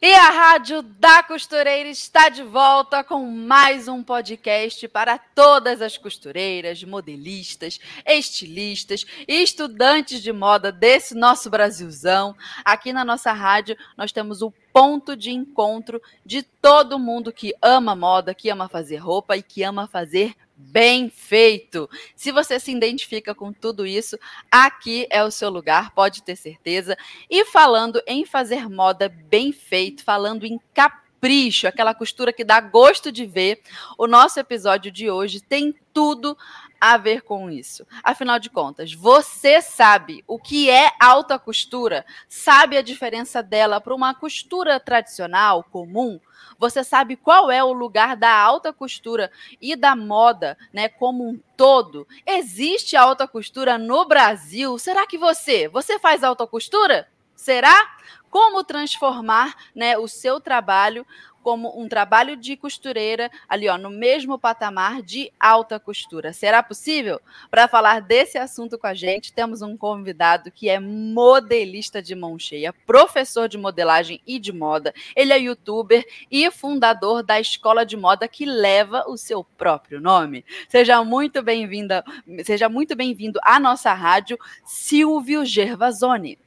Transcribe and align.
E 0.00 0.14
a 0.14 0.30
Rádio 0.30 0.80
da 0.80 1.24
Costureira 1.24 1.88
está 1.88 2.28
de 2.28 2.44
volta 2.44 3.02
com 3.02 3.26
mais 3.26 3.88
um 3.88 4.00
podcast 4.00 4.86
para 4.86 5.18
todas 5.18 5.82
as 5.82 5.98
costureiras, 5.98 6.84
modelistas, 6.84 7.80
estilistas 8.06 9.04
e 9.26 9.42
estudantes 9.42 10.22
de 10.22 10.32
moda 10.32 10.70
desse 10.70 11.16
nosso 11.16 11.50
Brasilzão. 11.50 12.36
Aqui 12.64 12.92
na 12.92 13.04
nossa 13.04 13.32
rádio 13.32 13.76
nós 13.96 14.12
temos 14.12 14.40
o 14.40 14.52
ponto 14.72 15.16
de 15.16 15.32
encontro 15.32 16.00
de 16.24 16.44
todo 16.44 16.96
mundo 16.96 17.32
que 17.32 17.52
ama 17.60 17.96
moda, 17.96 18.32
que 18.32 18.48
ama 18.50 18.68
fazer 18.68 18.98
roupa 18.98 19.36
e 19.36 19.42
que 19.42 19.64
ama 19.64 19.88
fazer 19.88 20.32
bem 20.58 21.08
feito. 21.08 21.88
Se 22.16 22.32
você 22.32 22.58
se 22.58 22.72
identifica 22.72 23.34
com 23.34 23.52
tudo 23.52 23.86
isso, 23.86 24.18
aqui 24.50 25.06
é 25.08 25.22
o 25.22 25.30
seu 25.30 25.48
lugar, 25.48 25.92
pode 25.92 26.22
ter 26.24 26.34
certeza. 26.34 26.96
E 27.30 27.44
falando 27.44 28.02
em 28.06 28.26
fazer 28.26 28.68
moda 28.68 29.08
bem 29.08 29.52
feito, 29.52 30.02
falando 30.02 30.44
em 30.44 30.60
capricho, 30.74 31.68
aquela 31.68 31.94
costura 31.94 32.32
que 32.32 32.44
dá 32.44 32.60
gosto 32.60 33.12
de 33.12 33.24
ver, 33.24 33.62
o 33.96 34.08
nosso 34.08 34.40
episódio 34.40 34.90
de 34.90 35.08
hoje 35.08 35.40
tem 35.40 35.74
tudo 35.92 36.36
a 36.80 36.96
ver 36.96 37.22
com 37.22 37.50
isso. 37.50 37.86
Afinal 38.02 38.38
de 38.38 38.50
contas, 38.50 38.92
você 38.92 39.60
sabe 39.60 40.22
o 40.26 40.38
que 40.38 40.70
é 40.70 40.90
alta 41.00 41.38
costura? 41.38 42.04
Sabe 42.28 42.76
a 42.76 42.82
diferença 42.82 43.42
dela 43.42 43.80
para 43.80 43.94
uma 43.94 44.14
costura 44.14 44.78
tradicional, 44.78 45.64
comum? 45.64 46.20
Você 46.58 46.82
sabe 46.82 47.16
qual 47.16 47.50
é 47.50 47.62
o 47.62 47.72
lugar 47.72 48.16
da 48.16 48.32
alta 48.32 48.72
costura 48.72 49.30
e 49.60 49.76
da 49.76 49.94
moda, 49.94 50.58
né, 50.72 50.88
como 50.88 51.28
um 51.28 51.40
todo? 51.56 52.06
Existe 52.26 52.96
alta 52.96 53.28
costura 53.28 53.78
no 53.78 54.04
Brasil? 54.06 54.76
Será 54.78 55.06
que 55.06 55.18
você, 55.18 55.68
você 55.68 55.98
faz 55.98 56.24
alta 56.24 56.46
costura? 56.46 57.08
Será? 57.34 57.96
Como 58.28 58.62
transformar, 58.62 59.54
né, 59.74 59.96
o 59.96 60.06
seu 60.06 60.38
trabalho 60.38 61.06
como 61.48 61.80
um 61.80 61.88
trabalho 61.88 62.36
de 62.36 62.58
costureira 62.58 63.30
ali, 63.48 63.70
ó, 63.70 63.78
no 63.78 63.88
mesmo 63.88 64.38
patamar 64.38 65.00
de 65.00 65.32
alta 65.40 65.80
costura. 65.80 66.30
Será 66.30 66.62
possível? 66.62 67.18
Para 67.50 67.66
falar 67.66 68.02
desse 68.02 68.36
assunto 68.36 68.76
com 68.76 68.86
a 68.86 68.92
gente, 68.92 69.32
temos 69.32 69.62
um 69.62 69.74
convidado 69.74 70.50
que 70.50 70.68
é 70.68 70.78
modelista 70.78 72.02
de 72.02 72.14
mão 72.14 72.38
cheia, 72.38 72.70
professor 72.86 73.48
de 73.48 73.56
modelagem 73.56 74.20
e 74.26 74.38
de 74.38 74.52
moda. 74.52 74.92
Ele 75.16 75.32
é 75.32 75.38
youtuber 75.38 76.04
e 76.30 76.50
fundador 76.50 77.22
da 77.22 77.40
escola 77.40 77.86
de 77.86 77.96
moda 77.96 78.28
que 78.28 78.44
leva 78.44 79.06
o 79.08 79.16
seu 79.16 79.42
próprio 79.42 80.02
nome. 80.02 80.44
Seja 80.68 81.02
muito 81.02 81.40
bem-vinda, 81.40 82.04
seja 82.44 82.68
muito 82.68 82.94
bem-vindo 82.94 83.40
à 83.42 83.58
nossa 83.58 83.94
rádio, 83.94 84.38
Silvio 84.66 85.46
Gervasoni. 85.46 86.38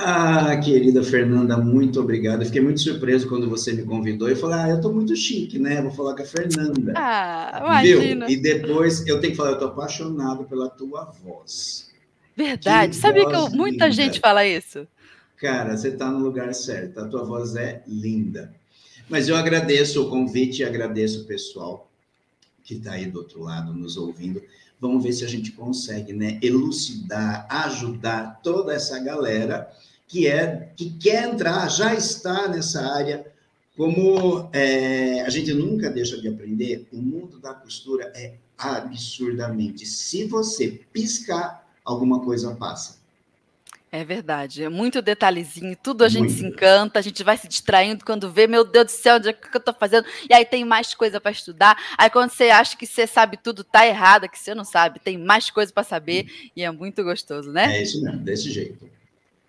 Ah, 0.00 0.56
querida 0.58 1.02
Fernanda, 1.02 1.56
muito 1.56 2.00
obrigado. 2.00 2.42
Eu 2.42 2.46
fiquei 2.46 2.60
muito 2.60 2.80
surpreso 2.80 3.28
quando 3.28 3.50
você 3.50 3.72
me 3.72 3.82
convidou 3.82 4.30
e 4.30 4.36
falei, 4.36 4.58
ah, 4.60 4.68
eu 4.68 4.76
estou 4.76 4.94
muito 4.94 5.16
chique, 5.16 5.58
né? 5.58 5.82
Vou 5.82 5.90
falar 5.90 6.14
com 6.14 6.22
a 6.22 6.24
Fernanda. 6.24 6.92
Ah, 6.94 7.58
imagina. 7.60 8.26
Viu? 8.26 8.38
E 8.38 8.40
depois 8.40 9.04
eu 9.08 9.20
tenho 9.20 9.32
que 9.32 9.36
falar, 9.36 9.50
eu 9.50 9.54
estou 9.54 9.70
apaixonado 9.70 10.44
pela 10.44 10.68
tua 10.70 11.06
voz. 11.24 11.90
Verdade. 12.36 12.92
Que 12.92 12.96
Sabia 12.96 13.26
que 13.26 13.56
muita 13.56 13.86
linda. 13.86 13.90
gente 13.90 14.20
fala 14.20 14.46
isso? 14.46 14.86
Cara, 15.36 15.76
você 15.76 15.88
está 15.88 16.08
no 16.08 16.20
lugar 16.20 16.54
certo. 16.54 17.00
A 17.00 17.08
tua 17.08 17.24
voz 17.24 17.56
é 17.56 17.82
linda. 17.84 18.54
Mas 19.08 19.28
eu 19.28 19.34
agradeço 19.34 20.00
o 20.00 20.08
convite 20.08 20.62
e 20.62 20.64
agradeço 20.64 21.22
o 21.22 21.24
pessoal 21.24 21.90
que 22.62 22.74
está 22.74 22.92
aí 22.92 23.06
do 23.06 23.18
outro 23.18 23.42
lado 23.42 23.74
nos 23.74 23.96
ouvindo. 23.96 24.40
Vamos 24.80 25.02
ver 25.02 25.12
se 25.12 25.24
a 25.24 25.28
gente 25.28 25.50
consegue, 25.50 26.12
né, 26.12 26.38
elucidar, 26.40 27.48
ajudar 27.50 28.38
toda 28.44 28.72
essa 28.72 28.96
galera 29.00 29.68
que 30.08 30.26
é 30.26 30.72
que 30.74 30.90
quer 30.90 31.28
entrar, 31.28 31.68
já 31.68 31.94
está 31.94 32.48
nessa 32.48 32.80
área. 32.80 33.26
Como 33.76 34.50
é, 34.52 35.20
a 35.20 35.28
gente 35.28 35.52
nunca 35.52 35.88
deixa 35.88 36.20
de 36.20 36.26
aprender, 36.26 36.88
o 36.92 36.96
mundo 36.96 37.38
da 37.38 37.54
costura 37.54 38.10
é 38.16 38.34
absurdamente. 38.56 39.86
Se 39.86 40.24
você 40.24 40.80
piscar, 40.92 41.64
alguma 41.84 42.20
coisa 42.20 42.56
passa. 42.56 42.98
É 43.90 44.04
verdade, 44.04 44.62
é 44.62 44.68
muito 44.68 45.00
detalhezinho, 45.00 45.74
tudo 45.82 46.04
a 46.04 46.10
gente 46.10 46.28
muito. 46.28 46.38
se 46.38 46.44
encanta, 46.44 46.98
a 46.98 47.02
gente 47.02 47.24
vai 47.24 47.38
se 47.38 47.48
distraindo 47.48 48.04
quando 48.04 48.30
vê, 48.30 48.46
meu 48.46 48.62
Deus 48.62 48.86
do 48.86 48.90
céu, 48.90 49.16
onde 49.16 49.30
é 49.30 49.32
que 49.32 49.56
eu 49.56 49.60
tô 49.60 49.72
fazendo? 49.72 50.06
E 50.28 50.34
aí 50.34 50.44
tem 50.44 50.62
mais 50.62 50.92
coisa 50.92 51.18
para 51.18 51.30
estudar. 51.30 51.74
Aí 51.96 52.10
quando 52.10 52.30
você 52.30 52.50
acha 52.50 52.76
que 52.76 52.86
você 52.86 53.06
sabe 53.06 53.38
tudo, 53.38 53.64
tá 53.64 53.86
errado, 53.86 54.28
que 54.28 54.38
você 54.38 54.54
não 54.54 54.64
sabe, 54.64 55.00
tem 55.00 55.16
mais 55.16 55.48
coisa 55.48 55.72
para 55.72 55.84
saber 55.84 56.50
e 56.54 56.62
é 56.62 56.70
muito 56.70 57.02
gostoso, 57.02 57.50
né? 57.50 57.78
É 57.78 57.82
isso 57.82 58.02
mesmo, 58.02 58.18
desse 58.18 58.50
jeito. 58.50 58.97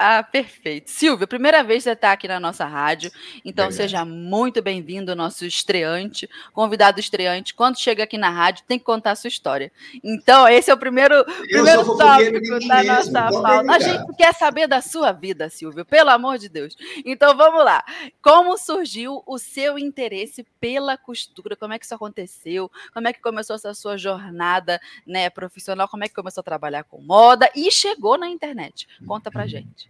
Ah, 0.02 0.24
perfeito. 0.24 0.90
Silvia, 0.90 1.28
primeira 1.28 1.62
vez 1.62 1.84
que 1.84 1.90
você 1.90 1.92
está 1.92 2.14
aqui 2.14 2.26
na 2.26 2.40
nossa 2.40 2.64
rádio, 2.64 3.12
então 3.44 3.66
Verdade. 3.66 3.76
seja 3.76 4.06
muito 4.06 4.62
bem-vindo, 4.62 5.14
nosso 5.14 5.46
estreante, 5.46 6.30
convidado 6.54 7.02
estreante. 7.02 7.54
Quando 7.54 7.78
chega 7.78 8.06
aqui 8.06 8.18
na 8.18 8.30
rádio, 8.30 8.64
tem 8.66 8.80
que 8.80 8.86
contar 8.86 9.12
a 9.12 9.16
sua 9.18 9.28
história. 9.28 9.70
Então, 10.02 10.48
esse 10.48 10.72
é 10.72 10.74
o 10.74 10.78
primeiro, 10.78 11.26
primeiro 11.50 11.84
tópico 11.98 12.66
da 12.66 12.82
nossa 12.82 13.12
pauta. 13.30 13.74
A 13.74 13.80
gente 13.80 14.16
quer 14.16 14.34
saber 14.34 14.68
da 14.68 14.80
sua 14.80 15.12
vida, 15.12 15.50
Silvia, 15.50 15.84
pelo 15.84 16.12
amor 16.12 16.38
de 16.38 16.48
Deus. 16.48 16.78
Então, 17.04 17.36
vamos 17.36 17.66
lá. 17.66 17.84
Como 18.22 18.58
surgiu 18.58 19.22
o 19.28 19.38
seu 19.38 19.78
interesse 19.78 20.48
pela 20.62 20.98
costura? 20.98 21.58
Como 21.58 21.74
é 21.74 21.78
que 21.78 21.84
isso 21.84 21.96
aconteceu? 21.96 22.72
Como 22.94 23.06
é 23.06 23.12
que 23.12 23.20
começou 23.20 23.58
essa 23.58 23.74
sua 23.74 23.98
jornada 23.98 24.80
né, 25.06 25.30
profissional? 25.30 25.90
Como 25.90 26.06
é 26.06 26.08
que 26.08 26.16
começou 26.16 26.40
a 26.40 26.46
trabalhar 26.46 26.86
com 26.86 27.02
moda? 27.02 27.52
E 27.54 27.70
chegou 27.70 28.18
na 28.18 28.30
internet? 28.30 28.88
Conta 29.06 29.30
pra 29.30 29.46
gente. 29.46 29.89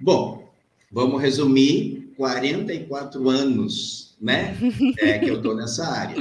Bom, 0.00 0.50
vamos 0.90 1.20
resumir: 1.20 2.12
44 2.16 3.28
anos, 3.28 4.16
né? 4.20 4.56
É 4.98 5.18
que 5.18 5.28
eu 5.28 5.36
estou 5.36 5.54
nessa 5.54 5.86
área. 5.86 6.16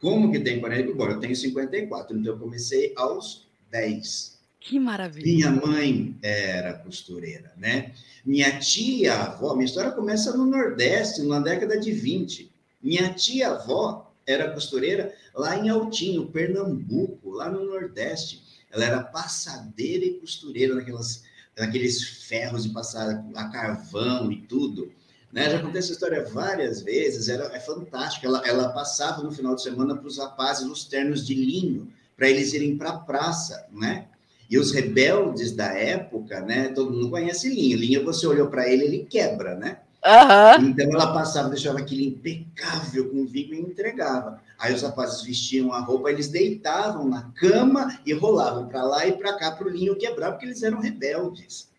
Como 0.00 0.30
que 0.30 0.38
tem 0.38 0.60
44? 0.60 0.96
Bom, 0.96 1.12
eu 1.12 1.20
tenho 1.20 1.34
54, 1.34 2.16
então 2.16 2.32
eu 2.32 2.38
comecei 2.38 2.92
aos 2.96 3.46
10. 3.70 4.38
Que 4.60 4.78
maravilha. 4.78 5.24
Minha 5.24 5.50
mãe 5.50 6.16
era 6.22 6.74
costureira, 6.74 7.52
né? 7.56 7.92
Minha 8.24 8.58
tia-avó, 8.58 9.54
minha 9.54 9.64
história 9.64 9.90
começa 9.90 10.36
no 10.36 10.46
Nordeste, 10.46 11.22
na 11.22 11.40
década 11.40 11.78
de 11.80 11.92
20. 11.92 12.50
Minha 12.82 13.12
tia-avó 13.12 14.12
era 14.26 14.52
costureira 14.52 15.14
lá 15.34 15.56
em 15.58 15.68
Altinho, 15.68 16.26
Pernambuco, 16.26 17.30
lá 17.30 17.50
no 17.50 17.64
Nordeste. 17.64 18.42
Ela 18.70 18.84
era 18.84 19.02
passadeira 19.02 20.04
e 20.04 20.14
costureira 20.14 20.74
naquelas 20.74 21.24
daqueles 21.60 22.02
ferros 22.02 22.64
de 22.64 22.70
passar 22.70 23.22
a 23.34 23.48
carvão 23.48 24.32
e 24.32 24.40
tudo. 24.40 24.90
Né? 25.30 25.50
Já 25.50 25.60
contei 25.60 25.78
essa 25.78 25.92
história 25.92 26.24
várias 26.24 26.80
vezes, 26.80 27.28
era, 27.28 27.54
é 27.54 27.60
fantástico. 27.60 28.26
Ela, 28.26 28.42
ela 28.46 28.68
passava 28.70 29.22
no 29.22 29.30
final 29.30 29.54
de 29.54 29.62
semana 29.62 29.94
para 29.94 30.06
os 30.06 30.18
rapazes 30.18 30.66
os 30.66 30.84
ternos 30.84 31.24
de 31.24 31.34
linho, 31.34 31.92
para 32.16 32.30
eles 32.30 32.54
irem 32.54 32.78
para 32.78 32.90
a 32.90 32.98
praça, 32.98 33.66
né? 33.70 34.06
E 34.48 34.58
os 34.58 34.72
rebeldes 34.72 35.52
da 35.52 35.72
época, 35.72 36.40
né? 36.40 36.68
Todo 36.70 36.92
mundo 36.92 37.10
conhece 37.10 37.48
linho. 37.48 37.78
Linho, 37.78 38.04
você 38.04 38.26
olhou 38.26 38.48
para 38.48 38.68
ele, 38.68 38.84
ele 38.84 39.04
quebra, 39.04 39.54
né? 39.54 39.80
Uhum. 40.04 40.68
Então 40.68 40.86
ela 40.92 41.12
passava, 41.12 41.50
deixava 41.50 41.78
aquilo 41.78 42.02
impecável 42.02 43.10
com 43.10 43.26
vinho 43.26 43.54
e 43.54 43.60
entregava. 43.60 44.40
Aí 44.58 44.74
os 44.74 44.82
rapazes 44.82 45.22
vestiam 45.22 45.72
a 45.72 45.80
roupa, 45.80 46.10
eles 46.10 46.28
deitavam 46.28 47.06
na 47.06 47.30
cama 47.32 47.98
e 48.04 48.12
rolavam 48.12 48.66
para 48.68 48.82
lá 48.82 49.06
e 49.06 49.12
para 49.12 49.36
cá 49.36 49.52
para 49.52 49.66
o 49.66 49.70
linho 49.70 49.96
quebrar, 49.96 50.32
porque 50.32 50.46
eles 50.46 50.62
eram 50.62 50.80
rebeldes. 50.80 51.70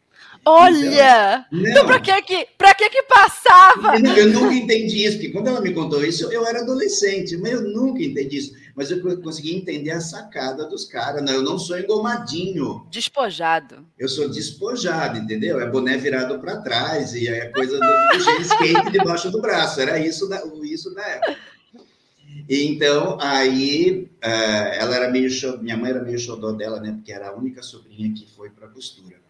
Olha! 0.45 1.45
Então, 1.51 1.69
então 1.69 1.85
para 1.85 1.99
que 1.99 2.21
que, 2.23 2.47
pra 2.57 2.73
que 2.73 2.89
que 2.89 3.03
passava? 3.03 3.97
Eu, 3.99 4.15
eu, 4.15 4.29
nunca 4.29 4.53
entendi 4.55 5.05
isso, 5.05 5.17
porque 5.17 5.29
quando 5.29 5.47
ela 5.47 5.61
me 5.61 5.73
contou 5.73 6.03
isso, 6.03 6.31
eu 6.31 6.45
era 6.45 6.61
adolescente, 6.61 7.37
mas 7.37 7.51
eu 7.51 7.61
nunca 7.61 8.01
entendi 8.01 8.37
isso. 8.37 8.61
Mas 8.75 8.89
eu 8.89 9.01
consegui 9.21 9.55
entender 9.55 9.91
a 9.91 9.99
sacada 9.99 10.65
dos 10.65 10.85
caras. 10.85 11.23
Não, 11.23 11.33
eu 11.33 11.43
não 11.43 11.59
sou 11.59 11.77
engomadinho. 11.77 12.87
Despojado. 12.89 13.85
Eu 13.99 14.07
sou 14.07 14.29
despojado, 14.29 15.19
entendeu? 15.19 15.59
É 15.59 15.69
boné 15.69 15.97
virado 15.97 16.39
para 16.39 16.61
trás 16.61 17.13
e 17.13 17.27
é 17.27 17.49
coisa 17.49 17.77
do, 17.77 18.17
do 18.17 18.41
skate 18.41 18.91
debaixo 18.91 19.29
do 19.29 19.41
braço. 19.41 19.81
Era 19.81 19.99
isso 19.99 20.27
da, 20.27 20.41
isso 20.63 20.93
da 20.95 21.05
época. 21.05 21.37
Então, 22.49 23.17
aí, 23.19 24.09
uh, 24.23 24.73
ela 24.73 24.95
era 24.95 25.11
meio... 25.11 25.29
Minha 25.61 25.77
mãe 25.77 25.91
era 25.91 26.01
meio 26.01 26.17
xodó 26.17 26.53
dela, 26.53 26.79
né? 26.79 26.93
Porque 26.93 27.11
era 27.11 27.27
a 27.27 27.35
única 27.35 27.61
sobrinha 27.61 28.13
que 28.13 28.25
foi 28.35 28.49
para 28.49 28.69
costura. 28.69 29.20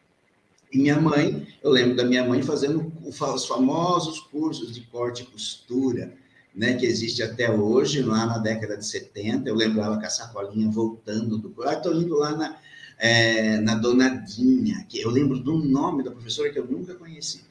E 0.72 0.78
minha 0.78 1.00
mãe, 1.00 1.48
eu 1.62 1.70
lembro 1.70 1.96
da 1.96 2.06
minha 2.06 2.24
mãe 2.24 2.42
fazendo 2.42 2.92
os 3.04 3.46
famosos 3.46 4.20
cursos 4.20 4.74
de 4.74 4.82
corte 4.82 5.24
e 5.24 5.26
costura, 5.26 6.14
né, 6.56 6.76
que 6.76 6.86
existe 6.86 7.22
até 7.22 7.52
hoje, 7.52 8.02
lá 8.02 8.26
na 8.26 8.38
década 8.38 8.78
de 8.78 8.86
70. 8.86 9.50
Eu 9.50 9.56
lembro 9.56 9.82
ela 9.82 10.00
com 10.00 10.06
a 10.06 10.10
sacolinha 10.10 10.70
voltando 10.70 11.38
do. 11.38 11.54
Ah, 11.64 11.74
estou 11.74 11.94
indo 11.94 12.16
lá 12.16 12.36
na, 12.36 12.58
é, 12.98 13.58
na 13.58 13.76
Donadinha, 13.76 14.86
que 14.88 15.02
eu 15.02 15.10
lembro 15.10 15.40
do 15.40 15.58
nome 15.58 16.04
da 16.04 16.12
professora 16.12 16.50
que 16.50 16.60
eu 16.60 16.66
nunca 16.66 16.96
conheci. 16.96 17.42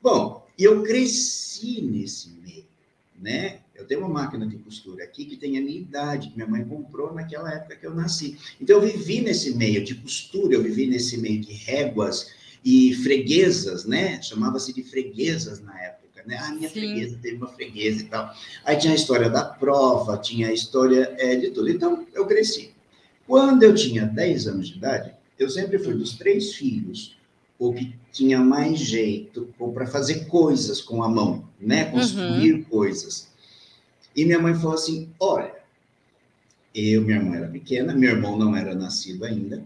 Bom, 0.00 0.46
eu 0.56 0.82
cresci 0.82 1.82
nesse 1.82 2.30
meio, 2.30 2.64
né? 3.18 3.60
Eu 3.74 3.86
tenho 3.86 4.00
uma 4.00 4.08
máquina 4.08 4.46
de 4.46 4.56
costura 4.56 5.04
aqui 5.04 5.24
que 5.24 5.36
tem 5.36 5.58
a 5.58 5.60
minha 5.60 5.78
idade, 5.78 6.30
que 6.30 6.36
minha 6.36 6.48
mãe 6.48 6.64
comprou 6.64 7.12
naquela 7.12 7.52
época 7.52 7.76
que 7.76 7.86
eu 7.86 7.94
nasci. 7.94 8.38
Então, 8.60 8.76
eu 8.76 8.82
vivi 8.82 9.20
nesse 9.20 9.54
meio 9.54 9.84
de 9.84 9.94
costura, 9.96 10.54
eu 10.54 10.62
vivi 10.62 10.86
nesse 10.86 11.18
meio 11.18 11.40
de 11.40 11.52
réguas 11.52 12.30
e 12.66 12.92
freguesas, 12.94 13.84
né? 13.84 14.20
Chamava-se 14.20 14.72
de 14.72 14.82
freguesas 14.82 15.60
na 15.60 15.80
época, 15.80 16.24
né? 16.26 16.36
Ah, 16.40 16.52
minha 16.52 16.68
Sim. 16.68 16.80
freguesa 16.80 17.18
teve 17.22 17.36
uma 17.36 17.46
freguesa 17.46 18.00
e 18.00 18.06
tal. 18.06 18.34
Aí 18.64 18.76
tinha 18.76 18.92
a 18.92 18.96
história 18.96 19.30
da 19.30 19.44
prova, 19.44 20.18
tinha 20.18 20.48
a 20.48 20.52
história 20.52 21.14
é, 21.16 21.36
de 21.36 21.52
tudo. 21.52 21.70
Então, 21.70 22.04
eu 22.12 22.26
cresci. 22.26 22.74
Quando 23.24 23.62
eu 23.62 23.72
tinha 23.72 24.04
10 24.04 24.48
anos 24.48 24.68
de 24.68 24.78
idade, 24.78 25.12
eu 25.38 25.48
sempre 25.48 25.78
fui 25.78 25.94
dos 25.94 26.14
três 26.14 26.54
filhos 26.54 27.16
o 27.56 27.72
que 27.72 27.94
tinha 28.10 28.40
mais 28.40 28.80
jeito 28.80 29.48
para 29.72 29.86
fazer 29.86 30.26
coisas 30.26 30.80
com 30.80 31.04
a 31.04 31.08
mão, 31.08 31.48
né? 31.60 31.84
Construir 31.84 32.52
uhum. 32.52 32.64
coisas. 32.64 33.28
E 34.14 34.24
minha 34.24 34.40
mãe 34.40 34.56
falou 34.56 34.74
assim: 34.74 35.08
olha, 35.20 35.54
eu, 36.74 37.02
minha 37.02 37.18
irmã 37.18 37.36
era 37.36 37.46
pequena, 37.46 37.94
meu 37.94 38.10
irmão 38.10 38.36
não 38.36 38.56
era 38.56 38.74
nascido 38.74 39.24
ainda, 39.24 39.64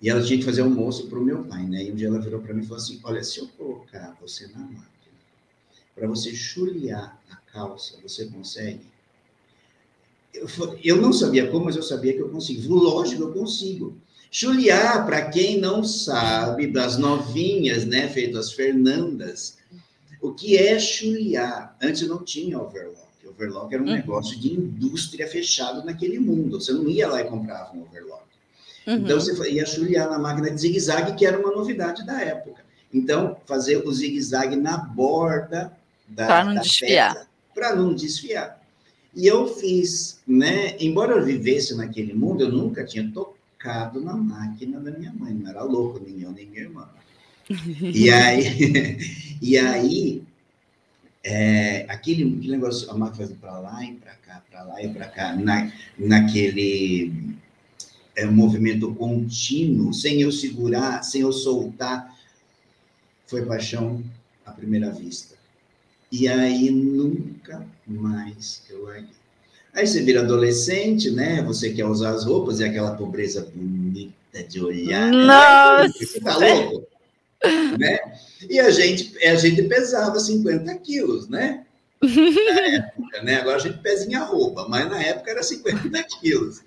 e 0.00 0.08
ela 0.08 0.22
tinha 0.22 0.38
que 0.38 0.44
fazer 0.44 0.62
almoço 0.62 1.08
para 1.08 1.18
o 1.18 1.24
meu 1.24 1.44
pai, 1.44 1.64
né? 1.66 1.84
E 1.84 1.92
um 1.92 1.94
dia 1.94 2.08
ela 2.08 2.20
virou 2.20 2.40
para 2.40 2.54
mim 2.54 2.62
e 2.62 2.66
falou 2.66 2.82
assim: 2.82 3.00
olha, 3.04 3.22
se 3.22 3.38
eu 3.38 3.48
colocar 3.48 4.16
você 4.20 4.46
na 4.48 4.60
máquina 4.60 4.90
para 5.94 6.08
você 6.08 6.34
chulear 6.34 7.20
a 7.30 7.36
calça, 7.36 7.98
você 8.02 8.24
consegue? 8.26 8.80
Eu, 10.32 10.48
eu 10.82 10.96
não 10.96 11.12
sabia 11.12 11.50
como, 11.50 11.66
mas 11.66 11.76
eu 11.76 11.82
sabia 11.82 12.14
que 12.14 12.20
eu 12.20 12.30
consigo. 12.30 12.74
Lógico, 12.74 13.22
eu 13.22 13.32
consigo. 13.32 13.96
Chuliar, 14.30 15.04
para 15.04 15.28
quem 15.28 15.58
não 15.58 15.82
sabe, 15.82 16.68
das 16.68 16.96
novinhas, 16.96 17.84
né, 17.84 18.08
feitas 18.08 18.52
Fernandas, 18.52 19.58
o 20.22 20.32
que 20.32 20.56
é 20.56 20.78
chuliar? 20.78 21.76
Antes 21.82 22.06
não 22.06 22.22
tinha 22.22 22.58
overlock. 22.58 23.00
Overlock 23.26 23.74
era 23.74 23.82
um 23.82 23.86
uhum. 23.86 23.92
negócio 23.92 24.38
de 24.38 24.52
indústria 24.52 25.26
fechado 25.26 25.84
naquele 25.84 26.18
mundo. 26.18 26.60
Você 26.60 26.72
não 26.72 26.88
ia 26.88 27.08
lá 27.08 27.20
e 27.20 27.24
comprava 27.24 27.76
um 27.76 27.82
overlock. 27.82 28.29
Uhum. 28.86 28.94
Então 28.96 29.20
você 29.20 29.50
ia 29.50 29.66
chuliar 29.66 30.08
na 30.10 30.18
máquina 30.18 30.50
de 30.50 30.60
zigue-zague, 30.60 31.14
que 31.14 31.26
era 31.26 31.38
uma 31.38 31.50
novidade 31.50 32.04
da 32.04 32.20
época. 32.20 32.62
Então, 32.92 33.36
fazer 33.46 33.76
o 33.86 33.92
zigue-zague 33.92 34.56
na 34.56 34.76
borda 34.76 35.72
da 36.08 36.26
Para 36.26 36.44
não 36.44 36.54
da 36.54 36.60
desfiar. 36.60 37.28
Para 37.54 37.76
não 37.76 37.94
desfiar. 37.94 38.60
E 39.14 39.26
eu 39.26 39.46
fiz, 39.48 40.20
né? 40.26 40.76
Embora 40.80 41.12
eu 41.12 41.24
vivesse 41.24 41.76
naquele 41.76 42.14
mundo, 42.14 42.42
eu 42.42 42.52
nunca 42.52 42.84
tinha 42.84 43.08
tocado 43.12 44.00
na 44.00 44.16
máquina 44.16 44.80
da 44.80 44.90
minha 44.90 45.12
mãe, 45.12 45.34
não 45.34 45.50
era 45.50 45.62
louco, 45.62 46.00
nem 46.04 46.22
eu, 46.22 46.32
nem 46.32 46.46
minha 46.46 46.62
irmã. 46.62 46.88
E 47.82 48.10
aí, 48.10 48.98
e 49.42 49.58
aí 49.58 50.22
é, 51.22 51.86
aquele, 51.88 52.24
negócio, 52.24 52.90
a 52.90 52.94
máquina 52.94 53.28
para 53.40 53.58
lá 53.58 53.84
e 53.84 53.94
para 53.94 54.14
cá, 54.14 54.42
para 54.50 54.62
lá 54.62 54.82
e 54.82 54.88
para 54.88 55.06
cá, 55.06 55.36
na, 55.36 55.70
naquele 55.98 57.12
é, 58.20 58.26
movimento 58.26 58.94
contínuo, 58.94 59.94
sem 59.94 60.20
eu 60.20 60.30
segurar, 60.30 61.02
sem 61.02 61.22
eu 61.22 61.32
soltar, 61.32 62.14
foi 63.26 63.46
paixão 63.46 64.02
à 64.44 64.52
primeira 64.52 64.90
vista. 64.90 65.36
E 66.12 66.28
aí 66.28 66.70
nunca 66.70 67.66
mais 67.86 68.62
eu 68.68 68.84
larguei. 68.84 69.20
Aí 69.72 69.86
você 69.86 70.02
vira 70.02 70.20
adolescente, 70.20 71.10
né? 71.10 71.42
Você 71.42 71.70
quer 71.70 71.86
usar 71.86 72.10
as 72.10 72.24
roupas 72.24 72.58
e 72.58 72.64
aquela 72.64 72.96
pobreza 72.96 73.50
bonita 73.54 74.42
de 74.42 74.60
olhar. 74.60 75.10
Né? 75.10 75.24
Nossa! 75.24 75.92
Você 75.98 76.20
tá 76.20 76.36
louco? 76.36 76.86
né? 77.78 77.98
E 78.48 78.58
a 78.58 78.70
gente, 78.70 79.16
a 79.24 79.36
gente 79.36 79.62
pesava 79.62 80.18
50 80.18 80.74
quilos, 80.78 81.28
né? 81.28 81.64
Época, 82.02 83.22
né? 83.22 83.36
Agora 83.36 83.56
a 83.56 83.58
gente 83.58 83.78
em 84.08 84.14
arroba, 84.14 84.66
mas 84.68 84.88
na 84.88 85.02
época 85.02 85.30
era 85.30 85.42
50 85.42 86.02
quilos. 86.20 86.62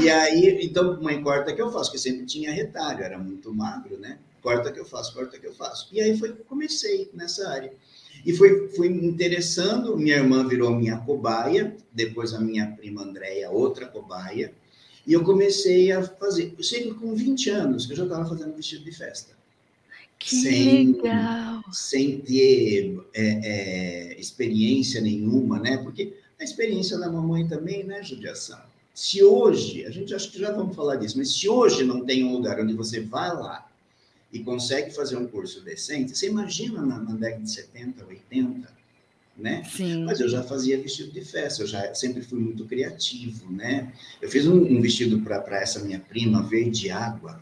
E 0.00 0.08
aí, 0.08 0.58
então, 0.62 1.00
mãe, 1.02 1.22
corta 1.22 1.54
que 1.54 1.60
eu 1.60 1.70
faço, 1.70 1.90
porque 1.90 1.98
sempre 1.98 2.24
tinha 2.24 2.50
retalho, 2.50 3.02
era 3.02 3.18
muito 3.18 3.52
magro, 3.54 3.98
né? 3.98 4.18
Corta 4.40 4.72
que 4.72 4.80
eu 4.80 4.84
faço, 4.84 5.12
corta 5.12 5.38
que 5.38 5.46
eu 5.46 5.52
faço. 5.52 5.88
E 5.92 6.00
aí 6.00 6.16
foi 6.18 6.32
comecei 6.32 7.10
nessa 7.12 7.48
área. 7.50 7.72
E 8.24 8.32
foi, 8.32 8.68
fui 8.68 8.88
me 8.88 9.06
interessando, 9.06 9.96
minha 9.96 10.16
irmã 10.16 10.46
virou 10.46 10.74
minha 10.74 10.96
cobaia, 10.98 11.76
depois 11.92 12.32
a 12.32 12.40
minha 12.40 12.66
prima 12.72 13.02
Andréia, 13.02 13.50
outra 13.50 13.86
cobaia, 13.86 14.52
e 15.06 15.12
eu 15.12 15.22
comecei 15.22 15.92
a 15.92 16.02
fazer. 16.02 16.54
Eu 16.56 16.64
sei 16.64 16.84
que 16.84 16.94
com 16.94 17.14
20 17.14 17.50
anos 17.50 17.88
eu 17.88 17.94
já 17.94 18.04
estava 18.04 18.28
fazendo 18.28 18.56
vestido 18.56 18.84
de 18.84 18.92
festa. 18.92 19.36
Que 20.18 20.34
sem, 20.34 20.92
legal! 20.92 21.62
Sem 21.72 22.18
ter 22.18 22.98
é, 23.14 24.12
é, 24.14 24.20
experiência 24.20 25.00
nenhuma, 25.00 25.58
né? 25.58 25.76
Porque 25.78 26.14
a 26.38 26.44
experiência 26.44 26.98
da 26.98 27.10
mamãe 27.10 27.46
também, 27.46 27.84
né, 27.84 28.02
judiação? 28.02 28.60
Se 28.94 29.22
hoje, 29.22 29.84
a 29.84 29.90
gente 29.90 30.14
acho 30.14 30.30
que 30.30 30.38
já 30.38 30.50
vamos 30.52 30.74
falar 30.74 30.96
disso, 30.96 31.18
mas 31.18 31.30
se 31.30 31.48
hoje 31.48 31.84
não 31.84 32.04
tem 32.04 32.24
um 32.24 32.32
lugar 32.32 32.58
onde 32.60 32.72
você 32.72 33.00
vai 33.00 33.28
lá 33.28 33.70
e 34.32 34.40
consegue 34.40 34.94
fazer 34.94 35.16
um 35.16 35.26
curso 35.26 35.60
decente, 35.60 36.16
você 36.16 36.28
imagina 36.28 36.80
na, 36.80 36.98
na 36.98 37.14
década 37.14 37.42
de 37.42 37.50
70, 37.50 38.06
80, 38.06 38.76
né? 39.36 39.62
Sim. 39.64 40.04
Mas 40.04 40.20
eu 40.20 40.28
já 40.28 40.42
fazia 40.42 40.80
vestido 40.80 41.12
de 41.12 41.20
festa, 41.20 41.62
eu 41.62 41.66
já 41.66 41.94
sempre 41.94 42.22
fui 42.22 42.38
muito 42.38 42.64
criativo, 42.64 43.50
né? 43.52 43.92
Eu 44.20 44.30
fiz 44.30 44.46
um, 44.46 44.56
um 44.56 44.80
vestido 44.80 45.20
para 45.20 45.60
essa 45.60 45.80
minha 45.80 46.00
prima, 46.00 46.42
verde 46.42 46.90
água, 46.90 47.40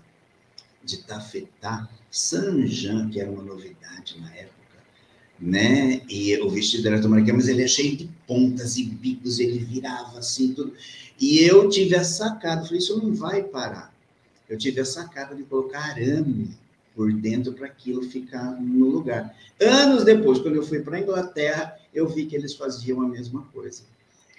de 0.84 0.98
tafetá, 0.98 1.88
Sanjan, 2.10 3.08
que 3.10 3.20
era 3.20 3.30
uma 3.30 3.42
novidade 3.42 4.20
na 4.20 4.32
época, 4.34 4.54
né? 5.40 6.02
E 6.08 6.36
o 6.38 6.48
vestido 6.48 6.86
era 6.86 7.00
tomara 7.00 7.24
mas 7.32 7.48
ele 7.48 7.62
é 7.62 7.68
cheio 7.68 7.96
de 7.96 8.08
pontas 8.26 8.76
e 8.76 8.84
bicos, 8.84 9.38
ele 9.38 9.58
virava 9.58 10.18
assim, 10.18 10.52
tudo. 10.52 10.72
E 11.20 11.40
eu 11.40 11.68
tive 11.68 11.96
a 11.96 12.04
sacada, 12.04 12.64
falei, 12.64 12.78
isso 12.78 12.96
não 13.02 13.14
vai 13.14 13.42
parar. 13.42 13.92
Eu 14.48 14.58
tive 14.58 14.80
a 14.80 14.84
sacada 14.84 15.34
de 15.34 15.42
colocar 15.44 15.80
arame 15.80 16.50
por 16.94 17.12
dentro 17.12 17.52
para 17.52 17.66
aquilo 17.66 18.02
ficar 18.02 18.52
no 18.60 18.86
lugar. 18.86 19.34
Anos 19.60 20.04
depois, 20.04 20.38
quando 20.38 20.56
eu 20.56 20.62
fui 20.62 20.80
para 20.80 20.96
a 20.96 21.00
Inglaterra, 21.00 21.76
eu 21.92 22.08
vi 22.08 22.26
que 22.26 22.36
eles 22.36 22.54
faziam 22.54 23.00
a 23.02 23.08
mesma 23.08 23.42
coisa. 23.52 23.82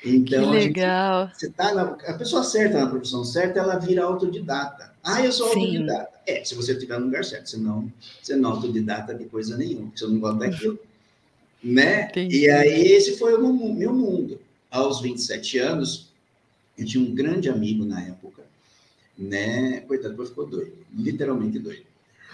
Então, 0.03 0.51
que 0.51 0.57
legal. 0.57 1.23
A, 1.23 1.25
gente, 1.27 1.39
você 1.39 1.49
tá 1.49 1.73
na, 1.73 1.83
a 1.83 2.13
pessoa 2.13 2.43
certa, 2.43 2.79
na 2.79 2.87
profissão 2.87 3.23
certa, 3.23 3.59
ela 3.59 3.77
vira 3.77 4.03
autodidata. 4.03 4.93
Ah, 5.03 5.23
eu 5.23 5.31
sou 5.31 5.49
Sim. 5.49 5.59
autodidata. 5.59 6.09
É, 6.27 6.43
se 6.43 6.55
você 6.55 6.73
estiver 6.73 6.99
no 6.99 7.05
lugar 7.05 7.23
certo, 7.23 7.49
senão 7.49 7.91
você 8.21 8.35
não 8.35 8.49
é 8.49 8.53
autodidata 8.53 9.13
de 9.13 9.25
coisa 9.25 9.55
nenhuma, 9.57 9.91
você 9.95 10.05
não 10.05 10.19
gosta 10.19 10.39
daquilo. 10.39 10.79
né? 11.63 12.07
Entendi. 12.09 12.41
E 12.41 12.49
aí, 12.49 12.91
esse 12.91 13.17
foi 13.17 13.35
o 13.35 13.73
meu 13.73 13.93
mundo. 13.93 14.39
Aos 14.69 15.01
27 15.01 15.57
anos, 15.59 16.09
eu 16.77 16.85
tinha 16.85 17.03
um 17.03 17.13
grande 17.15 17.49
amigo 17.49 17.85
na 17.85 18.01
época, 18.01 18.43
né? 19.17 19.81
Coitado, 19.87 20.09
depois 20.09 20.29
ficou 20.29 20.45
doido, 20.45 20.75
literalmente 20.93 21.59
doido. 21.59 21.85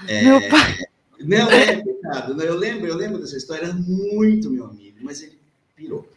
É, 0.07 0.23
meu 0.23 0.49
pai. 0.49 0.79
Não, 1.19 1.51
é, 1.51 1.79
cuidado. 1.81 2.41
Eu 2.41 2.57
lembro, 2.57 2.87
eu 2.87 2.95
lembro 2.95 3.19
dessa 3.19 3.37
história, 3.37 3.65
era 3.65 3.73
muito 3.73 4.49
meu 4.49 4.65
amigo, 4.65 4.97
mas 5.01 5.21
ele 5.21 5.37
pirou 5.75 6.09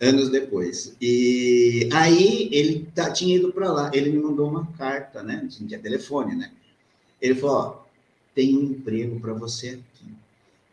anos 0.00 0.28
depois. 0.28 0.96
E 1.00 1.88
aí 1.92 2.48
ele 2.52 2.88
tá, 2.94 3.10
tinha 3.10 3.36
ido 3.36 3.52
para 3.52 3.70
lá, 3.72 3.90
ele 3.92 4.10
me 4.10 4.18
mandou 4.18 4.48
uma 4.48 4.66
carta, 4.72 5.22
né? 5.22 5.40
Não 5.42 5.48
tinha 5.48 5.78
telefone, 5.78 6.36
né? 6.36 6.52
Ele 7.20 7.34
falou: 7.34 7.56
ó, 7.56 7.84
tem 8.34 8.56
um 8.56 8.62
emprego 8.62 9.18
para 9.20 9.34
você 9.34 9.70
aqui. 9.70 10.12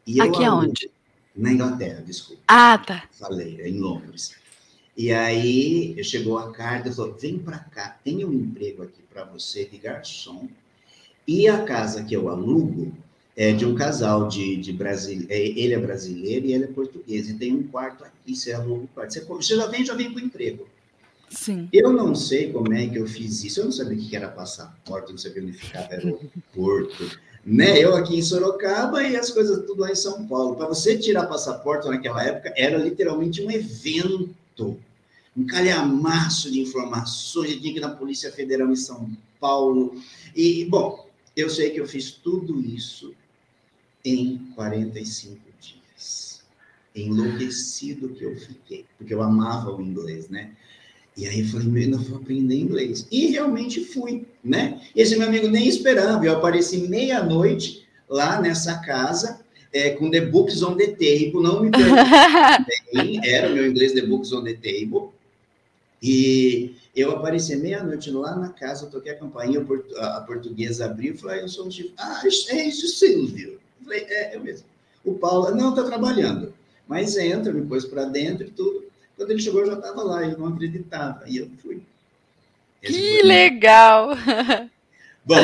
E 0.06 0.22
aqui 0.22 0.44
aonde? 0.44 0.92
Na 1.36 1.52
Inglaterra, 1.52 2.02
desculpa. 2.02 2.42
Ah, 2.48 2.78
tá. 2.78 3.04
Falei, 3.12 3.60
é 3.60 3.68
em 3.68 3.80
Londres. 3.80 4.36
E 4.96 5.12
aí 5.12 6.02
chegou 6.04 6.38
a 6.38 6.52
carta 6.52 6.92
falou: 6.92 7.14
vem 7.16 7.40
para 7.40 7.60
cá, 7.60 8.00
tem 8.04 8.24
um 8.24 8.32
emprego 8.32 8.84
aqui 8.84 9.02
para 9.12 9.26
você 9.26 9.66
de 9.66 9.78
garçom 9.78 10.48
e 11.28 11.48
a 11.48 11.64
casa 11.64 12.04
que 12.04 12.16
eu 12.16 12.30
alugo 12.30 12.96
é 13.36 13.52
de 13.52 13.66
um 13.66 13.76
casal 13.76 14.28
de, 14.28 14.56
de 14.56 14.72
Brasil. 14.72 15.26
É, 15.30 15.40
ele 15.40 15.74
é 15.74 15.80
brasileiro 15.80 16.46
e 16.46 16.54
ele 16.54 16.64
é 16.64 16.68
português. 16.68 17.30
E 17.30 17.34
tem 17.34 17.54
um 17.54 17.64
quarto 17.64 18.06
aqui, 18.06 18.36
você 18.36 18.54
aluga 18.54 18.86
o 18.86 18.88
quarto. 18.88 19.14
Você, 19.14 19.22
você 19.22 19.56
já 19.56 19.68
vem, 19.68 19.86
já 19.86 19.94
vem 19.94 20.14
com 20.14 20.20
emprego. 20.20 20.68
Sim. 21.30 21.68
Eu 21.74 21.92
não 21.92 22.16
sei 22.16 22.52
como 22.54 22.74
é 22.74 22.88
que 22.88 22.98
eu 22.98 23.06
fiz 23.06 23.44
isso. 23.44 23.60
Eu 23.60 23.66
não 23.66 23.72
sabia 23.72 23.98
o 23.98 24.02
que 24.02 24.16
era 24.16 24.30
passaporte, 24.30 25.12
não 25.12 25.18
sabia 25.18 25.44
onde 25.44 25.54
ficava 25.54 25.92
aeroporto. 25.92 27.20
né? 27.46 27.78
Eu 27.78 27.96
aqui 27.96 28.16
em 28.16 28.22
Sorocaba 28.22 29.04
e 29.04 29.18
as 29.18 29.32
coisas 29.32 29.66
tudo 29.66 29.82
lá 29.82 29.92
em 29.92 29.96
São 29.96 30.26
Paulo. 30.28 30.56
Para 30.56 30.68
você 30.68 30.98
tirar 30.98 31.26
passaporte 31.26 31.90
naquela 31.90 32.24
época, 32.24 32.54
era 32.56 32.78
literalmente 32.78 33.42
um 33.42 33.52
evento. 33.52 34.78
Um 35.36 35.46
calhamaço 35.46 36.50
de 36.50 36.62
informações. 36.62 37.52
Eu 37.52 37.60
tinha 37.60 37.74
que 37.74 37.80
ir 37.80 37.82
na 37.82 37.90
Polícia 37.90 38.32
Federal 38.32 38.72
em 38.72 38.78
São 38.78 39.10
Paulo. 39.42 40.02
E, 40.34 40.64
bom, 40.64 41.06
eu 41.36 41.50
sei 41.50 41.72
que 41.72 41.82
eu 41.82 41.86
fiz 41.86 42.12
tudo 42.12 42.62
isso 42.62 43.14
em 44.06 44.38
45 44.54 45.40
dias. 45.60 46.44
enlouquecido 46.96 48.10
que 48.10 48.24
eu 48.24 48.38
fiquei, 48.38 48.86
porque 48.98 49.14
eu 49.14 49.22
amava 49.22 49.76
o 49.76 49.82
inglês, 49.82 50.30
né? 50.30 50.52
E 51.18 51.28
aí 51.28 51.42
eu 51.42 51.48
falei, 51.48 51.68
meu, 51.68 51.92
eu 51.92 52.00
vou 52.00 52.18
aprender 52.20 52.56
inglês. 52.56 53.08
E 53.12 53.28
realmente 53.28 53.84
fui, 53.84 54.26
né? 54.44 54.82
E 54.96 55.02
esse 55.02 55.18
meu 55.18 55.28
amigo 55.28 55.48
nem 55.48 55.68
esperava, 55.68 56.24
eu 56.26 56.38
apareci 56.38 56.88
meia-noite 56.88 57.86
lá 58.08 58.40
nessa 58.40 58.80
casa, 58.80 59.42
é, 59.74 59.90
com 59.92 60.10
The 60.10 60.22
Books 60.22 60.62
on 60.62 60.76
the 60.76 60.88
Table, 60.88 61.42
não 61.42 61.64
me 61.64 61.72
perguntem, 61.72 63.20
era 63.30 63.52
o 63.52 63.56
meu 63.56 63.68
inglês 63.68 63.92
The 63.94 64.06
Books 64.06 64.32
on 64.32 64.44
the 64.44 64.54
Table, 64.54 65.10
e 66.02 66.76
eu 66.96 67.12
apareci 67.12 67.56
meia-noite 67.56 68.12
lá 68.12 68.36
na 68.38 68.50
casa, 68.50 68.88
toquei 68.88 69.12
a 69.12 69.18
campainha, 69.18 69.66
a 69.98 70.22
portuguesa 70.22 70.86
abriu 70.86 71.14
e 71.14 71.18
falou, 71.18 71.36
ah, 71.36 71.40
eu 71.40 71.50
sou 71.50 71.68
o 71.68 71.72
Chico. 71.72 71.94
Ah, 71.98 72.22
é 72.50 72.68
isso, 72.68 72.88
Silvio. 72.88 73.60
Eu 73.86 73.92
falei, 73.92 74.06
é, 74.10 74.36
eu 74.36 74.42
mesmo. 74.42 74.68
O 75.04 75.14
Paulo, 75.14 75.54
não, 75.54 75.70
está 75.70 75.84
trabalhando. 75.84 76.54
Mas 76.88 77.16
entra, 77.18 77.54
me 77.54 77.66
pôs 77.66 77.86
para 77.86 78.06
dentro 78.06 78.48
e 78.48 78.50
tudo. 78.50 78.86
Quando 79.16 79.32
ele 79.32 79.42
chegou, 79.42 79.62
eu 79.62 79.68
já 79.68 79.74
estava 79.74 80.04
lá, 80.04 80.24
eu 80.24 80.38
não 80.38 80.48
acreditava. 80.48 81.24
E 81.28 81.38
eu 81.38 81.50
fui. 81.62 81.82
Esse 82.82 82.94
que 82.94 83.22
legal! 83.24 84.10
Bom, 85.24 85.36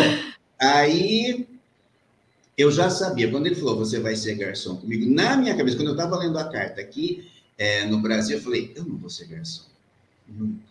aí 0.59 1.47
eu 2.57 2.71
já 2.71 2.89
sabia. 2.89 3.29
Quando 3.29 3.45
ele 3.45 3.55
falou, 3.55 3.77
você 3.77 3.99
vai 3.99 4.15
ser 4.15 4.35
garçom 4.35 4.77
comigo, 4.77 5.05
na 5.09 5.37
minha 5.37 5.55
cabeça, 5.55 5.77
quando 5.77 5.89
eu 5.89 5.93
estava 5.95 6.17
lendo 6.17 6.37
a 6.37 6.49
carta 6.49 6.81
aqui 6.81 7.29
é, 7.57 7.85
no 7.85 7.99
Brasil, 7.99 8.37
eu 8.37 8.43
falei, 8.43 8.71
eu 8.75 8.83
não 8.83 8.97
vou 8.97 9.09
ser 9.09 9.25
garçom. 9.25 9.65
Nunca. 10.27 10.70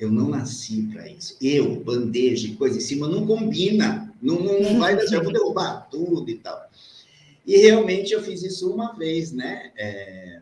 Eu 0.00 0.10
não 0.10 0.30
nasci 0.30 0.88
para 0.90 1.06
isso. 1.06 1.36
Eu, 1.42 1.78
bandeja 1.84 2.48
e 2.48 2.56
coisa 2.56 2.78
em 2.78 2.80
cima, 2.80 3.06
não 3.06 3.26
combina. 3.26 4.10
Não, 4.22 4.40
não, 4.42 4.60
não 4.60 4.78
vai 4.78 4.96
dar 4.96 5.06
certo. 5.06 5.24
Vou 5.24 5.32
derrubar 5.32 5.88
tudo 5.90 6.30
e 6.30 6.36
tal. 6.36 6.68
E 7.46 7.58
realmente 7.58 8.12
eu 8.12 8.22
fiz 8.22 8.42
isso 8.42 8.72
uma 8.72 8.94
vez, 8.94 9.30
né? 9.30 9.70
É, 9.76 10.40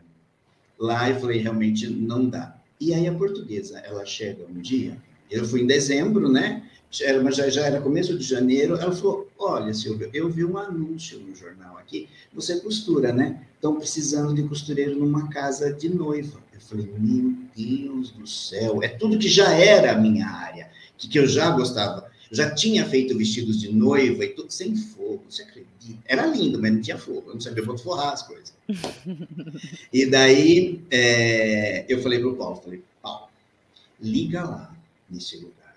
lá 0.79 1.09
eu 1.09 1.19
falei, 1.19 1.41
realmente 1.41 1.87
não 1.89 2.29
dá. 2.29 2.57
E 2.79 2.93
aí 2.93 3.07
a 3.07 3.13
portuguesa, 3.13 3.79
ela 3.79 4.05
chega 4.05 4.45
um 4.45 4.61
dia, 4.61 4.97
eu 5.29 5.43
fui 5.43 5.61
em 5.61 5.67
dezembro, 5.67 6.29
né? 6.29 6.63
Era, 7.01 7.21
mas 7.21 7.35
já, 7.35 7.49
já 7.49 7.65
era 7.65 7.81
começo 7.81 8.17
de 8.17 8.23
janeiro, 8.23 8.75
ela 8.75 8.91
falou, 8.91 9.29
olha, 9.37 9.73
Silvio, 9.73 10.09
eu 10.13 10.29
vi 10.29 10.43
um 10.43 10.57
anúncio 10.57 11.19
no 11.19 11.35
jornal 11.35 11.77
aqui, 11.77 12.09
você 12.33 12.59
costura, 12.59 13.13
né? 13.13 13.45
Estão 13.55 13.75
precisando 13.75 14.33
de 14.33 14.43
costureiro 14.43 14.97
numa 14.97 15.29
casa 15.29 15.71
de 15.71 15.89
noiva. 15.89 16.39
Eu 16.59 16.65
falei, 16.65 16.93
meu 16.97 17.35
Deus 17.55 18.11
do 18.11 18.27
céu, 18.27 18.83
é 18.83 18.89
tudo 18.89 19.17
que 19.17 19.29
já 19.29 19.53
era 19.53 19.93
a 19.93 19.97
minha 19.97 20.27
área, 20.27 20.69
que, 20.97 21.07
que 21.07 21.17
eu 21.17 21.25
já 21.25 21.49
gostava. 21.51 22.11
Eu 22.29 22.35
já 22.35 22.53
tinha 22.53 22.85
feito 22.85 23.17
vestidos 23.17 23.59
de 23.59 23.71
noiva 23.71 24.25
e 24.25 24.29
tudo 24.29 24.51
sem 24.51 24.75
fogo, 24.75 25.23
você 25.29 25.43
acredita? 25.43 26.03
Era 26.05 26.27
lindo, 26.27 26.61
mas 26.61 26.73
não 26.73 26.81
tinha 26.81 26.97
fogo, 26.97 27.23
eu 27.27 27.35
não 27.35 27.41
sabia 27.41 27.65
quanto 27.65 27.81
forrar 27.81 28.11
as 28.11 28.23
coisas. 28.23 28.53
e 29.91 30.05
daí 30.05 30.81
é, 30.91 31.85
eu 31.87 32.03
falei 32.03 32.19
para 32.19 32.27
o 32.27 32.35
Paulo, 32.35 32.57
falei, 32.57 32.83
Paulo, 33.01 33.29
liga 33.99 34.43
lá 34.43 34.75
nesse 35.09 35.37
lugar. 35.37 35.75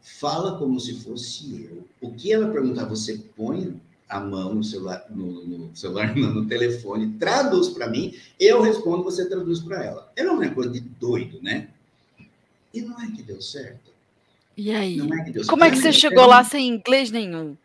Fala 0.00 0.58
como 0.58 0.80
se 0.80 0.94
fosse 0.94 1.68
eu. 1.70 1.86
O 2.00 2.14
que 2.14 2.32
ela 2.32 2.48
perguntar, 2.48 2.86
você 2.86 3.20
põe 3.36 3.78
a 4.08 4.20
mão 4.20 4.54
no 4.54 4.64
celular, 4.64 5.04
no, 5.10 5.44
no 5.44 5.76
celular, 5.76 6.14
no, 6.16 6.34
no, 6.34 6.46
telefone, 6.46 7.14
traduz 7.18 7.68
para 7.68 7.88
mim, 7.88 8.14
eu 8.38 8.62
respondo, 8.62 9.02
você 9.02 9.28
traduz 9.28 9.60
para 9.60 9.84
ela. 9.84 10.12
Era 10.14 10.32
uma 10.32 10.48
coisa 10.50 10.70
de 10.70 10.80
doido, 10.80 11.38
né? 11.42 11.68
E 12.72 12.80
não 12.80 13.00
é 13.00 13.10
que 13.10 13.22
deu 13.22 13.40
certo. 13.40 13.92
E 14.56 14.70
aí? 14.70 15.00
É 15.00 15.44
Como 15.44 15.64
é 15.64 15.70
que 15.70 15.76
você 15.76 15.92
chegou 15.92 16.26
lá 16.26 16.44
sem 16.44 16.68
inglês 16.68 17.10
nenhum? 17.10 17.56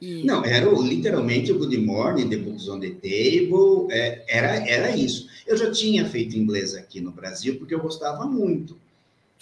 E... 0.00 0.24
Não, 0.24 0.44
era 0.44 0.70
literalmente 0.70 1.50
o 1.50 1.58
Good 1.58 1.78
Morning, 1.78 2.28
The 2.28 2.36
Books 2.36 2.68
on 2.68 2.80
the 2.80 2.90
Table, 2.90 3.90
é, 3.90 4.24
era, 4.28 4.68
era 4.68 4.96
isso. 4.96 5.28
Eu 5.46 5.56
já 5.56 5.70
tinha 5.70 6.06
feito 6.06 6.36
inglês 6.36 6.74
aqui 6.74 7.00
no 7.00 7.10
Brasil, 7.10 7.58
porque 7.58 7.74
eu 7.74 7.80
gostava 7.80 8.26
muito. 8.26 8.76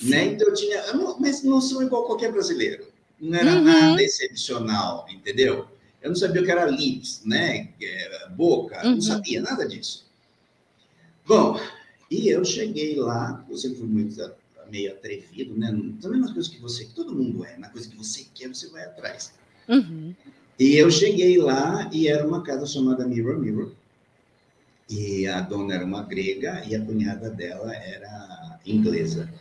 Né? 0.00 0.26
Então 0.26 0.48
eu 0.48 0.54
tinha. 0.54 0.82
mas 1.18 1.42
não 1.42 1.60
sou 1.60 1.82
igual 1.82 2.04
qualquer 2.04 2.30
brasileiro. 2.30 2.86
Não 3.20 3.38
era 3.38 3.54
uhum. 3.54 3.62
nada 3.62 4.02
excepcional, 4.02 5.06
entendeu? 5.10 5.66
Eu 6.04 6.10
não 6.10 6.16
sabia 6.16 6.42
o 6.42 6.44
que 6.44 6.50
era 6.50 6.66
lips, 6.66 7.22
né? 7.24 7.70
Boca, 8.36 8.84
uhum. 8.84 8.96
não 8.96 9.00
sabia 9.00 9.40
nada 9.40 9.66
disso. 9.66 10.04
Bom, 11.26 11.58
e 12.10 12.28
eu 12.28 12.44
cheguei 12.44 12.94
lá, 12.96 13.42
eu 13.48 13.56
sempre 13.56 13.78
fui 13.78 13.86
muito 13.86 14.14
meio 14.70 14.92
atrevido, 14.92 15.58
né? 15.58 15.68
Também 16.02 16.20
nas 16.20 16.30
coisas 16.30 16.52
que 16.52 16.60
você, 16.60 16.84
que 16.84 16.92
todo 16.92 17.14
mundo 17.14 17.42
é, 17.46 17.56
na 17.56 17.70
coisa 17.70 17.88
que 17.88 17.96
você 17.96 18.26
quer, 18.34 18.48
você 18.48 18.68
vai 18.68 18.84
atrás. 18.84 19.32
Uhum. 19.66 20.14
E 20.58 20.76
eu 20.76 20.90
cheguei 20.90 21.38
lá 21.38 21.88
e 21.90 22.06
era 22.06 22.26
uma 22.26 22.42
casa 22.42 22.66
chamada 22.66 23.08
Mirror 23.08 23.38
Mirror. 23.38 23.72
E 24.90 25.26
a 25.26 25.40
dona 25.40 25.74
era 25.74 25.84
uma 25.86 26.02
grega 26.02 26.62
e 26.66 26.74
a 26.74 26.84
cunhada 26.84 27.30
dela 27.30 27.74
era 27.74 28.60
inglesa. 28.66 29.32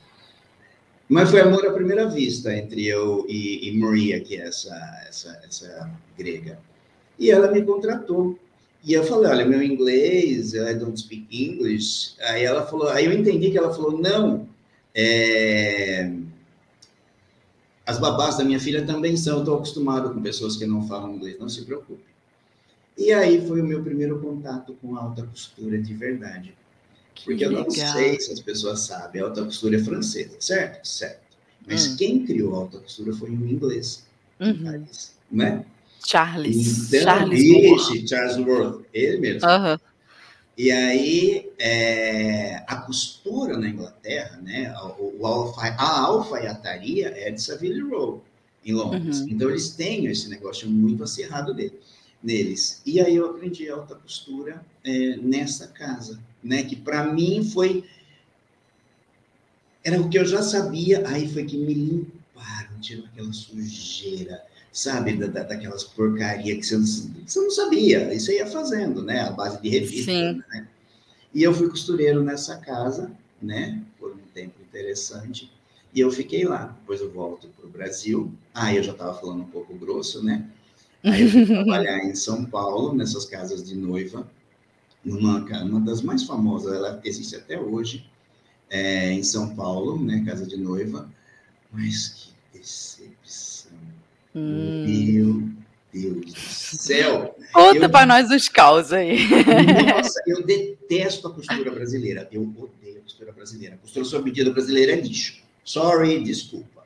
Mas 1.09 1.29
foi 1.29 1.41
amor 1.41 1.65
à 1.65 1.73
primeira 1.73 2.07
vista 2.09 2.55
entre 2.55 2.87
eu 2.87 3.25
e, 3.27 3.69
e 3.69 3.77
Maria, 3.77 4.19
que 4.19 4.35
é 4.35 4.47
essa, 4.47 4.75
essa, 5.07 5.41
essa 5.45 5.91
grega. 6.17 6.59
E 7.19 7.29
ela 7.29 7.51
me 7.51 7.61
contratou. 7.61 8.39
E 8.83 8.93
eu 8.93 9.03
falei, 9.03 9.31
olha, 9.31 9.45
meu 9.45 9.61
inglês, 9.61 10.53
I 10.53 10.73
don't 10.73 10.99
speak 10.99 11.27
English. 11.31 12.15
Aí 12.21 12.43
ela 12.43 12.65
falou, 12.65 12.89
aí 12.89 13.05
eu 13.05 13.13
entendi 13.13 13.51
que 13.51 13.57
ela 13.57 13.73
falou, 13.73 13.97
não, 13.97 14.47
é, 14.93 16.11
as 17.85 17.99
babás 17.99 18.37
da 18.37 18.43
minha 18.43 18.59
filha 18.59 18.85
também 18.85 19.17
são, 19.17 19.39
estou 19.39 19.55
acostumado 19.55 20.13
com 20.13 20.21
pessoas 20.21 20.55
que 20.55 20.65
não 20.65 20.87
falam 20.87 21.15
inglês, 21.15 21.39
não 21.39 21.49
se 21.49 21.63
preocupe. 21.65 22.03
E 22.97 23.11
aí 23.11 23.45
foi 23.47 23.61
o 23.61 23.65
meu 23.65 23.83
primeiro 23.83 24.19
contato 24.19 24.75
com 24.81 24.95
alta 24.95 25.23
costura 25.23 25.77
de 25.77 25.93
verdade. 25.93 26.53
Que 27.13 27.25
Porque 27.25 27.45
legal. 27.45 27.61
eu 27.61 27.65
não 27.65 27.71
sei 27.71 28.19
se 28.19 28.31
as 28.31 28.39
pessoas 28.39 28.81
sabem, 28.81 29.21
a 29.21 29.25
alta 29.25 29.43
costura 29.43 29.77
é 29.77 29.83
francesa, 29.83 30.35
certo? 30.39 30.85
Certo. 30.87 31.21
Mas 31.65 31.87
hum. 31.87 31.95
quem 31.95 32.25
criou 32.25 32.55
a 32.55 32.57
alta 32.59 32.79
costura 32.79 33.13
foi 33.13 33.29
um 33.29 33.47
inglês, 33.47 34.03
uhum. 34.39 34.85
né? 35.31 35.65
Charles. 36.05 36.87
Então, 36.93 37.01
Charles. 37.01 38.09
Charles 38.09 38.37
Worth, 38.37 38.85
ele 38.93 39.17
mesmo. 39.17 39.49
Uhum. 39.49 39.77
E 40.55 40.69
aí, 40.69 41.51
é, 41.57 42.63
a 42.67 42.75
costura 42.75 43.57
na 43.57 43.69
Inglaterra, 43.69 44.37
né, 44.37 44.71
o, 44.99 45.21
o 45.21 45.25
alfa, 45.25 45.61
a 45.61 46.01
alfaiataria 46.01 47.07
é 47.15 47.31
de 47.31 47.41
Savile 47.41 47.81
Row, 47.81 48.23
em 48.63 48.73
Londres. 48.73 49.21
Uhum. 49.21 49.29
Então, 49.29 49.49
eles 49.49 49.69
têm 49.69 50.05
esse 50.05 50.29
negócio 50.29 50.69
muito 50.69 51.03
acirrado 51.03 51.53
dele, 51.53 51.79
neles. 52.21 52.81
E 52.85 53.01
aí, 53.01 53.15
eu 53.15 53.31
aprendi 53.31 53.67
alta 53.69 53.95
costura 53.95 54.63
é, 54.83 55.17
nessa 55.17 55.67
casa, 55.67 56.19
né, 56.43 56.63
que 56.63 56.75
para 56.75 57.05
mim 57.11 57.43
foi. 57.43 57.83
Era 59.83 59.99
o 60.01 60.09
que 60.09 60.17
eu 60.17 60.25
já 60.25 60.41
sabia, 60.41 61.07
aí 61.07 61.27
foi 61.27 61.43
que 61.45 61.57
me 61.57 61.73
limparam, 61.73 62.79
tiraram 62.79 63.09
aquela 63.09 63.33
sujeira 63.33 64.41
sabe, 64.73 65.15
da, 65.15 65.27
da, 65.27 65.43
daquelas 65.43 65.83
porcaria 65.83 66.57
que 66.57 66.63
você 66.63 66.75
não, 66.75 66.85
você 66.85 67.39
não 67.39 67.51
sabia, 67.51 68.11
isso 68.11 68.31
ia 68.31 68.47
fazendo, 68.47 69.03
né, 69.03 69.21
a 69.21 69.29
base 69.29 69.61
de 69.61 69.69
revista, 69.69 70.11
Sim. 70.11 70.43
né? 70.49 70.67
E 71.31 71.43
eu 71.43 71.53
fui 71.53 71.69
costureiro 71.69 72.23
nessa 72.23 72.57
casa, 72.57 73.11
né, 73.41 73.79
por 73.99 74.11
um 74.11 74.33
tempo 74.33 74.55
interessante, 74.61 75.51
e 75.93 75.99
eu 75.99 76.11
fiquei 76.11 76.43
lá. 76.43 76.75
Depois 76.79 77.01
eu 77.01 77.11
volto 77.11 77.47
para 77.49 77.67
o 77.67 77.69
Brasil. 77.69 78.31
Ah, 78.53 78.73
eu 78.73 78.81
já 78.81 78.93
estava 78.93 79.13
falando 79.19 79.41
um 79.41 79.47
pouco 79.47 79.75
grosso, 79.75 80.23
né? 80.23 80.43
Aí 81.03 81.21
eu 81.21 81.29
fui 81.29 81.45
trabalhar 81.45 81.99
em 81.99 82.15
São 82.15 82.45
Paulo, 82.45 82.95
nessas 82.95 83.25
casas 83.25 83.63
de 83.63 83.75
noiva, 83.75 84.27
numa 85.03 85.39
uma 85.63 85.81
das 85.81 86.01
mais 86.01 86.23
famosas, 86.23 86.73
ela 86.73 87.01
existe 87.03 87.35
até 87.35 87.59
hoje, 87.59 88.05
é, 88.69 89.11
em 89.11 89.23
São 89.23 89.55
Paulo, 89.55 90.01
né, 90.01 90.23
casa 90.25 90.45
de 90.45 90.57
noiva. 90.57 91.09
Mas 91.71 92.07
que 92.09 92.57
decepção 92.57 93.63
Hum. 94.35 94.85
Meu 94.85 95.49
Deus 95.93 96.33
do 96.33 96.39
céu! 96.39 97.35
Conta 97.53 97.87
para 97.87 98.05
nós 98.05 98.31
os 98.31 98.49
caos 98.49 98.91
aí. 98.91 99.27
Nossa, 99.95 100.21
eu 100.25 100.43
detesto 100.43 101.27
a 101.27 101.31
costura 101.31 101.71
brasileira. 101.71 102.27
Eu 102.31 102.41
odeio 102.41 102.97
a 102.97 103.01
costura 103.01 103.31
brasileira. 103.31 103.75
A 103.75 103.77
costura 103.77 104.03
sob 104.03 104.25
medida 104.25 104.49
brasileira 104.51 104.93
é 104.93 104.95
lixo. 104.95 105.43
Sorry, 105.63 106.23
desculpa. 106.23 106.83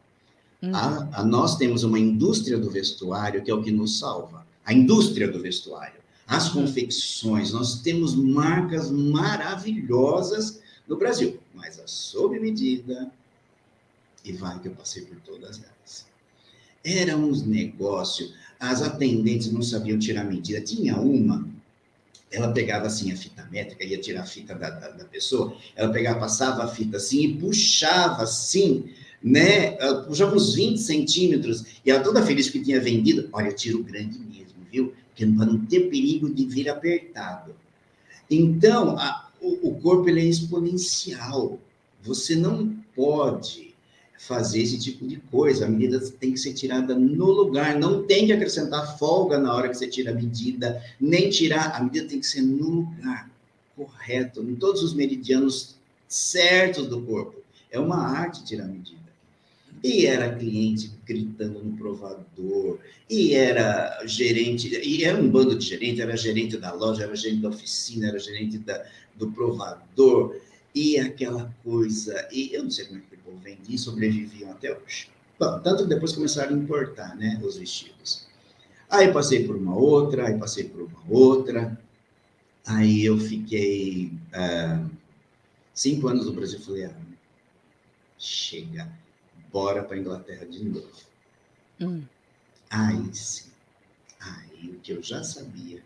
Hum. 0.62 0.75
A, 0.75 1.09
a, 1.13 1.24
nós 1.24 1.57
temos 1.57 1.83
uma 1.83 1.97
indústria 1.97 2.57
do 2.57 2.69
vestuário 2.69 3.41
que 3.41 3.50
é 3.50 3.53
o 3.53 3.63
que 3.63 3.71
nos 3.71 3.97
salva. 3.97 4.45
A 4.65 4.74
indústria 4.74 5.27
do 5.27 5.41
vestuário. 5.41 6.01
As 6.27 6.53
uhum. 6.53 6.65
confecções. 6.65 7.53
Nós 7.53 7.81
temos 7.81 8.13
marcas 8.13 8.91
maravilhosas 8.91 10.60
no 10.88 10.98
Brasil. 10.98 11.39
Mas 11.55 11.79
a 11.79 11.88
sob 11.88 12.38
medida, 12.39 13.10
e 14.24 14.34
vai 14.34 14.60
que 14.60 14.67
eu 14.67 14.74
passei 14.74 15.03
por 15.03 15.17
todas 15.22 15.57
elas. 15.57 16.05
Era 16.84 17.15
uns 17.17 17.43
negócios. 17.43 18.34
As 18.60 18.81
atendentes 18.81 19.51
não 19.51 19.62
sabiam 19.62 19.98
tirar 19.98 20.24
medida. 20.24 20.62
Tinha 20.62 21.00
uma, 21.00 21.48
ela 22.31 22.51
pegava 22.51 22.88
assim 22.88 23.12
a 23.12 23.15
fita 23.15 23.48
métrica, 23.51 23.84
ia 23.84 24.00
tirar 24.00 24.22
a 24.22 24.25
fita 24.25 24.53
da, 24.53 24.69
da, 24.69 24.89
da 24.89 25.05
pessoa, 25.05 25.55
ela 25.75 25.91
pegava, 25.91 26.19
passava 26.19 26.63
a 26.63 26.67
fita 26.67 26.98
assim 26.98 27.24
e 27.24 27.38
puxava 27.38 28.24
assim, 28.24 28.89
né? 29.24 29.72
Puxava 30.05 30.36
uns 30.36 30.55
20 30.55 30.77
centímetros, 30.77 31.65
e 31.86 31.91
ela 31.91 32.03
toda 32.03 32.25
feliz 32.25 32.50
que 32.50 32.62
tinha 32.62 32.79
vendido. 32.81 33.29
Olha, 33.31 33.51
tiro 33.51 33.84
grande 33.84 34.19
mesmo, 34.19 34.55
viu? 34.72 34.93
Para 35.17 35.45
não 35.45 35.65
ter 35.65 35.89
perigo 35.89 36.29
de 36.29 36.45
vir 36.45 36.69
apertado. 36.69 37.55
Então, 38.29 38.97
a, 38.97 39.29
o, 39.41 39.69
o 39.69 39.75
corpo 39.81 40.09
ele 40.09 40.21
é 40.21 40.25
exponencial. 40.25 41.59
Você 42.03 42.36
não 42.36 42.75
pode 42.95 43.67
fazer 44.17 44.62
esse 44.62 44.77
tipo 44.79 45.07
de 45.07 45.17
coisa. 45.17 45.65
A 45.65 45.69
medida 45.69 46.00
tem 46.19 46.31
que 46.31 46.39
ser 46.39 46.53
tirada 46.53 46.95
no 46.95 47.25
lugar, 47.25 47.77
não 47.79 48.03
tem 48.03 48.25
que 48.25 48.33
acrescentar 48.33 48.97
folga 48.97 49.38
na 49.38 49.53
hora 49.53 49.69
que 49.69 49.75
você 49.75 49.88
tira 49.88 50.12
a 50.12 50.15
medida, 50.15 50.81
nem 51.00 51.29
tirar. 51.29 51.75
A 51.75 51.83
medida 51.83 52.07
tem 52.07 52.19
que 52.19 52.27
ser 52.27 52.41
no 52.41 52.69
lugar 52.69 53.29
correto, 53.75 54.41
em 54.41 54.55
todos 54.55 54.81
os 54.81 54.93
meridianos 54.93 55.75
certos 56.07 56.88
do 56.88 57.01
corpo. 57.01 57.36
É 57.69 57.79
uma 57.79 57.97
arte 57.97 58.43
tirar 58.43 58.65
a 58.65 58.67
medida. 58.67 58.96
E 59.84 60.05
era 60.05 60.36
cliente 60.36 60.91
gritando 61.05 61.63
no 61.63 61.77
provador, 61.77 62.79
e 63.10 63.36
era 63.36 64.03
gerente, 64.05 64.67
e 64.84 65.03
era 65.03 65.17
um 65.17 65.29
bando 65.29 65.57
de 65.57 65.65
gerente, 65.65 66.01
era 66.01 66.17
gerente 66.17 66.57
da 66.57 66.74
loja, 66.74 67.03
era 67.03 67.15
gerente 67.15 67.41
da 67.41 67.50
oficina, 67.50 68.07
era 68.07 68.19
gerente 68.19 68.57
da, 68.57 68.86
do 69.15 69.31
provador, 69.31 70.36
e 70.74 71.00
aquela 71.00 71.53
coisa. 71.63 72.27
E 72.31 72.53
eu 72.53 72.63
não 72.63 72.72
sei 72.72 72.86
como 72.86 73.00
é 73.00 73.01
que 73.01 73.15
o 73.15 73.19
povo 73.19 73.41
e 73.69 73.77
sobreviviam 73.77 74.51
até 74.51 74.72
hoje. 74.72 75.10
Bom, 75.39 75.60
tanto 75.60 75.84
que 75.84 75.89
depois 75.89 76.13
começaram 76.13 76.55
a 76.55 76.60
importar 76.60 77.15
né, 77.15 77.39
os 77.43 77.57
vestidos. 77.57 78.27
Aí 78.89 79.12
passei 79.12 79.46
por 79.46 79.55
uma 79.55 79.75
outra, 79.75 80.27
aí 80.27 80.38
passei 80.38 80.63
por 80.63 80.81
uma 80.81 81.03
outra. 81.10 81.79
Aí 82.65 83.05
eu 83.05 83.17
fiquei 83.17 84.12
uh, 84.34 84.89
cinco 85.74 86.07
anos 86.07 86.25
no 86.25 86.34
Brasil. 86.34 86.60
Falei, 86.60 86.86
ah, 86.86 86.96
chega, 88.17 88.91
bora 89.57 89.83
para 89.83 89.95
a 89.95 89.99
Inglaterra 89.99 90.45
de 90.45 90.63
novo. 90.63 90.87
Hum. 91.81 92.03
Aí 92.69 93.09
sim, 93.11 93.49
aí 94.19 94.69
o 94.69 94.79
que 94.81 94.91
eu 94.91 95.01
já 95.01 95.23
sabia, 95.23 95.81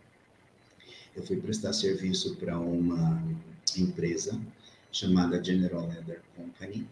eu 1.15 1.23
fui 1.23 1.37
prestar 1.37 1.71
serviço 1.71 2.35
para 2.35 2.59
uma 2.59 3.23
empresa 3.77 4.37
chamada 4.91 5.41
General 5.41 5.87
Leather 5.87 6.21
Company. 6.35 6.85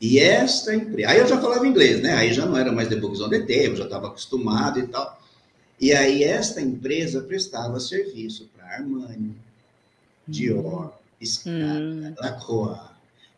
E 0.00 0.20
esta 0.20 0.72
empresa. 0.72 1.10
Aí 1.10 1.18
eu 1.18 1.26
já 1.26 1.40
falava 1.40 1.66
inglês, 1.66 2.00
né? 2.00 2.14
Aí 2.14 2.32
já 2.32 2.46
não 2.46 2.56
era 2.56 2.70
mais 2.70 2.88
The 2.88 2.96
Books 2.96 3.20
on 3.20 3.30
the 3.30 3.40
Table, 3.40 3.76
já 3.76 3.84
estava 3.84 4.06
acostumado 4.06 4.78
e 4.78 4.86
tal. 4.86 5.20
E 5.80 5.92
aí 5.92 6.22
esta 6.22 6.60
empresa 6.60 7.22
prestava 7.22 7.80
serviço 7.80 8.48
para 8.54 8.64
Armani, 8.76 9.34
Dior, 10.28 10.92
Scala, 11.24 11.80
hum. 11.80 12.14
Lacroix, 12.16 12.80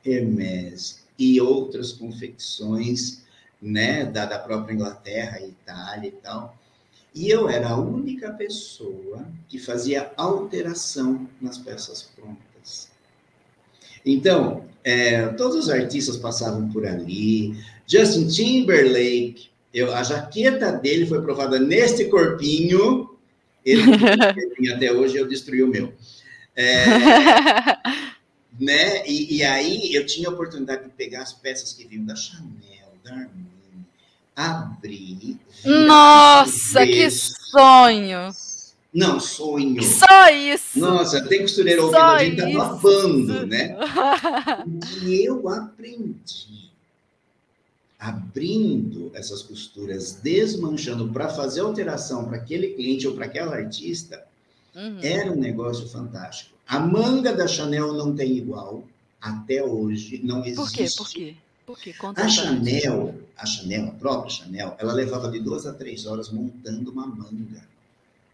Hermès 0.05 1.08
e 1.19 1.41
outras 1.41 1.93
confecções, 1.93 3.23
né, 3.61 4.05
da, 4.05 4.25
da 4.25 4.39
própria 4.39 4.75
Inglaterra, 4.75 5.41
Itália 5.41 6.09
e 6.09 6.13
tal. 6.13 6.57
E 7.15 7.29
eu 7.29 7.49
era 7.49 7.71
a 7.71 7.81
única 7.81 8.31
pessoa 8.33 9.27
que 9.49 9.59
fazia 9.59 10.13
alteração 10.17 11.29
nas 11.41 11.59
peças 11.59 12.03
prontas. 12.15 12.89
Então, 14.07 14.65
é, 14.85 15.27
todos 15.29 15.57
os 15.57 15.71
artistas 15.71 16.17
passavam 16.17 16.69
por 16.69 16.87
ali. 16.87 17.57
Justin 17.87 18.29
Timberlake, 18.29 19.49
eu, 19.75 19.93
a 19.95 20.03
jaqueta 20.03 20.73
dele 20.73 21.07
foi 21.07 21.21
provada 21.21 21.59
neste 21.59 22.05
corpinho. 22.05 23.11
Ele 23.65 23.83
até 24.73 24.93
hoje, 24.93 25.17
eu 25.17 25.29
destruí 25.29 25.63
o 25.63 25.69
meu. 25.69 25.93
É, 26.55 26.85
né? 28.59 29.07
E, 29.07 29.37
e, 29.37 29.45
aí 29.45 29.95
eu 29.95 30.05
tinha 30.07 30.29
a 30.29 30.33
oportunidade 30.33 30.85
de 30.85 30.91
pegar 30.91 31.23
as 31.23 31.33
peças 31.33 31.73
que 31.73 31.87
vinham 31.87 32.05
da 32.05 32.17
Chanel, 32.17 32.93
da 33.05 33.13
Armani, 33.13 33.87
abrir. 34.35 35.39
Nossa, 35.65 36.87
que 36.87 37.11
sonho! 37.11 38.33
Não, 38.93 39.21
sonho. 39.21 39.83
Só 39.83 40.31
isso. 40.31 40.79
Nossa, 40.79 41.21
tem 41.29 41.43
costureira 41.43 41.83
ouvindo 41.83 42.01
a 42.01 42.25
gente, 42.25 42.37
tá 42.37 42.49
babando, 42.51 43.47
né? 43.47 43.77
E 45.05 45.25
eu 45.25 45.49
aprendi 45.49 46.69
abrindo 47.99 49.11
essas 49.13 49.43
costuras, 49.43 50.13
desmanchando 50.23 51.09
para 51.09 51.29
fazer 51.29 51.61
alteração 51.61 52.27
para 52.27 52.37
aquele 52.37 52.69
cliente 52.69 53.09
ou 53.09 53.15
para 53.15 53.27
aquela 53.27 53.57
artista, 53.57 54.25
uhum. 54.75 55.01
era 55.03 55.33
um 55.33 55.37
negócio 55.37 55.89
fantástico. 55.89 56.58
A 56.69 56.79
manga 56.79 57.33
da 57.33 57.49
Chanel 57.49 57.95
não 57.95 58.15
tem 58.15 58.37
igual 58.37 58.85
até 59.21 59.65
hoje, 59.65 60.21
não 60.23 60.45
existe. 60.45 60.97
Por 60.97 61.09
quê? 61.09 61.35
Por 61.67 61.79
quê? 61.79 61.95
Por 61.95 62.13
quê? 62.15 62.23
A 62.23 62.29
Chanel, 62.29 63.15
a 63.37 63.47
Chanel, 63.47 63.89
a 63.89 63.91
própria 63.93 64.31
Chanel, 64.31 64.77
ela 64.79 64.93
levava 64.93 65.31
de 65.31 65.41
duas 65.41 65.67
a 65.67 65.73
três 65.73 66.07
horas 66.07 66.31
montando 66.31 66.91
uma 66.91 67.07
manga. 67.07 67.67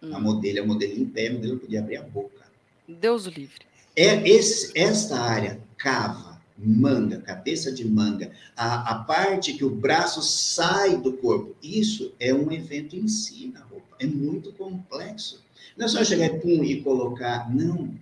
Hum. 0.02 0.14
A 0.14 0.18
modelo, 0.18 0.62
a 0.62 0.66
modelo 0.66 1.00
em 1.00 1.06
pé, 1.06 1.28
a 1.28 1.32
modelo 1.32 1.58
podia 1.58 1.80
abrir 1.80 1.96
a 1.96 2.02
boca. 2.02 2.44
Deus 2.88 3.26
o 3.26 3.30
livre. 3.30 3.62
É 3.96 4.28
esse, 4.28 4.76
esta 4.76 5.18
área 5.20 5.60
cava 5.78 6.34
manga, 6.56 7.20
cabeça 7.20 7.72
de 7.72 7.84
manga, 7.84 8.30
a, 8.56 8.90
a 8.92 8.94
parte 9.04 9.54
que 9.54 9.64
o 9.64 9.70
braço 9.70 10.22
sai 10.22 10.96
do 10.96 11.12
corpo. 11.14 11.54
Isso 11.62 12.12
é 12.20 12.32
um 12.32 12.50
evento 12.52 12.96
em 12.96 13.08
si 13.08 13.50
na 13.52 13.60
roupa. 13.60 13.96
É 13.98 14.06
muito 14.06 14.52
complexo. 14.52 15.42
Não 15.76 15.86
é 15.86 15.88
só 15.88 16.04
chegar 16.04 16.30
pum, 16.40 16.62
e 16.62 16.80
colocar. 16.82 17.52
Não. 17.52 17.92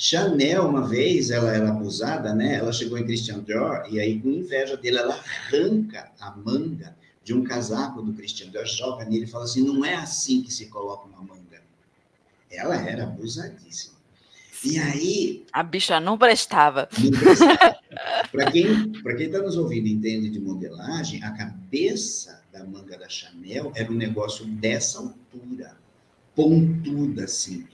Chanel, 0.00 0.68
uma 0.68 0.86
vez, 0.86 1.32
ela 1.32 1.52
era 1.52 1.70
abusada, 1.70 2.32
né? 2.32 2.54
Ela 2.54 2.72
chegou 2.72 2.96
em 2.96 3.04
Christian 3.04 3.40
Dior 3.40 3.84
e 3.90 3.98
aí, 3.98 4.20
com 4.20 4.28
inveja 4.28 4.76
dele, 4.76 4.98
ela 4.98 5.14
arranca 5.14 6.12
a 6.20 6.30
manga 6.36 6.96
de 7.24 7.34
um 7.34 7.42
casaco 7.42 8.00
do 8.00 8.12
Christian 8.12 8.48
Dior, 8.50 8.64
joga 8.64 9.04
nele 9.04 9.24
e 9.24 9.26
fala 9.26 9.44
assim: 9.44 9.62
não 9.62 9.84
é 9.84 9.96
assim 9.96 10.40
que 10.40 10.52
se 10.52 10.66
coloca 10.66 11.08
uma 11.08 11.20
manga. 11.20 11.60
Ela 12.48 12.76
era 12.76 13.02
abusadíssima. 13.02 13.98
E 14.64 14.78
aí. 14.78 15.46
A 15.52 15.64
bicha 15.64 15.98
não 15.98 16.16
prestava. 16.16 16.88
Para 18.30 18.50
quem 18.52 19.26
está 19.26 19.40
nos 19.40 19.56
ouvindo 19.56 19.88
e 19.88 19.92
entende 19.92 20.30
de 20.30 20.38
modelagem, 20.38 21.22
a 21.24 21.32
cabeça 21.32 22.42
da 22.52 22.64
manga 22.64 22.96
da 22.96 23.08
Chanel 23.08 23.72
era 23.74 23.90
um 23.90 23.96
negócio 23.96 24.46
dessa 24.46 25.00
altura, 25.00 25.76
pontuda 26.34 27.24
assim. 27.24 27.66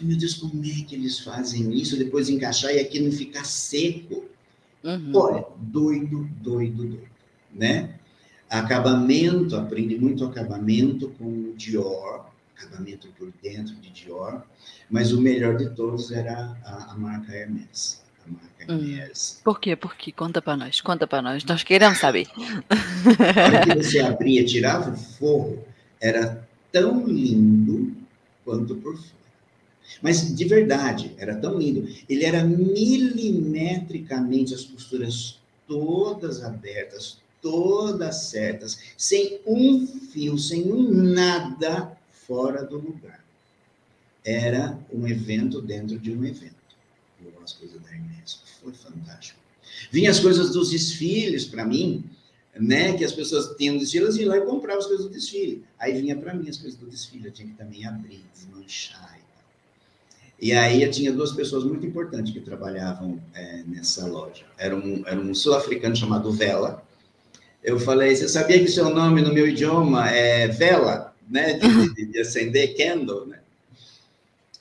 Meu 0.00 0.16
Deus, 0.16 0.34
como 0.34 0.64
é 0.64 0.82
que 0.82 0.94
eles 0.94 1.18
fazem 1.20 1.72
isso? 1.74 1.96
Depois 1.96 2.28
encaixar 2.28 2.72
e 2.72 2.78
aqui 2.78 3.00
não 3.00 3.10
ficar 3.10 3.44
seco. 3.44 4.24
Uhum. 4.84 5.12
Olha, 5.14 5.44
doido, 5.56 6.28
doido, 6.40 6.84
doido, 6.84 7.08
né? 7.52 7.94
Acabamento, 8.48 9.56
aprendi 9.56 9.98
muito 9.98 10.24
acabamento 10.24 11.08
com 11.18 11.24
o 11.24 11.54
Dior, 11.56 12.26
acabamento 12.56 13.08
por 13.18 13.32
dentro 13.42 13.74
de 13.76 13.90
Dior, 13.90 14.42
mas 14.88 15.12
o 15.12 15.20
melhor 15.20 15.56
de 15.56 15.70
todos 15.70 16.10
era 16.12 16.56
a, 16.64 16.92
a 16.92 16.96
marca 16.96 17.34
Hermès. 17.34 18.02
A 18.24 18.30
marca 18.30 18.72
hum. 18.72 18.88
Hermès. 18.88 19.40
Por 19.44 19.60
quê? 19.60 19.74
Por 19.74 19.96
quê? 19.96 20.12
Conta 20.12 20.40
para 20.40 20.56
nós, 20.56 20.80
conta 20.80 21.06
para 21.06 21.22
nós, 21.22 21.44
nós 21.44 21.62
queremos 21.62 21.98
saber. 21.98 22.26
Que 23.64 23.74
você 23.82 24.00
abria, 24.00 24.44
tirava 24.44 24.90
o 24.90 24.96
forro, 24.96 25.64
era 26.00 26.48
tão 26.72 27.06
lindo 27.06 27.94
quanto 28.44 28.76
por 28.76 28.96
fora. 28.96 29.17
Mas 30.02 30.34
de 30.34 30.44
verdade, 30.44 31.14
era 31.18 31.36
tão 31.36 31.58
lindo. 31.58 31.86
Ele 32.08 32.24
era 32.24 32.42
milimetricamente 32.44 34.54
as 34.54 34.64
costuras 34.64 35.38
todas 35.66 36.42
abertas, 36.42 37.18
todas 37.42 38.24
certas, 38.24 38.78
sem 38.96 39.40
um 39.46 39.86
fio, 39.86 40.38
sem 40.38 40.72
um 40.72 40.90
nada 40.90 41.92
fora 42.10 42.64
do 42.64 42.78
lugar. 42.78 43.22
Era 44.24 44.78
um 44.92 45.06
evento 45.06 45.60
dentro 45.60 45.98
de 45.98 46.12
um 46.12 46.24
evento. 46.24 46.56
As 47.42 47.52
coisas 47.54 47.80
da 47.80 47.90
Hermes. 47.90 48.40
Foi 48.62 48.72
fantástico. 48.72 49.40
Vinha 49.90 50.10
as 50.10 50.20
coisas 50.20 50.50
dos 50.50 50.70
desfiles 50.70 51.46
para 51.46 51.64
mim, 51.64 52.04
né? 52.54 52.96
Que 52.96 53.04
as 53.04 53.12
pessoas 53.12 53.56
tinham 53.56 53.78
desfiles 53.78 54.16
e 54.16 54.24
lá 54.24 54.36
e 54.36 54.42
compravam 54.42 54.80
as 54.80 54.86
coisas 54.86 55.06
do 55.06 55.12
desfile. 55.12 55.64
Aí 55.78 55.98
vinha 55.98 56.14
para 56.14 56.34
mim 56.34 56.48
as 56.48 56.58
coisas 56.58 56.78
do 56.78 56.86
desfile. 56.86 57.28
Eu 57.28 57.32
tinha 57.32 57.48
que 57.48 57.54
também 57.54 57.86
abrir, 57.86 58.22
desmanchar 58.34 59.18
e 60.40 60.52
aí 60.52 60.82
eu 60.82 60.90
tinha 60.90 61.12
duas 61.12 61.32
pessoas 61.32 61.64
muito 61.64 61.86
importantes 61.86 62.32
que 62.32 62.40
trabalhavam 62.40 63.20
é, 63.34 63.62
nessa 63.66 64.06
loja. 64.06 64.44
Era 64.56 64.76
um, 64.76 65.02
era 65.06 65.18
um 65.18 65.34
sul-africano 65.34 65.96
chamado 65.96 66.32
Vela. 66.32 66.82
Eu 67.62 67.78
falei, 67.78 68.14
você 68.14 68.28
sabia 68.28 68.58
que 68.60 68.68
seu 68.68 68.88
nome 68.90 69.20
no 69.20 69.32
meu 69.32 69.48
idioma 69.48 70.08
é 70.10 70.46
Vela? 70.48 71.08
né, 71.28 71.54
de, 71.54 71.94
de, 71.94 72.06
de 72.06 72.20
acender 72.20 72.76
candle, 72.76 73.26
né? 73.26 73.40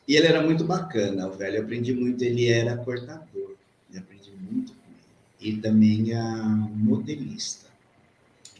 E 0.07 0.15
ele 0.15 0.27
era 0.27 0.41
muito 0.41 0.63
bacana, 0.63 1.27
o 1.27 1.31
velho. 1.31 1.57
Eu 1.57 1.63
aprendi 1.63 1.93
muito, 1.93 2.23
ele 2.23 2.47
era 2.47 2.77
cortador. 2.77 3.55
Eu 3.93 3.99
aprendi 3.99 4.31
muito 4.39 4.73
com 4.73 4.79
ele. 4.89 5.57
E 5.57 5.61
também 5.61 6.13
a 6.13 6.45
modelista. 6.45 7.67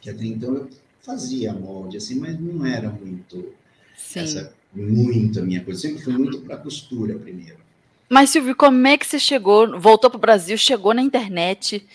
Que 0.01 0.09
até 0.09 0.25
então 0.25 0.55
eu 0.55 0.69
fazia 1.01 1.53
molde, 1.53 1.97
assim, 1.97 2.19
mas 2.19 2.39
não 2.39 2.65
era 2.65 2.89
muito... 2.89 3.53
Sim. 3.97 4.19
Essa, 4.19 4.53
muito 4.83 5.39
a 5.39 5.43
minha 5.43 5.63
coisa. 5.63 5.81
Sempre 5.81 6.03
fui 6.03 6.13
muito 6.13 6.39
para 6.41 6.57
costura 6.57 7.15
primeiro. 7.15 7.57
Mas, 8.09 8.29
Silvio, 8.29 8.55
como 8.55 8.87
é 8.87 8.97
que 8.97 9.05
você 9.05 9.19
chegou, 9.19 9.79
voltou 9.79 10.09
para 10.09 10.17
o 10.17 10.21
Brasil, 10.21 10.57
chegou 10.57 10.93
na 10.93 11.01
internet... 11.01 11.85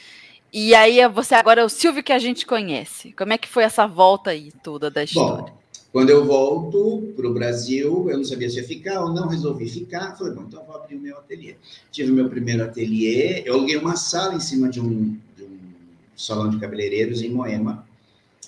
E 0.54 0.74
aí 0.74 1.00
você 1.08 1.34
agora 1.34 1.62
é 1.62 1.64
o 1.64 1.68
Silvio 1.70 2.02
que 2.02 2.12
a 2.12 2.18
gente 2.18 2.44
conhece. 2.44 3.14
Como 3.14 3.32
é 3.32 3.38
que 3.38 3.48
foi 3.48 3.64
essa 3.64 3.86
volta 3.86 4.28
aí 4.28 4.52
toda 4.62 4.90
da 4.90 5.02
história? 5.02 5.44
Bom, 5.44 5.58
Quando 5.92 6.08
eu 6.08 6.24
volto 6.24 7.12
para 7.14 7.28
o 7.28 7.34
Brasil, 7.34 8.08
eu 8.08 8.16
não 8.16 8.24
sabia 8.24 8.48
se 8.48 8.56
ia 8.56 8.64
ficar 8.64 9.04
ou 9.04 9.12
não, 9.12 9.28
resolvi 9.28 9.68
ficar. 9.68 10.16
Falei, 10.16 10.32
bom, 10.32 10.44
então 10.48 10.64
vou 10.64 10.74
abrir 10.74 10.96
o 10.96 10.98
meu 11.00 11.18
ateliê. 11.18 11.54
Tive 11.90 12.10
o 12.10 12.14
meu 12.14 12.30
primeiro 12.30 12.64
ateliê, 12.64 13.42
eu 13.44 13.54
aluguei 13.54 13.76
uma 13.76 13.94
sala 13.94 14.34
em 14.34 14.40
cima 14.40 14.70
de 14.70 14.80
um, 14.80 15.18
de 15.36 15.42
um 15.42 15.58
salão 16.16 16.48
de 16.48 16.58
cabeleireiros 16.58 17.20
em 17.20 17.28
Moema. 17.28 17.86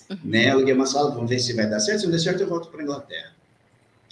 Uhum. 0.09 0.17
Né? 0.23 0.49
Aluguei 0.49 0.73
uma 0.73 0.87
sala, 0.87 1.11
vamos 1.11 1.29
ver 1.29 1.37
se 1.37 1.53
vai 1.53 1.69
dar 1.69 1.79
certo. 1.79 1.99
Se 1.99 2.05
não 2.05 2.11
der 2.13 2.19
certo, 2.19 2.41
eu 2.41 2.47
volto 2.47 2.69
para 2.69 2.81
a 2.81 2.83
Inglaterra. 2.83 3.34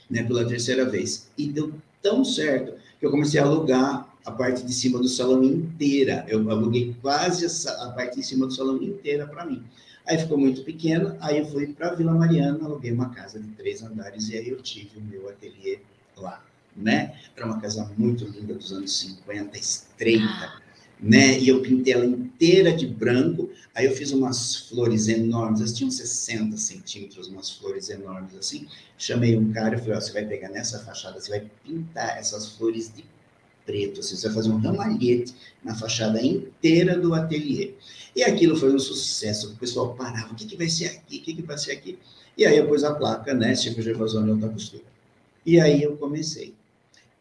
Né? 0.10 0.24
Pela 0.24 0.48
terceira 0.48 0.86
vez. 0.90 1.30
E 1.38 1.48
deu 1.48 1.74
tão 2.02 2.24
certo 2.24 2.74
que 3.00 3.06
eu 3.06 3.12
comecei 3.12 3.40
a 3.40 3.44
alugar 3.44 4.08
a 4.26 4.32
parte 4.32 4.64
de 4.64 4.74
cima 4.74 5.00
do 5.00 5.08
salão 5.08 5.44
inteira. 5.44 6.26
Eu 6.28 6.50
aluguei 6.50 6.96
quase 7.02 7.46
a, 7.70 7.90
parte 7.92 8.18
de 8.18 8.26
cima 8.26 8.46
do 8.46 8.54
salão 8.54 8.82
inteira 8.82 9.28
para 9.28 9.46
mim. 9.46 9.64
Aí 10.06 10.18
ficou 10.18 10.38
muito 10.38 10.64
pequeno, 10.64 11.16
aí 11.22 11.40
eu 11.40 11.46
fui 11.46 11.68
para 11.68 11.94
Vila 11.94 12.14
Mariana, 12.14 12.66
aluguei 12.66 12.92
uma 12.92 13.10
casa 13.10 13.40
de 13.40 13.48
três 13.50 13.82
andares 13.82 14.28
e 14.30 14.38
aí 14.38 14.50
eu 14.50 14.62
tive 14.62 14.98
o 14.98 15.02
meu 15.02 15.30
ateliê 15.30 15.80
lá, 16.18 16.44
né? 16.76 17.16
Era 17.36 17.46
uma 17.46 17.60
casa 17.60 17.90
muito 17.98 18.26
linda 18.26 18.54
dos 18.54 18.74
anos 18.74 18.98
50, 19.00 19.58
estreita. 19.58 20.63
Né? 21.04 21.38
E 21.38 21.50
eu 21.50 21.62
pintei 21.62 21.94
ela 21.94 22.06
inteira 22.06 22.72
de 22.72 22.88
branco, 22.88 23.50
aí 23.76 23.86
eu 23.86 23.92
fiz 23.92 24.12
umas 24.12 24.56
flores 24.70 25.10
enormes, 25.10 25.60
elas 25.60 25.74
tinham 25.74 25.92
60 25.92 26.56
centímetros, 26.56 27.28
umas 27.28 27.52
flores 27.52 27.90
enormes 27.90 28.36
assim. 28.38 28.68
Chamei 28.98 29.38
um 29.38 29.52
cara 29.52 29.76
e 29.76 29.80
falei, 29.80 29.98
ó, 29.98 30.00
você 30.00 30.14
vai 30.14 30.26
pegar 30.26 30.48
nessa 30.50 30.80
fachada, 30.80 31.20
você 31.20 31.30
vai 31.30 31.46
pintar 31.64 32.18
essas 32.18 32.54
flores 32.54 32.90
de 32.96 33.04
preto, 33.66 34.00
assim, 34.00 34.16
você 34.16 34.28
vai 34.28 34.36
fazer 34.36 34.50
um 34.50 34.58
ramalhete 34.58 35.34
na 35.62 35.76
fachada 35.76 36.22
inteira 36.22 36.98
do 36.98 37.14
ateliê. 37.14 37.74
E 38.16 38.24
aquilo 38.24 38.56
foi 38.56 38.74
um 38.74 38.80
sucesso, 38.80 39.54
o 39.54 39.58
pessoal 39.58 39.94
parava, 39.96 40.32
o 40.32 40.36
que, 40.36 40.46
que 40.46 40.56
vai 40.56 40.70
ser 40.70 40.88
aqui, 40.88 41.18
o 41.18 41.22
que, 41.22 41.34
que 41.34 41.42
vai 41.42 41.58
ser 41.58 41.74
aqui? 41.74 42.00
E 42.38 42.46
aí 42.46 42.58
eu 42.58 42.68
pus 42.68 42.84
a 42.84 42.94
placa, 42.96 43.34
né, 43.34 43.54
Chico 43.56 43.82
Gervasoni 43.82 44.32
Alta 44.32 44.48
Costura. 44.50 44.84
E 45.46 45.60
aí 45.60 45.84
eu 45.84 45.98
comecei. 45.98 46.54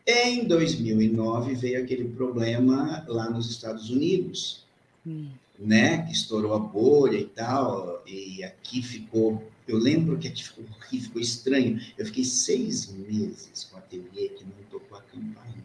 Em 0.06 0.44
2009 0.44 1.54
veio 1.54 1.82
aquele 1.82 2.08
problema 2.08 3.04
lá 3.06 3.30
nos 3.30 3.48
Estados 3.48 3.88
Unidos, 3.88 4.64
hum. 5.06 5.28
né, 5.58 6.04
que 6.06 6.12
estourou 6.12 6.54
a 6.54 6.58
bolha 6.58 7.18
e 7.18 7.26
tal, 7.26 8.02
e 8.04 8.42
aqui 8.42 8.82
ficou, 8.82 9.42
eu 9.68 9.78
lembro 9.78 10.18
que 10.18 10.26
aqui 10.26 10.42
ficou 10.42 10.64
horrível, 10.64 11.06
ficou 11.06 11.22
estranho. 11.22 11.80
Eu 11.96 12.04
fiquei 12.06 12.24
seis 12.24 12.92
meses 12.92 13.68
com 13.70 13.76
o 13.76 13.78
ateliê 13.78 14.30
que 14.30 14.44
não 14.44 14.52
tocou 14.70 14.98
a 14.98 15.02
campainha 15.02 15.62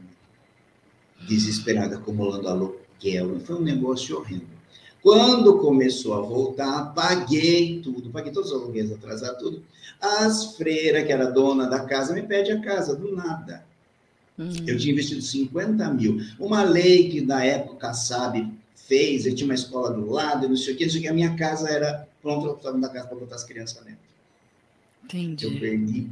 desesperada 1.28 1.96
acumulando 1.96 2.48
aluguel. 2.48 3.40
Foi 3.40 3.56
um 3.56 3.64
negócio 3.64 4.18
horrível. 4.18 4.58
Quando 5.02 5.60
começou 5.60 6.14
a 6.14 6.22
voltar, 6.22 6.94
paguei 6.94 7.82
tudo, 7.82 8.10
paguei 8.10 8.32
todos 8.32 8.52
os 8.52 8.62
aluguéis 8.62 8.92
atrasados, 8.92 9.40
tudo. 9.40 9.64
As 10.00 10.56
freiras, 10.56 11.06
que 11.06 11.12
era 11.12 11.32
dona 11.32 11.66
da 11.68 11.86
casa, 11.86 12.14
me 12.14 12.22
pede 12.22 12.52
a 12.52 12.62
casa, 12.62 12.96
do 12.96 13.16
nada. 13.16 13.66
Hum. 14.38 14.54
Eu 14.66 14.78
tinha 14.78 14.94
investido 14.94 15.22
50 15.22 15.94
mil. 15.94 16.20
Uma 16.40 16.64
lei 16.64 17.10
que 17.10 17.22
na 17.22 17.44
época, 17.44 17.94
sabe, 17.94 18.52
fez, 18.76 19.26
eu 19.26 19.36
tinha 19.36 19.48
uma 19.48 19.56
escola 19.56 19.92
do 19.92 20.10
lado, 20.10 20.48
não 20.48 20.56
sei 20.56 20.74
o 20.74 20.78
que, 20.78 20.86
não 20.86 20.92
sei 20.92 21.00
o 21.00 21.04
que, 21.04 21.10
a 21.10 21.14
minha 21.14 21.36
casa 21.36 21.70
era 21.70 22.08
pronta, 22.22 22.48
eu 22.48 22.56
estava 22.56 22.78
da 22.78 22.90
casa 22.90 23.08
para 23.08 23.18
botar 23.18 23.36
as 23.36 23.44
crianças 23.44 23.84
dentro. 23.84 24.00
Entendi. 25.06 25.46
Eu 25.46 25.60
perdi 25.60 26.10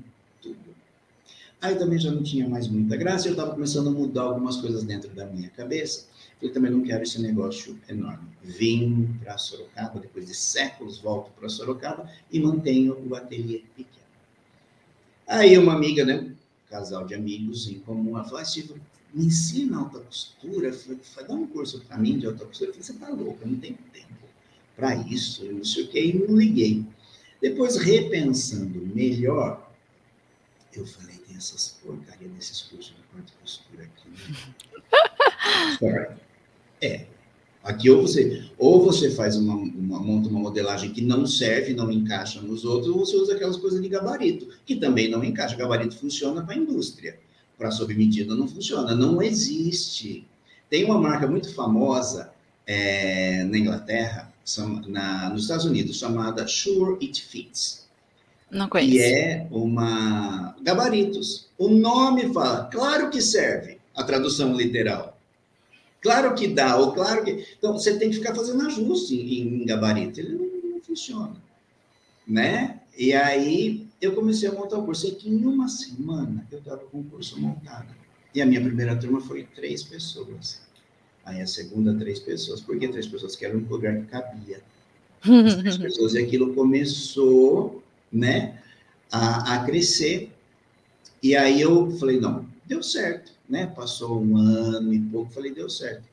Aí 1.66 1.76
também 1.76 1.98
já 1.98 2.12
não 2.12 2.22
tinha 2.22 2.48
mais 2.48 2.68
muita 2.68 2.96
graça, 2.96 3.28
eu 3.28 3.32
estava 3.32 3.52
começando 3.52 3.88
a 3.88 3.92
mudar 3.92 4.22
algumas 4.22 4.58
coisas 4.58 4.84
dentro 4.84 5.10
da 5.10 5.26
minha 5.26 5.50
cabeça. 5.50 6.06
Eu 6.40 6.54
também 6.54 6.70
não 6.70 6.84
quero 6.84 7.02
esse 7.02 7.20
negócio 7.20 7.76
enorme. 7.90 8.28
Vim 8.44 9.18
para 9.24 9.36
Sorocaba, 9.40 10.00
depois 10.00 10.28
de 10.28 10.36
séculos, 10.36 11.00
volto 11.00 11.32
para 11.32 11.50
Sorocaba 11.50 12.08
e 12.32 12.40
mantenho 12.40 12.96
o 13.10 13.16
ateliê 13.16 13.64
pequeno. 13.76 14.06
Aí 15.26 15.58
uma 15.58 15.74
amiga, 15.74 16.06
né, 16.06 16.30
casal 16.70 17.06
de 17.06 17.16
amigos 17.16 17.68
em 17.68 17.80
comum, 17.80 18.18
ela 18.18 18.24
falou, 18.24 18.44
Silvio, 18.46 18.82
me 19.14 19.26
ensina 19.26 19.80
alta 19.80 20.00
costura, 20.00 20.72
dá 21.28 21.34
um 21.34 21.48
curso 21.48 21.82
para 21.82 21.98
mim 21.98 22.20
de 22.20 22.26
alta 22.26 22.46
costura. 22.46 22.70
Eu 22.70 22.74
falei, 22.74 22.84
você 22.84 22.92
está 22.92 23.10
louca, 23.10 23.46
não 23.46 23.58
tenho 23.58 23.78
tempo 23.94 24.08
para 24.76 24.96
isso, 24.96 25.46
eu 25.46 25.54
não 25.54 25.64
sei 25.64 25.84
o 25.84 25.88
que, 25.88 26.00
e 26.00 26.14
não 26.14 26.36
liguei. 26.36 26.86
Depois, 27.42 27.78
repensando 27.78 28.86
melhor, 28.94 29.72
eu 30.74 30.86
falei, 30.86 31.16
tem 31.18 31.36
essas 31.38 31.80
porcarias 31.82 32.32
desses 32.32 32.62
cursos 32.64 32.94
de 32.94 33.20
e 33.20 33.42
costura 33.42 33.84
aqui. 33.84 34.10
Né? 35.82 36.18
É. 36.82 37.08
Aqui 37.66 37.90
ou 37.90 38.04
você, 38.04 38.44
ou 38.60 38.86
você 38.86 39.10
faz 39.10 39.36
uma, 39.36 39.56
uma, 39.56 40.00
monta 40.00 40.30
uma 40.30 40.40
modelagem 40.40 40.92
que 40.92 41.02
não 41.02 41.26
serve, 41.26 41.74
não 41.74 41.92
encaixa 41.92 42.40
nos 42.40 42.64
outros, 42.64 42.94
ou 42.94 43.04
você 43.04 43.18
usa 43.18 43.34
aquelas 43.34 43.58
coisas 43.58 43.82
de 43.82 43.90
gabarito, 43.90 44.48
que 44.64 44.76
também 44.76 45.10
não 45.10 45.24
encaixa. 45.24 45.56
Gabarito 45.56 45.98
funciona 45.98 46.44
para 46.44 46.54
a 46.54 46.58
indústria, 46.60 47.18
para 47.58 47.72
sob 47.72 47.92
medida 47.96 48.36
não 48.36 48.48
funciona. 48.48 48.94
Não 48.94 49.20
existe. 49.20 50.28
Tem 50.70 50.86
uma 50.86 51.02
marca 51.02 51.26
muito 51.26 51.52
famosa 51.56 52.32
é, 52.68 53.44
na 53.46 53.58
Inglaterra, 53.58 54.32
na, 54.88 55.32
nos 55.32 55.42
Estados 55.42 55.66
Unidos, 55.66 55.98
chamada 55.98 56.48
Sure 56.48 57.04
It 57.04 57.20
Fits. 57.20 57.88
Não 58.52 58.70
conheço. 58.70 58.92
Que 58.92 59.02
é 59.02 59.48
uma 59.50 60.56
gabaritos. 60.62 61.48
O 61.58 61.68
nome 61.68 62.32
fala, 62.32 62.66
claro 62.66 63.10
que 63.10 63.24
serve 63.24 63.80
a 63.96 64.04
tradução 64.04 64.56
literal. 64.56 65.15
Claro 66.06 66.36
que 66.36 66.48
dá, 66.48 66.78
ou 66.78 66.94
claro 66.94 67.24
que. 67.26 67.48
Então, 67.58 67.74
você 67.74 67.98
tem 67.98 68.12
que 68.12 68.18
ficar 68.18 68.36
fazendo 68.36 68.64
ajuste 68.68 69.16
em, 69.16 69.64
em 69.64 69.66
gabarito. 69.66 70.20
Ele 70.20 70.36
não, 70.36 70.72
não, 70.74 70.80
funciona. 70.80 71.36
Né? 72.28 72.80
E 72.96 73.12
aí 73.12 73.88
eu 74.00 74.14
comecei 74.14 74.48
a 74.48 74.52
montar 74.52 74.78
o 74.78 74.86
curso. 74.86 75.08
E 75.08 75.16
que 75.16 75.28
em 75.28 75.44
uma 75.44 75.68
semana 75.68 76.46
eu 76.52 76.60
estava 76.60 76.86
com 76.86 77.00
o 77.00 77.04
curso 77.06 77.42
montado. 77.42 77.92
E 78.36 78.40
a 78.40 78.46
minha 78.46 78.62
primeira 78.62 78.96
turma 78.96 79.20
foi 79.20 79.48
três 79.56 79.82
pessoas. 79.82 80.62
Aí 81.26 81.42
a 81.42 81.48
segunda, 81.48 81.92
três 81.96 82.20
pessoas. 82.20 82.62
Por 82.62 82.78
que 82.78 82.88
três 82.88 83.08
pessoas? 83.08 83.36
Que 83.36 83.46
era 83.46 83.58
um 83.58 83.68
lugar 83.68 84.00
que 84.00 84.06
cabia. 84.06 84.62
As 85.24 85.56
três 85.56 85.76
pessoas. 85.82 86.14
E 86.14 86.20
aquilo 86.20 86.54
começou 86.54 87.84
né, 88.12 88.62
a, 89.12 89.56
a 89.56 89.66
crescer. 89.66 90.32
E 91.24 91.36
aí 91.36 91.60
eu 91.62 91.90
falei, 91.98 92.20
não, 92.20 92.46
deu 92.64 92.84
certo, 92.84 93.32
né? 93.48 93.68
Passou 93.68 94.22
um 94.22 94.38
ano 94.38 94.94
e 94.94 95.00
pouco, 95.00 95.32
falei, 95.32 95.54
deu 95.54 95.70
certo. 95.70 96.04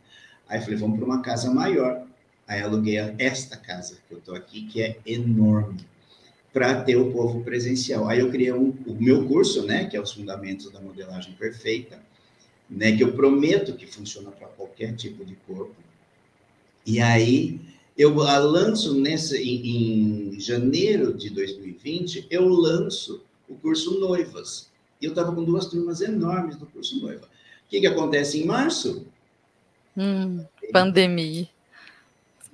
Aí 0.49 0.61
falei, 0.61 0.77
vamos 0.77 0.99
para 0.99 1.07
uma 1.07 1.23
casa 1.23 1.51
maior. 1.51 2.07
Aí 2.47 2.61
aluguei 2.61 2.99
esta 3.19 3.57
casa 3.57 3.99
que 4.07 4.15
eu 4.15 4.19
estou 4.19 4.35
aqui, 4.35 4.67
que 4.67 4.83
é 4.83 4.99
enorme, 5.07 5.81
para 6.53 6.83
ter 6.83 6.97
o 6.97 7.11
povo 7.13 7.43
presencial. 7.43 8.09
Aí 8.09 8.19
eu 8.19 8.31
criei 8.31 8.53
um, 8.53 8.75
o 8.87 8.95
meu 9.01 9.27
curso, 9.27 9.65
né, 9.65 9.87
que 9.87 9.97
é 9.97 10.01
os 10.01 10.13
fundamentos 10.13 10.71
da 10.71 10.81
modelagem 10.81 11.33
perfeita, 11.35 12.01
né, 12.69 12.97
que 12.97 13.03
eu 13.03 13.15
prometo 13.15 13.75
que 13.75 13.87
funciona 13.87 14.31
para 14.31 14.49
qualquer 14.49 14.95
tipo 14.95 15.25
de 15.25 15.35
corpo. 15.47 15.77
E 16.85 17.01
aí 17.01 17.61
eu 17.97 18.15
lanço 18.15 18.99
nessa, 19.01 19.37
em, 19.37 20.35
em 20.35 20.41
janeiro 20.41 21.15
de 21.15 21.31
2020, 21.31 22.27
eu 22.31 22.49
lanço 22.49 23.25
o 23.49 23.55
curso 23.55 23.99
Noivas. 24.01 24.72
E 25.03 25.07
eu 25.07 25.11
estava 25.11 25.35
com 25.35 25.43
duas 25.43 25.67
turmas 25.67 26.01
enormes 26.01 26.55
do 26.55 26.65
curso 26.65 27.01
Noiva. 27.01 27.27
O 27.27 27.69
que, 27.69 27.81
que 27.81 27.87
acontece 27.89 28.41
em 28.41 28.47
março? 28.47 29.05
Hum, 29.97 30.45
pandemia. 30.73 31.49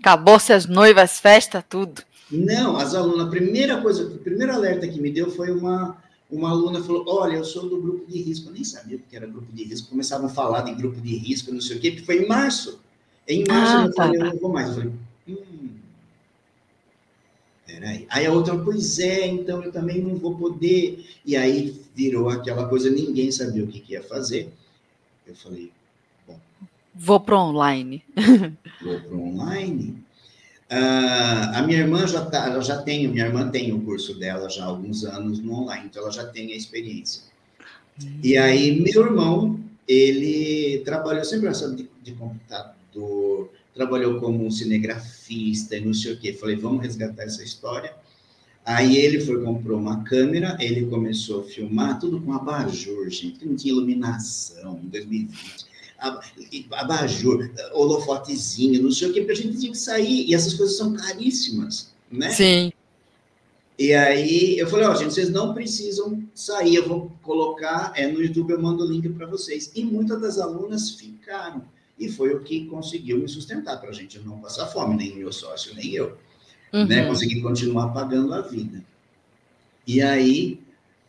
Acabou-se 0.01 0.51
as 0.51 0.65
noivas, 0.65 1.21
festa, 1.21 1.61
tudo. 1.61 2.03
Não, 2.31 2.79
as 2.79 2.95
alunas, 2.95 3.27
a 3.27 3.31
primeira 3.31 3.83
coisa, 3.83 4.05
o 4.05 4.19
primeiro 4.19 4.53
alerta 4.53 4.89
que 4.89 4.99
me 4.99 5.11
deu 5.11 5.31
foi 5.31 5.51
uma, 5.51 5.99
uma 6.31 6.51
aluna 6.51 6.83
falou: 6.83 7.05
Olha, 7.07 7.37
eu 7.37 7.45
sou 7.45 7.69
do 7.69 7.81
grupo 7.81 8.11
de 8.11 8.23
risco. 8.23 8.49
Eu 8.49 8.55
nem 8.55 8.65
sabia 8.65 8.97
o 8.97 9.01
que 9.01 9.15
era 9.15 9.27
grupo 9.27 9.53
de 9.53 9.65
risco. 9.65 9.91
Começavam 9.91 10.27
a 10.27 10.31
falar 10.31 10.63
de 10.63 10.75
grupo 10.75 11.01
de 11.01 11.17
risco, 11.17 11.53
não 11.53 11.61
sei 11.61 11.77
o 11.77 11.81
quê, 11.81 11.91
porque 11.91 12.07
foi 12.07 12.23
em 12.23 12.29
março. 12.29 12.81
Em 13.27 13.45
março 13.47 13.77
ah, 13.77 13.85
eu 13.85 13.95
tá, 13.95 14.05
falei: 14.05 14.21
Eu 14.21 14.25
tá. 14.25 14.33
não 14.33 14.41
vou 14.41 14.53
mais. 14.53 14.69
Eu 14.69 14.75
falei: 14.75 14.93
peraí. 17.69 18.07
Aí 18.09 18.25
a 18.25 18.33
outra, 18.33 18.57
pois 18.57 18.99
é, 18.99 19.27
então 19.27 19.63
eu 19.63 19.71
também 19.71 20.01
não 20.01 20.17
vou 20.17 20.35
poder. 20.37 21.05
E 21.25 21.37
aí 21.37 21.79
virou 21.95 22.31
aquela 22.31 22.67
coisa, 22.67 22.91
ninguém 22.91 23.31
sabia 23.31 23.63
o 23.63 23.67
que, 23.69 23.81
que 23.81 23.93
ia 23.93 24.03
fazer. 24.03 24.51
Eu 25.27 25.37
falei, 25.37 25.71
bom. 26.27 26.41
Vou 26.95 27.21
para 27.21 27.39
online. 27.39 28.03
vou 28.83 29.01
para 29.01 29.17
online. 29.17 30.03
Uh, 30.71 31.55
a 31.55 31.63
minha 31.63 31.79
irmã 31.79 32.07
já 32.07 32.25
tá, 32.25 32.47
ela 32.47 32.63
já 32.63 32.83
tem, 32.83 33.09
minha 33.09 33.27
irmã 33.27 33.49
tem 33.49 33.73
o 33.73 33.81
curso 33.81 34.19
dela 34.19 34.51
já 34.51 34.65
há 34.65 34.67
alguns 34.67 35.05
anos 35.05 35.39
no 35.39 35.63
online, 35.63 35.87
então 35.87 36.03
ela 36.03 36.13
já 36.13 36.27
tem 36.27 36.53
a 36.53 36.57
experiência. 36.57 37.23
Hum. 38.03 38.21
E 38.23 38.37
aí 38.37 38.79
meu 38.81 39.07
irmão, 39.07 39.59
ele 39.87 40.83
trabalhou 40.85 41.25
sempre 41.25 41.49
essa 41.49 41.75
de, 41.75 41.89
de 42.03 42.13
computador, 42.13 43.51
trabalhou 43.79 44.19
como 44.19 44.51
cinegrafista 44.51 45.77
e 45.77 45.81
não 45.81 45.95
sei 45.95 46.15
o 46.15 46.19
quê. 46.19 46.33
Falei, 46.33 46.57
vamos 46.57 46.83
resgatar 46.83 47.23
essa 47.23 47.45
história. 47.45 47.95
Aí 48.65 48.97
ele 48.99 49.21
foi, 49.21 49.43
comprou 49.43 49.79
uma 49.79 50.03
câmera, 50.03 50.59
ele 50.61 50.85
começou 50.87 51.41
a 51.41 51.45
filmar, 51.45 51.99
tudo 52.01 52.21
com 52.21 52.33
abajur, 52.33 53.09
gente, 53.09 53.47
não 53.47 53.55
tinha 53.55 53.73
iluminação 53.73 54.81
em 54.83 54.89
2020. 54.89 55.67
Abajur, 56.73 57.51
holofotezinho, 57.73 58.83
não 58.83 58.91
sei 58.91 59.09
o 59.09 59.13
quê, 59.13 59.21
porque 59.21 59.33
a 59.33 59.43
gente 59.43 59.59
tinha 59.59 59.73
que 59.73 59.79
sair, 59.79 60.29
e 60.29 60.35
essas 60.35 60.55
coisas 60.55 60.77
são 60.77 60.93
caríssimas, 60.95 61.95
né? 62.11 62.31
Sim. 62.31 62.73
E 63.79 63.95
aí 63.95 64.59
eu 64.59 64.67
falei, 64.67 64.87
ó, 64.87 64.93
oh, 64.93 64.97
gente, 64.97 65.15
vocês 65.15 65.31
não 65.31 65.55
precisam 65.55 66.23
sair, 66.35 66.75
eu 66.75 66.89
vou 66.89 67.13
colocar 67.23 67.93
é, 67.95 68.07
no 68.09 68.21
YouTube, 68.21 68.51
eu 68.51 68.61
mando 68.61 68.85
o 68.85 68.91
link 68.91 69.09
para 69.11 69.27
vocês. 69.27 69.71
E 69.75 69.85
muitas 69.85 70.21
das 70.21 70.39
alunas 70.39 70.91
ficaram. 70.91 71.63
E 71.99 72.09
foi 72.09 72.35
o 72.35 72.41
que 72.41 72.67
conseguiu 72.67 73.19
me 73.19 73.29
sustentar 73.29 73.81
para 73.81 73.91
a 73.91 73.93
gente 73.93 74.19
não 74.21 74.39
passar 74.39 74.67
fome, 74.67 74.97
nem 74.97 75.17
meu 75.17 75.33
sócio, 75.33 75.75
nem 75.75 75.93
eu. 75.93 76.17
Né? 76.73 76.81
Uhum. 76.81 76.87
Né? 76.87 77.07
Consegui 77.07 77.41
continuar 77.41 77.89
pagando 77.89 78.33
a 78.35 78.41
vida. 78.41 78.85
E 79.87 80.01
aí 80.01 80.61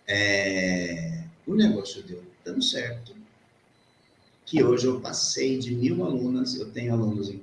é, 0.07 1.23
o 1.45 1.53
negócio 1.53 2.01
deu 2.01 2.23
tão 2.43 2.61
certo 2.61 3.13
que 4.45 4.63
hoje 4.63 4.87
eu 4.87 4.99
passei 4.99 5.59
de 5.59 5.75
mil 5.75 6.03
alunas, 6.03 6.55
eu 6.55 6.71
tenho 6.71 6.93
alunos 6.93 7.29
em 7.29 7.39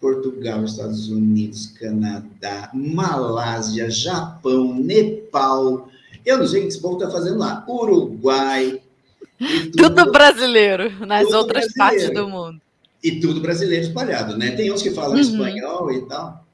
Portugal, 0.00 0.64
Estados 0.64 1.08
Unidos, 1.08 1.66
Canadá, 1.66 2.70
Malásia, 2.72 3.90
Japão, 3.90 4.74
Nepal. 4.74 5.90
Eu 6.24 6.38
não 6.38 6.46
sei 6.46 6.60
o 6.60 6.62
que 6.62 6.68
esse 6.68 6.80
povo 6.80 6.98
está 6.98 7.10
fazendo 7.10 7.38
lá. 7.38 7.64
Uruguai. 7.68 8.80
Tudo, 9.76 9.94
tudo, 9.94 10.12
brasileiro, 10.12 11.04
nas 11.04 11.24
tudo 11.24 11.36
outras 11.36 11.66
brasileiro. 11.74 12.14
partes 12.14 12.14
do 12.14 12.28
mundo. 12.28 12.60
E 13.06 13.20
tudo 13.20 13.40
brasileiro 13.40 13.86
espalhado, 13.86 14.36
né? 14.36 14.50
Tem 14.50 14.72
uns 14.72 14.82
que 14.82 14.90
falam 14.90 15.12
uhum. 15.14 15.20
espanhol 15.20 15.92
e 15.92 16.06
tal. 16.06 16.44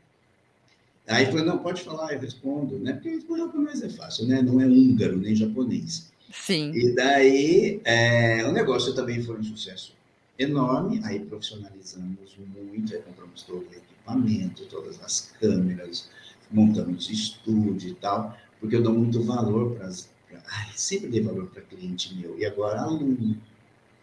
Aí 1.08 1.24
falou, 1.24 1.46
não, 1.46 1.58
pode 1.58 1.80
falar, 1.80 2.12
eu 2.12 2.20
respondo, 2.20 2.78
né? 2.78 2.92
Porque 2.92 3.08
espanhol 3.08 3.48
para 3.48 3.60
nós 3.60 3.82
é 3.82 3.88
fácil, 3.88 4.26
né? 4.26 4.42
Não 4.42 4.60
é 4.60 4.66
húngaro, 4.66 5.16
nem 5.16 5.34
japonês. 5.34 6.12
Sim. 6.30 6.70
E 6.74 6.94
daí, 6.94 7.80
é, 7.84 8.46
o 8.46 8.52
negócio 8.52 8.94
também 8.94 9.22
foi 9.22 9.38
um 9.38 9.42
sucesso 9.42 9.94
enorme, 10.38 11.00
aí 11.04 11.20
profissionalizamos 11.20 12.36
muito, 12.54 12.94
aí 12.94 13.00
compramos 13.00 13.42
todo 13.44 13.66
o 13.66 13.74
equipamento, 13.74 14.66
todas 14.66 15.02
as 15.02 15.32
câmeras, 15.40 16.10
montamos 16.50 17.08
estúdio 17.08 17.88
e 17.88 17.94
tal, 17.94 18.36
porque 18.60 18.76
eu 18.76 18.82
dou 18.82 18.92
muito 18.92 19.22
valor 19.22 19.74
para. 19.74 19.90
Sempre 20.74 21.08
dei 21.08 21.22
valor 21.22 21.46
para 21.46 21.62
cliente 21.62 22.14
meu, 22.14 22.38
e 22.38 22.44
agora 22.44 22.82
aluno. 22.82 23.40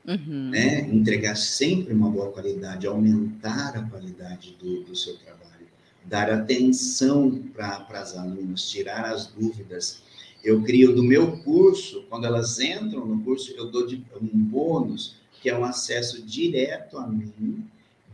Uhum. 0.07 0.49
Né? 0.49 0.81
Entregar 0.81 1.35
sempre 1.35 1.93
uma 1.93 2.09
boa 2.09 2.31
qualidade, 2.31 2.88
aumentar 2.88 3.77
a 3.77 3.83
qualidade 3.83 4.55
do, 4.59 4.83
do 4.83 4.95
seu 4.95 5.17
trabalho, 5.17 5.67
dar 6.05 6.31
atenção 6.31 7.43
para 7.53 7.85
as 7.89 8.15
alunas, 8.15 8.69
tirar 8.69 9.05
as 9.05 9.27
dúvidas. 9.27 10.01
Eu 10.43 10.63
crio 10.63 10.95
do 10.95 11.03
meu 11.03 11.38
curso, 11.39 12.05
quando 12.09 12.25
elas 12.25 12.59
entram 12.59 13.05
no 13.05 13.23
curso, 13.23 13.51
eu 13.51 13.69
dou 13.69 13.85
de, 13.85 14.03
um 14.21 14.27
bônus 14.27 15.17
que 15.41 15.49
é 15.49 15.57
um 15.57 15.63
acesso 15.63 16.21
direto 16.23 16.97
a 16.97 17.07
mim, 17.07 17.65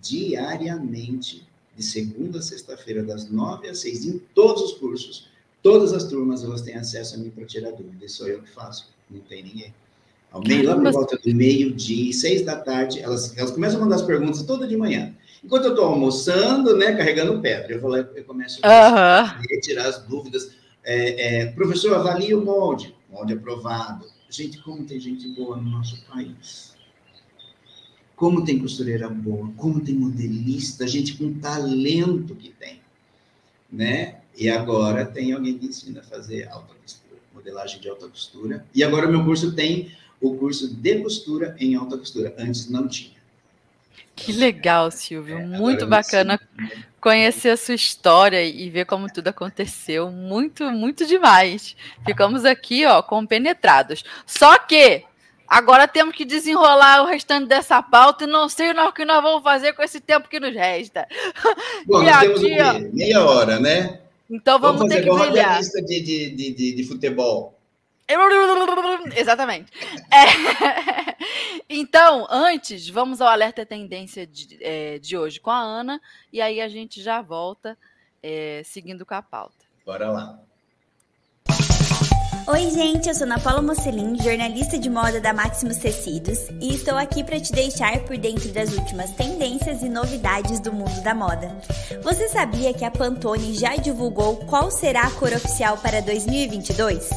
diariamente, 0.02 1.48
de 1.76 1.84
segunda 1.84 2.40
a 2.40 2.42
sexta-feira, 2.42 3.04
das 3.04 3.30
nove 3.30 3.68
às 3.68 3.80
seis, 3.80 4.06
em 4.06 4.20
todos 4.34 4.62
os 4.62 4.74
cursos. 4.74 5.28
Todas 5.62 5.94
as 5.94 6.04
turmas 6.06 6.44
elas 6.44 6.62
têm 6.62 6.76
acesso 6.76 7.16
a 7.16 7.18
mim 7.18 7.32
para 7.32 7.46
tirar 7.46 7.72
dúvidas, 7.72 8.12
sou 8.12 8.28
eu 8.28 8.42
que 8.42 8.50
faço, 8.50 8.88
não 9.10 9.20
tem 9.22 9.44
ninguém. 9.44 9.74
Ao 10.36 10.42
meio, 10.42 10.66
lá 10.66 10.76
por 10.76 10.92
volta 10.92 11.18
do 11.18 11.34
meio-dia, 11.34 12.12
seis 12.12 12.42
da 12.42 12.58
tarde, 12.58 13.00
elas, 13.00 13.38
elas 13.38 13.52
começam 13.52 13.80
a 13.80 13.84
mandar 13.84 13.96
as 13.96 14.02
perguntas 14.02 14.44
toda 14.44 14.68
de 14.68 14.76
manhã. 14.76 15.16
Enquanto 15.42 15.64
eu 15.64 15.70
estou 15.70 15.86
almoçando, 15.86 16.76
né, 16.76 16.94
carregando 16.94 17.40
pedra, 17.40 17.72
eu 17.72 17.80
vou 17.80 17.90
lá 17.90 18.00
eu 18.00 18.26
começo 18.26 18.60
a 18.62 19.40
tirar 19.62 19.88
as 19.88 20.04
dúvidas. 20.04 20.52
É, 20.84 21.44
é, 21.44 21.46
professor, 21.46 21.96
avalie 21.96 22.34
o 22.34 22.44
molde, 22.44 22.94
molde 23.10 23.32
aprovado. 23.32 24.08
Gente, 24.30 24.62
como 24.62 24.84
tem 24.84 25.00
gente 25.00 25.26
boa 25.30 25.56
no 25.56 25.70
nosso 25.70 26.06
país. 26.06 26.76
Como 28.14 28.44
tem 28.44 28.60
costureira 28.60 29.08
boa, 29.08 29.50
como 29.56 29.80
tem 29.80 29.96
modelista, 29.96 30.86
gente 30.86 31.14
com 31.14 31.34
talento 31.36 32.36
que 32.36 32.50
tem, 32.50 32.82
né? 33.72 34.18
E 34.38 34.50
agora 34.50 35.06
tem 35.06 35.32
alguém 35.32 35.58
que 35.58 35.68
ensina 35.68 36.02
a 36.02 36.04
fazer 36.04 36.50
alta 36.50 36.74
costura, 36.74 37.22
modelagem 37.34 37.80
de 37.80 37.88
alta 37.88 38.10
costura. 38.10 38.66
E 38.76 38.84
agora 38.84 39.08
o 39.08 39.12
meu 39.12 39.24
curso 39.24 39.54
tem 39.54 39.92
o 40.22 40.36
curso 40.36 40.74
de 40.74 41.00
costura 41.00 41.56
em 41.60 41.76
alta 41.76 41.98
costura. 41.98 42.34
Antes 42.38 42.70
não 42.70 42.88
tinha. 42.88 43.16
Que 44.16 44.32
legal, 44.32 44.90
Silvio. 44.92 45.38
É, 45.38 45.46
muito 45.46 45.86
bacana 45.86 46.40
conhecer 47.02 47.50
a 47.50 47.58
sua 47.58 47.76
história 47.76 48.44
e 48.44 48.70
ver 48.70 48.86
como 48.86 49.12
tudo 49.12 49.28
aconteceu. 49.28 50.10
Muito, 50.10 50.64
muito 50.72 51.06
demais. 51.06 51.76
Ficamos 52.06 52.46
aqui, 52.46 52.86
ó, 52.86 53.02
compenetrados. 53.02 54.04
Só 54.26 54.58
que 54.58 55.04
Agora 55.48 55.88
temos 55.88 56.16
que 56.16 56.26
desenrolar 56.26 57.04
o 57.04 57.06
restante 57.06 57.48
dessa 57.48 57.82
pauta 57.82 58.24
e 58.24 58.28
não 58.28 58.50
sei 58.50 58.72
o 58.72 58.92
que 58.92 59.06
nós 59.06 59.22
vamos 59.22 59.44
fazer 59.44 59.74
com 59.74 59.84
esse 59.84 60.00
tempo 60.00 60.28
que 60.28 60.40
nos 60.40 60.54
resta. 60.54 61.08
Bom, 61.86 62.02
e 62.02 62.06
nós 62.06 62.16
aqui, 62.16 62.56
temos 62.56 62.76
ó, 62.76 62.96
meia 62.96 63.24
hora, 63.24 63.60
né? 63.60 64.00
Então 64.30 64.60
vamos, 64.60 64.80
vamos 64.80 64.94
ter 64.94 65.04
que 65.04 65.12
brilhar. 65.12 65.60
lista 65.60 65.82
de, 65.84 66.02
de, 66.02 66.30
de, 66.52 66.76
de, 66.76 66.84
futebol. 66.84 67.55
Exatamente. 69.16 69.72
É... 70.12 71.16
Então, 71.68 72.28
antes, 72.30 72.88
vamos 72.90 73.22
ao 73.22 73.28
alerta 73.28 73.66
tendência 73.66 74.28
de, 74.28 74.60
é, 74.62 75.00
de 75.00 75.18
hoje 75.18 75.40
com 75.40 75.50
a 75.50 75.60
Ana, 75.60 76.00
e 76.32 76.40
aí 76.40 76.62
a 76.62 76.68
gente 76.68 77.02
já 77.02 77.22
volta 77.22 77.76
é, 78.22 78.62
seguindo 78.64 79.04
com 79.04 79.16
a 79.16 79.22
pauta. 79.22 79.66
Bora 79.84 80.12
lá. 80.12 80.40
Oi, 82.48 82.70
gente, 82.70 83.10
eu 83.10 83.16
sou 83.16 83.24
Ana 83.24 83.40
Paula 83.40 83.60
Mocelin, 83.60 84.22
jornalista 84.22 84.78
de 84.78 84.88
moda 84.88 85.20
da 85.20 85.34
Maximus 85.34 85.78
Tecidos, 85.78 86.38
e 86.62 86.76
estou 86.76 86.96
aqui 86.96 87.24
para 87.24 87.40
te 87.40 87.52
deixar 87.52 88.00
por 88.02 88.16
dentro 88.18 88.50
das 88.50 88.72
últimas 88.72 89.10
tendências 89.14 89.82
e 89.82 89.90
novidades 89.90 90.60
do 90.60 90.72
mundo 90.72 91.02
da 91.02 91.16
moda. 91.16 91.58
Você 92.04 92.30
sabia 92.30 92.72
que 92.72 92.86
a 92.86 92.92
Pantone 92.92 93.56
já 93.56 93.76
divulgou 93.76 94.38
qual 94.46 94.70
será 94.70 95.02
a 95.02 95.12
cor 95.12 95.34
oficial 95.34 95.80
para 95.80 96.04
2022? 96.04 97.10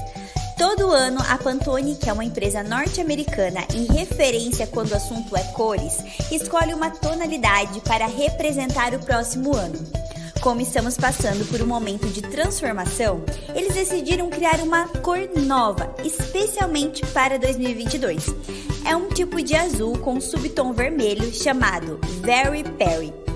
Todo 0.59 0.90
ano, 0.90 1.21
a 1.29 1.38
Pantone, 1.38 1.94
que 1.94 2.11
é 2.11 2.12
uma 2.12 2.25
empresa 2.25 2.64
norte-americana 2.64 3.61
e 3.73 3.85
referência 3.92 4.66
quando 4.66 4.90
o 4.90 4.97
assunto 4.97 5.37
é 5.37 5.42
cores, 5.53 5.99
escolhe 6.33 6.75
uma 6.75 6.90
tonalidade 6.90 7.81
para 7.83 8.07
representar 8.07 8.92
o 8.92 8.99
próximo 8.99 9.55
ano. 9.55 9.79
Como 10.40 10.61
estamos 10.61 10.97
passando 10.97 11.49
por 11.49 11.62
um 11.62 11.66
momento 11.66 12.09
de 12.09 12.23
transformação, 12.23 13.23
eles 13.55 13.73
decidiram 13.73 14.29
criar 14.31 14.61
uma 14.61 14.88
cor 14.88 15.31
nova, 15.37 15.94
especialmente 16.05 17.07
para 17.07 17.38
2022. 17.38 18.27
É 18.85 18.97
um 18.97 19.09
tipo 19.11 19.40
de 19.40 19.55
azul 19.55 19.97
com 19.99 20.21
subtom 20.21 20.73
vermelho 20.73 21.33
chamado 21.33 22.01
Very 22.21 22.64
Perry. 22.64 23.27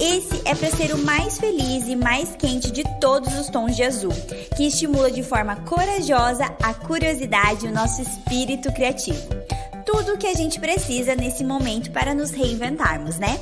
Esse 0.00 0.40
é 0.44 0.54
para 0.54 0.70
ser 0.70 0.94
o 0.94 0.98
mais 0.98 1.38
feliz 1.38 1.88
e 1.88 1.96
mais 1.96 2.36
quente 2.36 2.70
de 2.70 2.84
todos 3.00 3.38
os 3.38 3.48
tons 3.48 3.74
de 3.74 3.82
azul, 3.82 4.12
que 4.56 4.66
estimula 4.66 5.10
de 5.10 5.22
forma 5.22 5.56
corajosa 5.56 6.44
a 6.62 6.72
curiosidade 6.72 7.66
e 7.66 7.68
o 7.68 7.72
nosso 7.74 8.00
espírito 8.02 8.72
criativo. 8.72 9.28
Tudo 9.84 10.14
o 10.14 10.18
que 10.18 10.26
a 10.26 10.34
gente 10.34 10.60
precisa 10.60 11.14
nesse 11.14 11.42
momento 11.42 11.90
para 11.90 12.14
nos 12.14 12.30
reinventarmos, 12.30 13.18
né? 13.18 13.40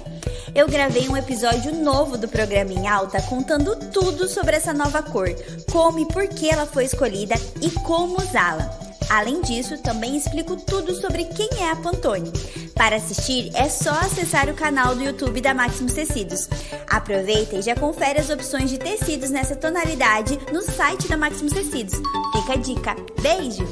eu 0.57 0.67
gravei 0.67 1.07
um 1.07 1.17
episódio 1.17 1.75
novo 1.75 2.17
do 2.17 2.27
programa 2.27 2.73
em 2.73 2.89
alta 2.89 3.21
contando 3.21 3.77
tudo 3.91 4.27
sobre 4.27 4.57
essa 4.57 4.73
nova 4.73 5.03
cor, 5.03 5.29
como 5.71 5.99
e 5.99 6.07
por 6.07 6.27
que 6.29 6.49
ela 6.49 6.65
foi 6.65 6.87
escolhida 6.87 7.35
e 7.61 7.71
como 7.71 8.17
usá-la. 8.17 8.86
Além 9.09 9.41
disso, 9.41 9.81
também 9.83 10.17
explico 10.17 10.57
tudo 10.57 10.95
sobre 10.95 11.25
quem 11.25 11.49
é 11.61 11.71
a 11.71 11.77
Pantone. 11.77 12.33
Para 12.75 12.97
assistir, 12.97 13.51
é 13.55 13.69
só 13.69 13.91
acessar 13.91 14.49
o 14.49 14.55
canal 14.55 14.95
do 14.95 15.03
YouTube 15.03 15.41
da 15.41 15.55
Maximus 15.55 15.95
Tecidos. 15.95 16.49
Aproveita 16.89 17.57
e 17.57 17.63
já 17.63 17.77
confere 17.77 18.19
as 18.19 18.31
opções 18.31 18.69
de 18.69 18.79
tecidos 18.79 19.31
nessa 19.31 19.55
tonalidade 19.55 20.39
no 20.53 20.61
site 20.63 21.09
da 21.09 21.17
Maximus 21.17 21.53
Tecidos. 21.53 21.95
Fica 22.33 22.53
a 22.53 22.57
dica. 22.57 22.97
Beijo! 23.21 23.65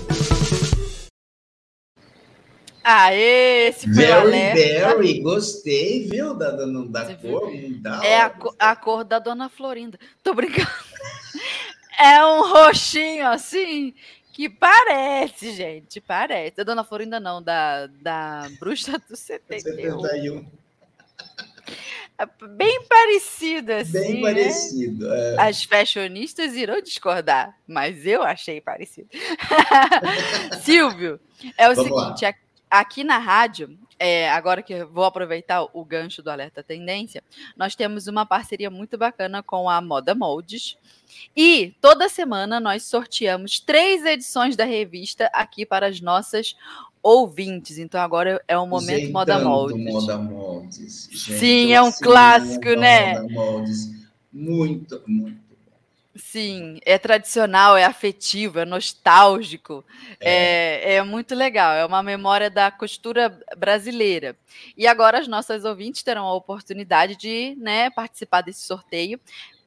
Aê, 2.84 3.68
esse 3.68 3.86
foi 3.86 3.94
Very 3.94 4.30
Berry, 4.30 5.20
gostei, 5.20 6.06
viu, 6.06 6.34
da, 6.34 6.50
da, 6.50 6.66
da 6.66 7.16
cor. 7.16 7.50
Da 7.80 8.04
é 8.04 8.20
a, 8.20 8.32
a, 8.58 8.76
cor 8.76 9.04
da 9.04 9.18
Dona 9.18 9.48
Florinda. 9.48 9.98
Tô 10.22 10.34
brincando. 10.34 10.68
É 11.96 12.24
um 12.26 12.50
roxinho 12.50 13.24
assim, 13.28 13.94
que 14.34 14.48
parece, 14.48 15.52
gente, 15.52 16.00
parece. 16.00 16.56
Da 16.56 16.64
Dona 16.64 16.82
Florinda 16.82 17.20
não, 17.20 17.40
da, 17.40 17.86
da 17.86 18.50
Bruxa 18.58 18.98
do 19.08 19.14
71. 19.16 20.00
71. 20.00 20.46
É 22.18 22.26
bem 22.48 22.84
parecido, 22.84 23.72
assim. 23.72 23.92
Bem 23.92 24.14
né? 24.14 24.20
parecido. 24.22 25.14
É. 25.14 25.48
As 25.48 25.62
fashionistas 25.62 26.56
irão 26.56 26.80
discordar, 26.80 27.56
mas 27.64 28.04
eu 28.06 28.24
achei 28.24 28.60
parecido. 28.60 29.08
Silvio, 30.62 31.20
é 31.56 31.68
o 31.68 31.74
Vamos 31.74 31.84
seguinte: 31.84 32.24
lá 32.24 32.34
aqui 32.70 33.04
na 33.04 33.18
rádio, 33.18 33.78
é, 33.98 34.30
agora 34.30 34.62
que 34.62 34.84
vou 34.84 35.04
aproveitar 35.04 35.66
o 35.72 35.84
gancho 35.84 36.22
do 36.22 36.30
Alerta 36.30 36.62
Tendência, 36.62 37.22
nós 37.56 37.74
temos 37.74 38.06
uma 38.06 38.26
parceria 38.26 38.70
muito 38.70 38.98
bacana 38.98 39.42
com 39.42 39.68
a 39.68 39.80
Moda 39.80 40.14
Moldes. 40.14 40.76
E 41.36 41.74
toda 41.80 42.08
semana 42.08 42.58
nós 42.58 42.84
sorteamos 42.84 43.60
três 43.60 44.04
edições 44.04 44.56
da 44.56 44.64
revista 44.64 45.30
aqui 45.32 45.64
para 45.64 45.86
as 45.86 46.00
nossas 46.00 46.56
ouvintes. 47.02 47.78
Então 47.78 48.00
agora 48.00 48.42
é 48.48 48.56
o 48.56 48.66
momento 48.66 49.12
Moda 49.12 49.38
Moldes. 49.38 49.92
Moda 49.92 50.18
Moldes. 50.18 51.08
Gente, 51.10 51.38
Sim, 51.38 51.72
é 51.72 51.82
um 51.82 51.92
clássico, 51.92 52.70
né? 52.70 53.20
Moda 53.20 53.32
Moldes. 53.32 54.04
Muito, 54.32 55.00
muito 55.06 55.43
Sim, 56.16 56.78
é 56.86 56.96
tradicional, 56.96 57.76
é 57.76 57.84
afetivo, 57.84 58.60
é 58.60 58.64
nostálgico, 58.64 59.84
é. 60.20 60.92
é. 60.92 60.94
É, 60.94 61.02
muito 61.02 61.34
legal, 61.34 61.74
é 61.74 61.84
uma 61.84 62.04
memória 62.04 62.48
da 62.48 62.70
costura 62.70 63.36
brasileira. 63.56 64.36
E 64.76 64.86
agora 64.86 65.18
as 65.18 65.26
nossas 65.26 65.64
ouvintes 65.64 66.04
terão 66.04 66.24
a 66.24 66.34
oportunidade 66.34 67.16
de 67.16 67.56
né, 67.58 67.90
participar 67.90 68.42
desse 68.42 68.64
sorteio. 68.64 69.18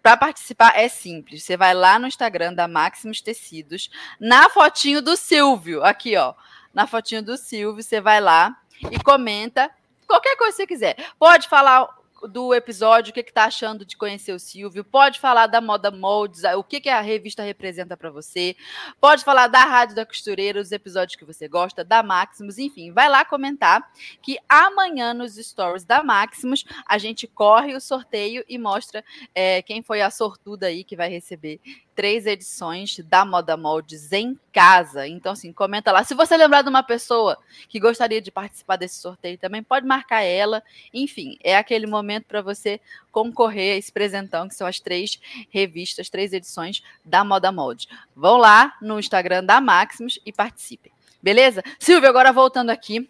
Para 0.02 0.16
participar 0.16 0.78
é 0.78 0.88
simples, 0.88 1.44
você 1.44 1.58
vai 1.58 1.74
lá 1.74 2.00
no 2.00 2.08
Instagram 2.08 2.54
da 2.54 2.66
Maximus 2.66 3.20
Tecidos, 3.20 3.90
na 4.18 4.50
fotinho 4.50 5.02
do 5.02 5.18
Silvio, 5.18 5.84
aqui 5.84 6.16
ó, 6.16 6.34
na 6.74 6.88
fotinho 6.88 7.22
do 7.22 7.36
Silvio, 7.36 7.84
você 7.84 8.00
vai 8.00 8.22
lá 8.22 8.56
e 8.90 8.98
comenta 9.04 9.70
qualquer 10.08 10.38
coisa 10.38 10.52
que 10.54 10.58
você 10.58 10.68
quiser. 10.68 10.96
Pode 11.20 11.50
falar 11.50 11.90
do 12.30 12.54
episódio, 12.54 13.12
o 13.12 13.14
que 13.14 13.20
está 13.20 13.46
achando 13.46 13.86
de 13.86 13.98
conhecer 13.98 14.34
o 14.34 14.40
Silvio, 14.40 14.84
pode 14.84 15.20
falar 15.20 15.48
da 15.48 15.62
Moda 15.62 15.92
Moldes, 15.92 16.44
o 16.56 16.64
que, 16.64 16.80
que 16.80 16.90
a 16.90 17.02
revista 17.02 17.44
representa 17.44 17.96
para 17.96 18.10
você, 18.10 18.56
pode 19.00 19.24
falar 19.24 19.48
da 19.48 19.64
Rádio 19.64 19.96
da 19.96 20.06
Costureira, 20.06 20.60
os 20.60 20.72
episódios 20.72 21.16
que 21.16 21.26
você 21.26 21.48
gosta, 21.48 21.84
da 21.84 22.02
Maximus, 22.02 22.58
enfim, 22.58 22.92
vai 22.92 23.10
lá 23.10 23.26
comentar 23.26 23.92
que 24.22 24.38
amanhã 24.48 25.14
nos 25.14 25.36
stories 25.36 25.86
da 25.86 26.04
Maximus 26.04 26.66
a 26.86 26.98
gente 26.98 27.28
corre 27.28 27.76
o 27.76 27.82
sorteio 27.82 28.44
e 28.48 28.58
mostra 28.58 29.04
é, 29.34 29.62
quem 29.62 29.82
foi 29.82 30.02
a 30.02 30.10
sortuda 30.10 30.68
aí 30.68 30.84
que 30.84 30.96
vai 30.96 31.10
receber 31.10 31.60
três 31.98 32.28
edições 32.28 33.00
da 33.00 33.26
Moda 33.26 33.58
Moldes 33.58 34.12
em 34.12 34.40
casa. 34.54 35.08
Então, 35.08 35.32
assim, 35.32 35.52
comenta 35.52 35.92
lá. 35.92 36.04
Se 36.04 36.14
você 36.14 36.38
lembrar 36.38 36.62
de 36.62 36.70
uma 36.70 36.84
pessoa 36.84 37.40
que 37.68 37.80
gostaria 37.80 38.22
de 38.22 38.30
participar 38.30 38.76
desse 38.76 39.00
sorteio 39.00 39.36
também, 39.36 39.64
pode 39.64 39.88
marcar 39.88 40.22
ela. 40.22 40.62
Enfim, 40.94 41.40
é 41.44 41.58
aquele 41.58 41.88
momento 41.88 42.26
para 42.26 42.40
você 42.40 42.80
concorrer 43.12 43.74
a 43.74 43.78
esse 43.78 43.92
presentão, 43.92 44.48
que 44.48 44.54
são 44.54 44.68
as 44.68 44.80
três 44.80 45.20
revistas, 45.50 46.08
três 46.08 46.34
edições 46.34 46.84
da 47.04 47.24
Moda 47.24 47.52
Moldes. 47.52 47.88
Vão 48.16 48.38
lá 48.38 48.76
no 48.80 49.00
Instagram 49.00 49.44
da 49.44 49.60
Maximus 49.60 50.20
e 50.24 50.32
participem. 50.32 50.92
Beleza? 51.20 51.64
Silvio, 51.80 52.08
agora 52.08 52.32
voltando 52.32 52.70
aqui. 52.70 53.10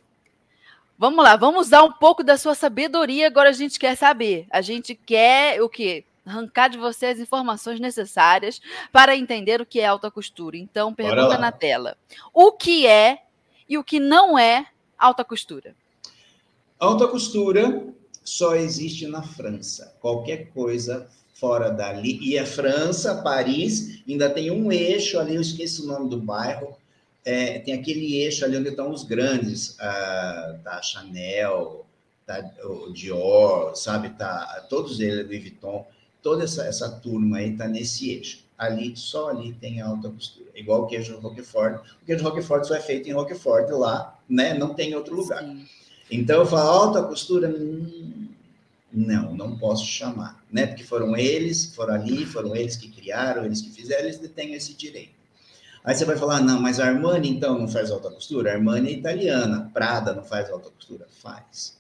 Vamos 0.98 1.22
lá, 1.26 1.36
vamos 1.36 1.68
usar 1.68 1.84
um 1.84 1.92
pouco 1.92 2.24
da 2.24 2.38
sua 2.38 2.56
sabedoria. 2.56 3.28
Agora 3.28 3.50
a 3.50 3.54
gente 3.54 3.78
quer 3.78 3.98
saber. 3.98 4.48
A 4.50 4.62
gente 4.62 4.96
quer 4.96 5.62
o 5.62 5.68
quê? 5.68 6.06
Arrancar 6.28 6.68
de 6.68 6.78
você 6.78 7.08
as 7.08 7.20
informações 7.20 7.80
necessárias 7.80 8.62
para 8.92 9.16
entender 9.16 9.62
o 9.62 9.66
que 9.66 9.80
é 9.80 9.86
alta 9.86 10.12
costura. 10.12 10.58
Então, 10.58 10.94
pergunta 10.94 11.38
na 11.38 11.52
tela: 11.52 11.98
o 12.34 12.52
que 12.52 12.86
é 12.86 13.24
e 13.68 13.78
o 13.78 13.84
que 13.84 14.00
não 14.00 14.38
é 14.38 14.68
alta 14.98 15.24
costura? 15.24 15.76
Alta 16.80 17.08
costura 17.08 17.88
só 18.24 18.56
existe 18.56 19.08
na 19.08 19.24
França. 19.24 19.96
Qualquer 20.00 20.52
coisa 20.52 21.10
fora 21.34 21.70
dali. 21.70 22.20
E 22.22 22.38
a 22.38 22.46
França, 22.46 23.22
Paris, 23.22 24.04
ainda 24.08 24.30
tem 24.30 24.52
um 24.52 24.72
eixo 24.72 25.20
ali, 25.20 25.36
eu 25.36 25.42
esqueci 25.42 25.82
o 25.82 25.88
nome 25.88 26.10
do 26.10 26.20
bairro. 26.20 26.76
É, 27.24 27.60
tem 27.60 27.74
aquele 27.74 28.16
eixo 28.18 28.46
ali 28.46 28.58
onde 28.58 28.70
estão 28.70 28.92
os 28.92 29.04
grandes, 29.04 29.76
da 29.78 30.82
Chanel, 30.82 31.86
da, 32.26 32.40
o 32.64 32.92
Dior, 32.92 33.76
sabe? 33.76 34.10
Tá, 34.10 34.66
todos 34.70 35.00
eles, 35.00 35.26
Louis 35.26 35.42
Vuitton 35.42 35.86
toda 36.22 36.44
essa, 36.44 36.64
essa 36.66 36.90
turma 36.90 37.38
aí 37.38 37.52
está 37.52 37.68
nesse 37.68 38.10
eixo. 38.12 38.46
Ali, 38.58 38.94
só 38.96 39.30
ali 39.30 39.54
tem 39.54 39.82
alta 39.82 40.10
costura. 40.10 40.50
Igual 40.56 40.84
o 40.84 40.88
queijo 40.88 41.20
Roquefort. 41.20 41.80
O 42.02 42.06
queijo 42.06 42.24
Roquefort 42.24 42.66
só 42.66 42.76
é 42.76 42.80
feito 42.80 43.08
em 43.08 43.14
Roquefort 43.14 43.70
lá, 43.70 44.18
né? 44.28 44.56
Não 44.56 44.74
tem 44.74 44.92
em 44.92 44.96
outro 44.96 45.16
lugar. 45.16 45.44
Sim. 45.44 45.66
Então, 46.10 46.40
eu 46.40 46.46
falo, 46.46 46.70
alta 46.70 47.04
costura, 47.04 47.50
hum, 47.50 48.30
não, 48.92 49.36
não 49.36 49.58
posso 49.58 49.86
chamar, 49.86 50.44
né? 50.52 50.66
Porque 50.66 50.84
foram 50.84 51.16
eles, 51.16 51.76
foram 51.76 51.94
ali, 51.94 52.26
foram 52.26 52.56
eles 52.56 52.76
que 52.76 52.90
criaram, 52.90 53.46
eles 53.46 53.62
que 53.62 53.70
fizeram, 53.70 54.06
eles 54.06 54.18
têm 54.32 54.54
esse 54.54 54.74
direito. 54.74 55.16
Aí 55.84 55.94
você 55.94 56.04
vai 56.04 56.18
falar, 56.18 56.42
não, 56.42 56.60
mas 56.60 56.80
a 56.80 56.88
Armani, 56.88 57.30
então, 57.30 57.60
não 57.60 57.68
faz 57.68 57.92
alta 57.92 58.10
costura? 58.10 58.52
A 58.52 58.56
Armani 58.56 58.90
é 58.90 58.94
italiana, 58.94 59.70
Prada 59.74 60.14
não 60.14 60.24
faz 60.24 60.50
alta 60.50 60.70
costura? 60.72 61.06
Faz 61.22 61.77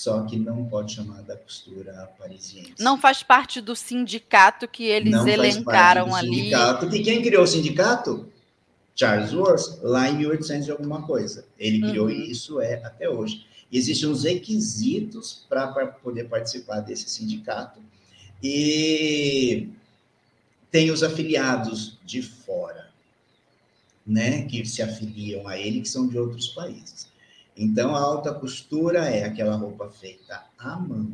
só 0.00 0.22
que 0.22 0.38
não 0.38 0.64
pode 0.64 0.94
chamar 0.94 1.20
da 1.20 1.36
costura 1.36 2.10
parisiense. 2.18 2.72
Não 2.78 2.98
faz 2.98 3.22
parte 3.22 3.60
do 3.60 3.76
sindicato 3.76 4.66
que 4.66 4.84
eles 4.84 5.12
não 5.12 5.28
elencaram 5.28 6.14
ali. 6.14 6.36
Sindicato. 6.36 6.96
E 6.96 7.02
quem 7.02 7.20
criou 7.20 7.44
o 7.44 7.46
sindicato? 7.46 8.26
Charles 8.94 9.34
Worth, 9.34 9.78
lá 9.82 10.08
em 10.08 10.16
1800 10.16 10.68
e 10.68 10.70
alguma 10.70 11.02
coisa. 11.02 11.44
Ele 11.58 11.82
criou 11.82 12.06
uhum. 12.06 12.12
isso 12.12 12.62
é 12.62 12.82
até 12.82 13.10
hoje. 13.10 13.44
E 13.70 13.76
existem 13.76 14.08
uns 14.08 14.24
requisitos 14.24 15.44
para 15.46 15.68
poder 15.88 16.24
participar 16.30 16.80
desse 16.80 17.10
sindicato. 17.10 17.78
E 18.42 19.68
tem 20.70 20.90
os 20.90 21.02
afiliados 21.02 21.98
de 22.06 22.22
fora, 22.22 22.88
né, 24.06 24.46
que 24.46 24.64
se 24.64 24.80
afiliam 24.80 25.46
a 25.46 25.58
ele, 25.58 25.82
que 25.82 25.88
são 25.90 26.08
de 26.08 26.18
outros 26.18 26.48
países. 26.48 27.10
Então, 27.56 27.94
a 27.94 28.00
alta 28.00 28.32
costura 28.32 29.08
é 29.08 29.24
aquela 29.24 29.56
roupa 29.56 29.88
feita 29.90 30.44
à 30.58 30.76
mão. 30.76 31.12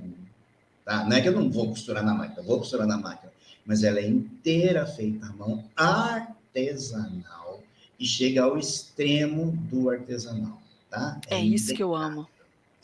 Tá? 0.85 1.05
Não 1.05 1.17
é 1.17 1.21
que 1.21 1.29
eu 1.29 1.33
não 1.33 1.51
vou 1.51 1.69
costurar 1.71 2.05
na 2.05 2.15
máquina, 2.15 2.43
vou 2.43 2.59
costurar 2.59 2.87
na 2.87 2.97
máquina, 2.97 3.33
mas 3.65 3.83
ela 3.83 3.99
é 3.99 4.07
inteira 4.07 4.87
feita 4.87 5.27
à 5.27 5.33
mão, 5.33 5.65
artesanal, 5.75 7.61
e 7.99 8.07
chega 8.07 8.45
ao 8.45 8.57
extremo 8.57 9.51
do 9.71 9.91
artesanal. 9.91 10.63
Tá? 10.89 11.21
É, 11.29 11.37
é 11.37 11.41
isso 11.41 11.75
que 11.75 11.83
eu 11.83 11.95
amo. 11.95 12.29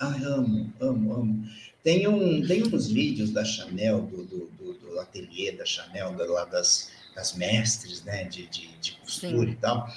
Ah, 0.00 0.16
amo, 0.24 0.72
amo, 0.80 1.14
amo. 1.14 1.48
Tem, 1.84 2.08
um, 2.08 2.44
tem 2.44 2.64
uns 2.64 2.88
vídeos 2.88 3.30
da 3.30 3.44
Chanel, 3.44 4.02
do, 4.02 4.24
do, 4.24 4.46
do, 4.58 4.72
do 4.74 4.98
ateliê 4.98 5.52
da 5.52 5.64
Chanel, 5.64 6.16
lá 6.28 6.44
das, 6.44 6.90
das 7.14 7.34
mestres 7.34 8.02
né, 8.02 8.24
de, 8.24 8.48
de, 8.48 8.68
de 8.78 8.92
costura 8.92 9.46
Sim. 9.46 9.52
e 9.52 9.56
tal. 9.56 9.88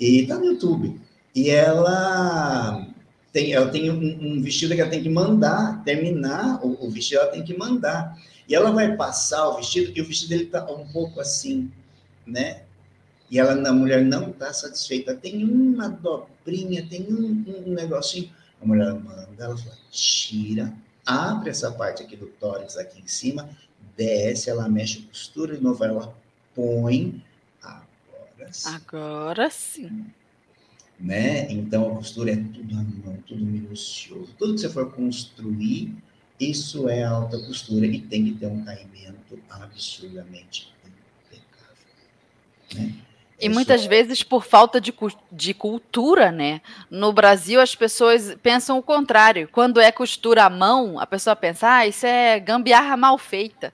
E 0.00 0.26
tá 0.26 0.38
no 0.38 0.46
YouTube. 0.46 0.98
E 1.34 1.48
ela 1.50 2.86
tem, 3.32 3.54
ela 3.54 3.70
tem 3.70 3.90
um, 3.90 4.34
um, 4.34 4.42
vestido 4.42 4.74
que 4.74 4.80
ela 4.80 4.90
tem 4.90 5.02
que 5.02 5.08
mandar, 5.08 5.82
terminar 5.84 6.64
o, 6.64 6.86
o, 6.86 6.90
vestido, 6.90 7.20
ela 7.20 7.30
tem 7.30 7.42
que 7.42 7.56
mandar. 7.56 8.18
E 8.46 8.54
ela 8.54 8.70
vai 8.70 8.94
passar 8.94 9.48
o 9.48 9.56
vestido, 9.56 9.92
e 9.96 10.00
o 10.02 10.04
vestido 10.04 10.28
dele 10.28 10.44
está 10.44 10.64
um 10.70 10.86
pouco 10.88 11.20
assim, 11.20 11.72
né? 12.26 12.64
E 13.30 13.38
ela, 13.38 13.52
a 13.52 13.72
mulher 13.72 14.04
não 14.04 14.28
está 14.28 14.52
satisfeita. 14.52 15.14
Tem 15.14 15.42
uma 15.42 15.88
dobrinha, 15.88 16.86
tem 16.86 17.06
um, 17.10 17.44
um 17.66 17.72
negocinho. 17.72 18.30
A 18.60 18.66
mulher 18.66 18.92
manda, 18.92 19.26
ela 19.38 19.56
fala, 19.56 19.76
tira, 19.90 20.74
abre 21.06 21.48
essa 21.48 21.72
parte 21.72 22.02
aqui 22.02 22.14
do 22.14 22.26
tórax 22.26 22.76
aqui 22.76 23.00
em 23.00 23.08
cima, 23.08 23.48
desce, 23.96 24.50
ela 24.50 24.68
mexe 24.68 25.00
costura 25.00 25.56
de 25.56 25.62
novo, 25.62 25.82
ela 25.82 26.14
põe. 26.54 27.24
Agora 27.62 28.52
sim. 28.52 28.68
Agora 28.68 29.50
sim 29.50 30.12
né? 31.02 31.50
Então 31.50 31.92
a 31.92 31.96
costura 31.96 32.30
é 32.30 32.36
tudo 32.36 32.74
à 32.74 32.82
mão, 32.82 33.18
tudo 33.26 33.44
minucioso. 33.44 34.32
Tudo 34.38 34.54
que 34.54 34.60
você 34.60 34.70
for 34.70 34.90
construir, 34.92 35.92
isso 36.38 36.88
é 36.88 37.02
alta 37.02 37.38
costura 37.40 37.86
e 37.86 38.00
tem 38.00 38.24
que 38.24 38.32
ter 38.32 38.46
um 38.46 38.64
caimento 38.64 39.38
absurdamente 39.50 40.72
impecável. 41.28 41.76
Né? 42.74 42.94
E 43.40 43.48
muitas 43.48 43.84
vezes 43.84 44.22
por 44.22 44.44
falta 44.44 44.80
de, 44.80 44.94
de 45.32 45.52
cultura, 45.52 46.30
né? 46.30 46.60
No 46.88 47.12
Brasil, 47.12 47.60
as 47.60 47.74
pessoas 47.74 48.36
pensam 48.40 48.78
o 48.78 48.82
contrário. 48.82 49.48
Quando 49.50 49.80
é 49.80 49.90
costura 49.90 50.44
à 50.44 50.50
mão, 50.50 51.00
a 51.00 51.06
pessoa 51.08 51.34
pensa, 51.34 51.78
ah, 51.78 51.84
isso 51.84 52.06
é 52.06 52.38
gambiarra 52.38 52.96
mal 52.96 53.18
feita 53.18 53.72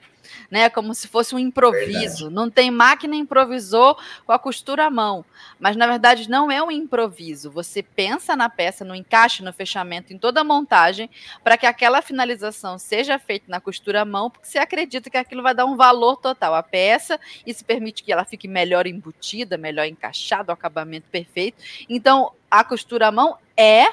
né? 0.49 0.69
Como 0.69 0.93
se 0.93 1.07
fosse 1.07 1.35
um 1.35 1.39
improviso. 1.39 2.25
Verdade. 2.25 2.33
Não 2.33 2.49
tem 2.49 2.71
máquina 2.71 3.15
improvisou 3.15 3.97
com 4.25 4.31
a 4.31 4.39
costura 4.39 4.85
à 4.85 4.89
mão. 4.89 5.23
Mas 5.59 5.75
na 5.75 5.87
verdade 5.87 6.29
não 6.29 6.51
é 6.51 6.61
um 6.61 6.71
improviso. 6.71 7.51
Você 7.51 7.83
pensa 7.83 8.35
na 8.35 8.49
peça, 8.49 8.85
no 8.85 8.95
encaixe, 8.95 9.43
no 9.43 9.53
fechamento, 9.53 10.13
em 10.13 10.17
toda 10.17 10.41
a 10.41 10.43
montagem, 10.43 11.09
para 11.43 11.57
que 11.57 11.65
aquela 11.65 12.01
finalização 12.01 12.77
seja 12.77 13.19
feita 13.19 13.45
na 13.47 13.59
costura 13.59 14.01
à 14.01 14.05
mão, 14.05 14.29
porque 14.29 14.47
você 14.47 14.57
acredita 14.57 15.09
que 15.09 15.17
aquilo 15.17 15.43
vai 15.43 15.53
dar 15.53 15.65
um 15.65 15.75
valor 15.75 16.17
total 16.17 16.55
à 16.55 16.63
peça. 16.63 17.19
Isso 17.45 17.63
permite 17.65 18.03
que 18.03 18.11
ela 18.11 18.25
fique 18.25 18.47
melhor 18.47 18.87
embutida, 18.87 19.57
melhor 19.57 19.85
encaixada, 19.85 20.51
o 20.51 20.53
acabamento 20.53 21.07
perfeito. 21.11 21.61
Então, 21.89 22.31
a 22.49 22.63
costura 22.63 23.07
à 23.07 23.11
mão 23.11 23.37
é 23.55 23.85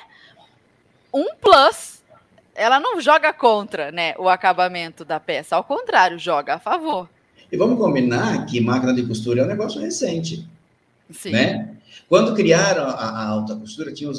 um 1.12 1.34
plus 1.34 2.04
ela 2.56 2.80
não 2.80 3.00
joga 3.00 3.32
contra 3.32 3.92
né, 3.92 4.14
o 4.18 4.28
acabamento 4.28 5.04
da 5.04 5.20
peça, 5.20 5.54
ao 5.54 5.62
contrário, 5.62 6.18
joga 6.18 6.54
a 6.54 6.58
favor. 6.58 7.08
E 7.50 7.56
vamos 7.56 7.78
combinar 7.78 8.46
que 8.46 8.60
máquina 8.60 8.92
de 8.92 9.06
costura 9.06 9.42
é 9.42 9.44
um 9.44 9.48
negócio 9.48 9.80
recente. 9.80 10.48
Sim. 11.10 11.30
Né? 11.30 11.76
Quando 12.08 12.34
criaram 12.34 12.84
a, 12.84 12.92
a 12.92 13.28
alta 13.28 13.54
costura, 13.54 13.92
tinha 13.92 14.10
os 14.10 14.18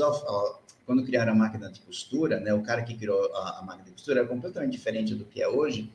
quando 0.85 1.03
criaram 1.03 1.33
a 1.33 1.35
máquina 1.35 1.69
de 1.69 1.81
costura, 1.81 2.39
né, 2.39 2.53
o 2.53 2.61
cara 2.61 2.81
que 2.81 2.95
criou 2.95 3.29
a, 3.35 3.59
a, 3.59 3.61
máquina 3.61 3.85
de 3.85 3.91
costura 3.91 4.19
era 4.19 4.27
completamente 4.27 4.71
diferente 4.71 5.13
do 5.13 5.25
que 5.25 5.41
é 5.41 5.47
hoje. 5.47 5.91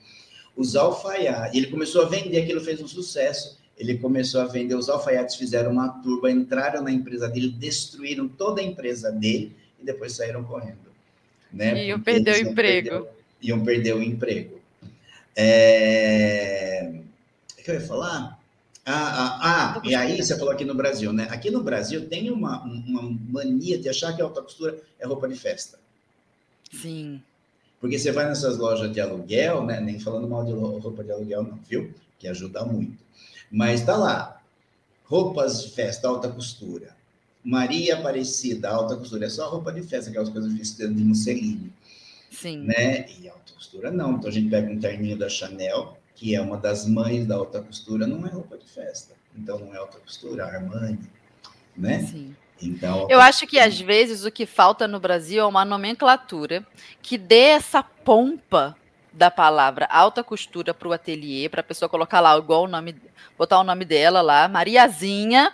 Os 0.55 0.77
alfaiates, 0.77 1.57
ele 1.57 1.69
começou 1.69 2.03
a 2.03 2.09
vender, 2.09 2.43
aquilo 2.43 2.61
fez 2.61 2.79
um 2.83 2.87
sucesso. 2.87 3.59
Ele 3.79 3.97
começou 3.97 4.43
a 4.43 4.45
vender, 4.45 4.75
os 4.75 4.91
alfaiates 4.91 5.37
fizeram 5.37 5.73
uma 5.73 5.89
turba, 5.89 6.31
entraram 6.31 6.83
na 6.83 6.93
empresa 6.93 7.27
dele, 7.27 7.49
destruíram 7.49 8.29
toda 8.29 8.61
a 8.61 8.65
empresa 8.65 9.11
dele 9.11 9.57
e 9.81 9.85
depois 9.85 10.13
saíram 10.13 10.45
correndo 10.45 10.92
né? 11.53 11.87
Iam 11.87 12.01
perder 12.01 12.35
o 12.35 12.51
emprego. 12.51 12.89
Perder, 12.89 13.11
iam 13.43 13.65
perder 13.65 13.95
o 13.95 14.03
emprego. 14.03 14.61
É... 15.37 16.93
O 17.59 17.63
que 17.63 17.71
eu 17.71 17.75
ia 17.75 17.81
falar? 17.81 18.39
Ah, 18.85 18.93
ah, 18.95 19.39
ah 19.77 19.83
e 19.85 19.95
aí 19.95 20.21
você 20.21 20.37
falou 20.37 20.53
aqui 20.53 20.65
no 20.65 20.75
Brasil, 20.75 21.13
né? 21.13 21.29
Aqui 21.31 21.51
no 21.51 21.63
Brasil 21.63 22.09
tem 22.09 22.31
uma, 22.31 22.63
uma 22.63 23.17
mania 23.29 23.79
de 23.79 23.89
achar 23.89 24.15
que 24.15 24.21
a 24.21 24.25
alta 24.25 24.43
costura 24.43 24.77
é 24.99 25.07
roupa 25.07 25.29
de 25.29 25.37
festa. 25.37 25.79
Sim. 26.73 27.23
Porque 27.81 27.99
você 27.99 28.11
vai 28.11 28.27
nessas 28.27 28.59
lojas 28.59 28.93
de 28.93 29.01
aluguel, 29.01 29.65
né? 29.65 29.81
Nem 29.81 30.01
falando 30.01 30.29
mal 30.29 30.45
de 30.45 30.53
roupa 30.53 31.05
de 31.05 31.13
aluguel, 31.13 31.43
não, 31.43 31.59
viu? 31.69 31.93
Que 32.19 32.27
ajuda 32.27 32.65
muito. 32.65 32.99
Mas 33.51 33.85
tá 33.85 33.97
lá. 33.97 34.41
Roupas 35.05 35.63
de 35.63 35.71
festa, 35.71 36.09
alta 36.09 36.29
costura. 36.29 36.97
Maria 37.45 37.99
Aparecida, 37.99 38.71
alta 38.71 38.97
costura. 38.97 39.27
É 39.27 39.29
só 39.29 39.49
roupa 39.49 39.73
de 39.73 39.83
festa, 39.83 40.11
aquelas 40.11 40.29
coisas 40.29 40.53
vestidas 40.53 40.95
de 40.95 41.03
musseline. 41.03 41.73
Sim. 42.31 42.59
Né? 42.59 43.07
E 43.19 43.29
alta 43.29 43.53
costura 43.55 43.91
não. 43.91 44.15
Então 44.15 44.29
a 44.29 44.33
gente 44.33 44.49
pega 44.49 44.71
um 44.71 44.79
terninho 44.79 45.19
da 45.19 45.29
Chanel, 45.29 45.99
que 46.15 46.35
é 46.35 46.41
uma 46.41 46.57
das 46.57 46.87
mães 46.87 47.27
da 47.27 47.37
alta 47.37 47.61
costura, 47.61 48.07
não 48.07 48.27
é 48.27 48.31
roupa 48.31 48.57
de 48.57 48.69
festa. 48.69 49.15
Então 49.37 49.59
não 49.59 49.75
é 49.75 49.79
alta 49.79 49.99
costura, 49.99 50.45
Armani, 50.47 50.99
né? 51.77 52.01
Sim. 52.01 52.37
Então, 52.61 53.09
eu 53.11 53.21
acho 53.21 53.45
que 53.45 53.59
às 53.59 53.81
vezes 53.81 54.25
o 54.25 54.31
que 54.31 54.47
falta 54.47 54.87
no 54.87 55.01
Brasil 55.01 55.43
é 55.43 55.47
uma 55.47 55.65
nomenclatura 55.65 56.65
que 57.03 57.19
dê 57.19 57.49
essa 57.49 57.83
pompa 57.83 58.77
da 59.13 59.31
palavra 59.31 59.87
alta 59.87 60.23
costura 60.23 60.73
para 60.73 60.89
o 60.89 60.93
ateliê, 60.93 61.49
para 61.49 61.61
a 61.61 61.65
pessoa 61.65 61.89
colocar 61.89 62.21
lá 62.21 62.37
igual 62.39 62.65
o 62.65 62.69
nome, 62.69 62.95
botar 63.37 63.59
o 63.59 63.65
nome 63.65 63.85
dela 63.85 64.23
lá, 64.23 64.49
Mariazinha, 64.49 65.53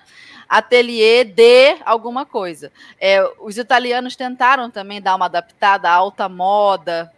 ateliê 0.49 1.25
de 1.25 1.77
alguma 1.85 2.25
coisa. 2.25 2.73
É, 3.01 3.23
os 3.41 3.59
italianos 3.59 4.17
tentaram 4.17 4.71
também 4.71 5.01
dar 5.01 5.15
uma 5.15 5.27
adaptada 5.27 5.91
à 5.91 5.93
alta 5.93 6.29
moda. 6.29 7.13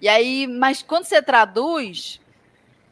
E 0.00 0.08
aí, 0.08 0.46
mas 0.46 0.82
quando 0.82 1.04
você 1.04 1.22
traduz, 1.22 2.20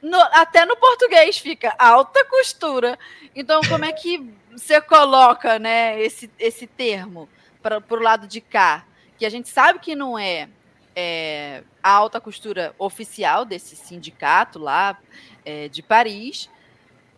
no, 0.01 0.19
até 0.33 0.65
no 0.65 0.77
português 0.77 1.39
fica 1.39 1.75
alta 1.79 2.25
costura. 2.25 2.99
Então, 3.35 3.61
como 3.69 3.85
é 3.85 3.93
que 3.93 4.33
você 4.53 4.81
coloca 4.81 5.59
né, 5.59 6.01
esse, 6.01 6.31
esse 6.39 6.67
termo 6.67 7.29
para 7.63 7.83
o 7.91 7.97
lado 7.97 8.27
de 8.27 8.41
cá? 8.41 8.85
Que 9.19 9.27
a 9.27 9.31
gente 9.31 9.49
sabe 9.49 9.79
que 9.81 9.95
não 9.95 10.19
é, 10.19 10.49
é 10.95 11.63
a 11.83 11.91
alta 11.91 12.21
costura 12.21 12.75
oficial 12.79 13.45
desse 13.45 13.77
sindicato 13.77 14.59
lá 14.59 14.99
é, 15.45 15.69
de 15.69 15.83
Paris, 15.83 16.49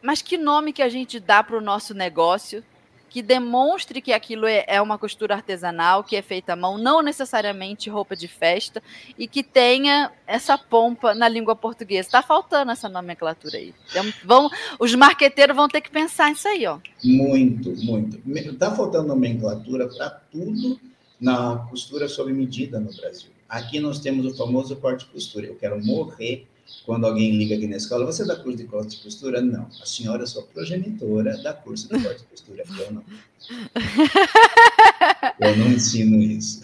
mas 0.03 0.21
que 0.21 0.37
nome 0.37 0.73
que 0.73 0.83
a 0.83 0.89
gente 0.89 1.21
dá 1.21 1.43
para 1.43 1.57
o 1.57 1.61
nosso 1.61 1.95
negócio 1.95 2.65
que 3.13 3.21
demonstre 3.21 4.01
que 4.01 4.11
aquilo 4.11 4.47
é, 4.47 4.65
é, 4.67 4.81
uma 4.81 4.97
costura 4.97 5.35
artesanal, 5.35 6.03
que 6.03 6.17
é 6.17 6.23
feita 6.23 6.55
à 6.55 6.57
mão, 6.57 6.79
não 6.79 7.03
necessariamente 7.03 7.91
roupa 7.91 8.17
de 8.17 8.27
festa, 8.27 8.83
e 9.19 9.29
que 9.29 9.43
tenha 9.43 10.11
essa 10.27 10.57
pompa 10.57 11.15
na 11.15 11.29
língua 11.29 11.55
portuguesa. 11.55 12.09
Está 12.09 12.23
faltando 12.23 12.73
essa 12.73 12.89
nomenclatura 12.89 13.59
aí. 13.59 13.75
Então, 13.91 14.11
vão, 14.25 14.51
os 14.81 14.95
marqueteiros 14.95 15.55
vão 15.55 15.69
ter 15.69 15.83
que 15.83 15.91
pensar 15.91 16.31
nisso 16.31 16.49
aí, 16.49 16.67
ó. 16.67 16.79
Muito, 17.05 17.77
muito. 17.85 18.19
Está 18.51 18.75
faltando 18.75 19.09
nomenclatura 19.09 19.89
para 19.89 20.09
tudo 20.09 20.81
na 21.21 21.57
costura 21.69 22.09
sob 22.09 22.33
medida 22.33 22.81
no 22.81 22.91
Brasil. 22.97 23.29
Aqui 23.47 23.79
nós 23.79 24.01
temos 24.01 24.25
o 24.25 24.35
famoso 24.35 24.75
corte 24.77 25.05
costura. 25.05 25.49
Eu 25.49 25.57
quero 25.57 25.85
morrer 25.85 26.47
quando 26.85 27.07
alguém 27.07 27.37
liga 27.37 27.55
aqui 27.55 27.67
na 27.67 27.77
escola, 27.77 28.05
você 28.05 28.25
dá 28.25 28.37
curso 28.37 28.59
de 28.59 28.65
corte 28.65 28.97
e 28.97 29.03
costura? 29.03 29.41
Não. 29.41 29.69
A 29.81 29.87
senhora 29.87 30.25
é 30.25 30.27
sua 30.27 30.43
progenitora 30.43 31.37
dá 31.39 31.53
curso 31.53 31.89
de 31.89 32.03
corte 32.03 32.23
e 32.23 32.27
costura. 32.27 32.65
Eu 32.79 32.93
não. 32.93 33.05
Eu 35.41 35.57
não 35.57 35.73
ensino 35.73 36.21
isso. 36.21 36.63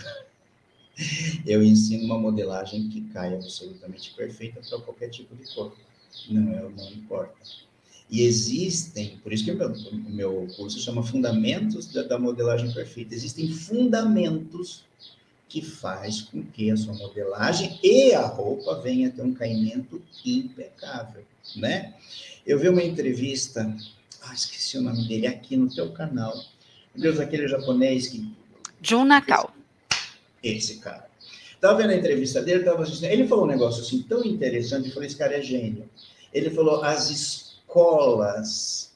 Eu 1.46 1.62
ensino 1.62 2.04
uma 2.04 2.18
modelagem 2.18 2.88
que 2.88 3.02
cai 3.12 3.34
absolutamente 3.34 4.12
perfeita 4.14 4.61
para 4.68 4.80
qualquer 4.80 5.09
tipo 5.11 5.36
de 5.36 5.54
corpo. 5.54 5.76
Não, 6.28 6.52
é, 6.52 6.62
não 6.62 6.92
importa. 6.92 7.36
E 8.11 8.22
existem, 8.22 9.18
por 9.22 9.32
isso 9.32 9.44
que 9.44 9.52
o 9.52 9.56
meu, 9.56 9.74
meu 10.09 10.48
curso 10.56 10.80
chama 10.80 11.02
Fundamentos 11.02 11.92
da, 11.92 12.02
da 12.02 12.18
Modelagem 12.18 12.72
Perfeita. 12.72 13.14
Existem 13.14 13.48
fundamentos 13.52 14.84
que 15.49 15.62
faz 15.62 16.20
com 16.20 16.42
que 16.44 16.70
a 16.70 16.76
sua 16.76 16.94
modelagem 16.94 17.78
e 17.82 18.14
a 18.14 18.26
roupa 18.26 18.80
venha 18.80 19.09
a 19.09 19.11
ter 19.11 19.22
um 19.22 19.32
caimento 19.32 20.03
impecável, 20.24 21.24
né? 21.57 21.94
Eu 22.46 22.59
vi 22.59 22.68
uma 22.68 22.82
entrevista, 22.82 23.74
ah, 24.22 24.34
esqueci 24.34 24.76
o 24.76 24.82
nome 24.82 25.09
dele, 25.09 25.26
aqui 25.26 25.57
no 25.57 25.72
teu 25.72 25.90
canal. 25.92 26.38
Deus, 26.94 27.18
aquele 27.18 27.49
japonês 27.49 28.09
que... 28.09 28.30
Jun 28.82 29.05
Nakao. 29.05 29.53
Esse 30.42 30.76
cara. 30.76 31.09
Estava 31.55 31.78
vendo 31.78 31.90
a 31.90 31.96
entrevista 31.96 32.42
dele, 32.42 32.64
tava 32.64 32.82
assistindo, 32.82 33.11
ele 33.11 33.26
falou 33.26 33.44
um 33.44 33.49
negócio 33.49 33.82
assim 33.82 34.03
tão 34.03 34.24
interessante, 34.24 34.88
eu 34.88 34.94
falei, 34.94 35.09
esse 35.09 35.16
cara 35.16 35.36
é 35.36 35.42
gênio. 35.42 35.88
Ele 36.32 36.51
falou, 36.51 36.84
as 36.84 37.11
escolas 37.11 38.92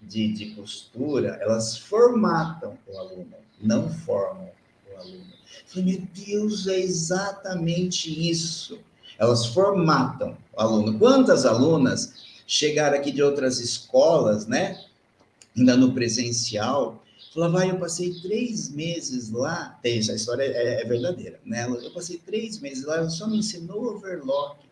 de, 0.00 0.32
de 0.32 0.54
costura, 0.54 1.38
elas 1.40 1.76
formatam 1.76 2.78
o 2.86 2.98
aluno, 2.98 3.34
não 3.60 3.90
formam 3.90 4.50
o 4.96 5.00
aluno. 5.00 5.26
Falei, 5.66 5.84
meu 5.84 6.08
Deus, 6.26 6.66
é 6.66 6.78
exatamente 6.78 8.30
isso. 8.30 8.78
Elas 9.18 9.46
formatam 9.46 10.36
o 10.52 10.60
aluno. 10.60 10.98
Quantas 10.98 11.44
alunas 11.46 12.42
chegaram 12.46 12.96
aqui 12.96 13.10
de 13.10 13.22
outras 13.22 13.60
escolas, 13.60 14.46
né? 14.46 14.84
Ainda 15.56 15.76
no 15.76 15.92
presencial, 15.92 17.02
falava, 17.32 17.60
ah, 17.60 17.66
eu 17.66 17.78
passei 17.78 18.14
três 18.20 18.70
meses 18.70 19.30
lá. 19.30 19.78
Tem, 19.82 19.98
essa 19.98 20.14
história 20.14 20.42
é, 20.42 20.82
é, 20.82 20.84
verdadeira, 20.84 21.40
né? 21.44 21.66
Eu 21.66 21.90
passei 21.92 22.18
três 22.18 22.58
meses 22.60 22.84
lá, 22.84 22.96
ela 22.96 23.10
só 23.10 23.26
me 23.26 23.38
ensinou 23.38 23.94
overlock. 23.94 24.64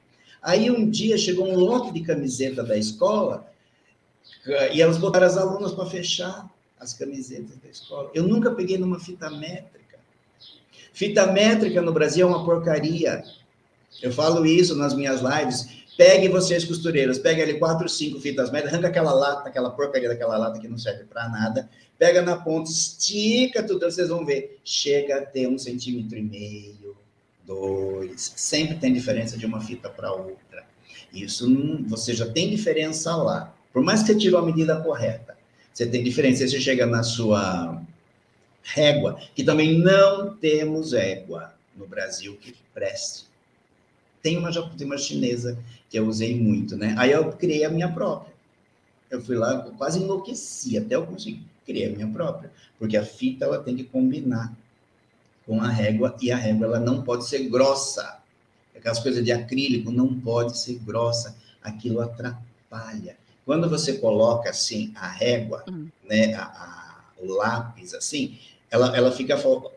Aí 0.42 0.70
um 0.70 0.88
dia 0.88 1.16
chegou 1.16 1.46
um 1.46 1.56
lote 1.56 1.92
de 1.92 2.00
camiseta 2.00 2.62
da 2.62 2.76
escola 2.76 3.50
e 4.72 4.80
elas 4.80 4.98
botaram 4.98 5.26
as 5.26 5.38
alunas 5.38 5.72
para 5.72 5.86
fechar 5.86 6.50
as 6.78 6.92
camisetas 6.92 7.56
da 7.62 7.68
escola. 7.68 8.10
Eu 8.14 8.24
nunca 8.24 8.50
peguei 8.50 8.76
numa 8.76 9.00
fita 9.00 9.30
métrica. 9.30 9.83
Fita 10.94 11.26
métrica 11.26 11.82
no 11.82 11.92
Brasil 11.92 12.24
é 12.24 12.30
uma 12.30 12.44
porcaria. 12.44 13.24
Eu 14.00 14.12
falo 14.12 14.46
isso 14.46 14.76
nas 14.76 14.94
minhas 14.94 15.20
lives. 15.20 15.84
Pegue 15.98 16.28
vocês, 16.28 16.64
costureiras, 16.64 17.18
pegue 17.18 17.42
ali 17.42 17.58
quatro, 17.58 17.88
cinco 17.88 18.20
fitas 18.20 18.50
métricas, 18.50 18.74
arranca 18.74 18.88
aquela 18.88 19.12
lata, 19.12 19.48
aquela 19.48 19.70
porcaria 19.70 20.08
daquela 20.08 20.36
lata 20.36 20.58
que 20.60 20.68
não 20.68 20.78
serve 20.78 21.04
para 21.04 21.28
nada, 21.28 21.68
pega 21.98 22.20
na 22.20 22.36
ponta, 22.36 22.68
estica 22.68 23.62
tudo, 23.62 23.80
vocês 23.80 24.08
vão 24.08 24.24
ver. 24.24 24.58
Chega 24.64 25.18
a 25.18 25.26
ter 25.26 25.48
um 25.48 25.58
centímetro 25.58 26.16
e 26.16 26.22
meio, 26.22 26.96
dois. 27.44 28.32
Sempre 28.36 28.76
tem 28.76 28.92
diferença 28.92 29.36
de 29.36 29.46
uma 29.46 29.60
fita 29.60 29.88
para 29.88 30.12
outra. 30.12 30.64
Isso 31.12 31.48
não, 31.48 31.82
você 31.88 32.14
já 32.14 32.26
tem 32.26 32.50
diferença 32.50 33.14
lá. 33.16 33.52
Por 33.72 33.82
mais 33.82 34.00
que 34.00 34.08
você 34.08 34.14
tirou 34.16 34.40
a 34.40 34.46
medida 34.46 34.80
correta, 34.80 35.36
você 35.72 35.86
tem 35.86 36.04
diferença. 36.04 36.46
Você 36.46 36.60
chega 36.60 36.86
na 36.86 37.02
sua 37.02 37.80
régua, 38.64 39.20
que 39.34 39.44
também 39.44 39.78
não 39.78 40.34
temos 40.36 40.92
égua 40.92 41.54
no 41.76 41.86
Brasil 41.86 42.36
que 42.36 42.54
preste. 42.72 43.26
Tem 44.22 44.38
uma, 44.38 44.50
tem 44.50 44.86
uma 44.86 44.96
chinesa 44.96 45.58
que 45.90 45.98
eu 45.98 46.06
usei 46.06 46.40
muito, 46.40 46.76
né? 46.76 46.94
Aí 46.98 47.12
eu 47.12 47.30
criei 47.32 47.64
a 47.64 47.70
minha 47.70 47.92
própria. 47.92 48.32
Eu 49.10 49.20
fui 49.20 49.36
lá, 49.36 49.58
quase 49.76 50.00
enlouqueci, 50.00 50.78
até 50.78 50.94
eu 50.94 51.06
consegui. 51.06 51.42
Criei 51.66 51.92
a 51.92 51.94
minha 51.94 52.08
própria, 52.08 52.50
porque 52.78 52.96
a 52.96 53.04
fita 53.04 53.44
ela 53.44 53.62
tem 53.62 53.76
que 53.76 53.84
combinar 53.84 54.54
com 55.46 55.60
a 55.60 55.68
régua 55.68 56.16
e 56.20 56.32
a 56.32 56.36
régua 56.36 56.66
ela 56.66 56.80
não 56.80 57.02
pode 57.02 57.26
ser 57.26 57.48
grossa. 57.48 58.18
Aquelas 58.74 58.98
coisas 58.98 59.24
de 59.24 59.32
acrílico 59.32 59.90
não 59.90 60.18
pode 60.18 60.58
ser 60.58 60.78
grossa, 60.78 61.36
aquilo 61.62 62.00
atrapalha. 62.00 63.16
Quando 63.44 63.68
você 63.68 63.98
coloca 63.98 64.50
assim 64.50 64.92
a 64.96 65.08
régua, 65.08 65.64
hum. 65.68 65.88
né, 66.02 66.34
a, 66.34 66.44
a, 66.44 67.04
o 67.18 67.32
lápis 67.32 67.94
assim, 67.94 68.38
ela, 68.74 68.96
ela 68.96 69.12
fica 69.12 69.36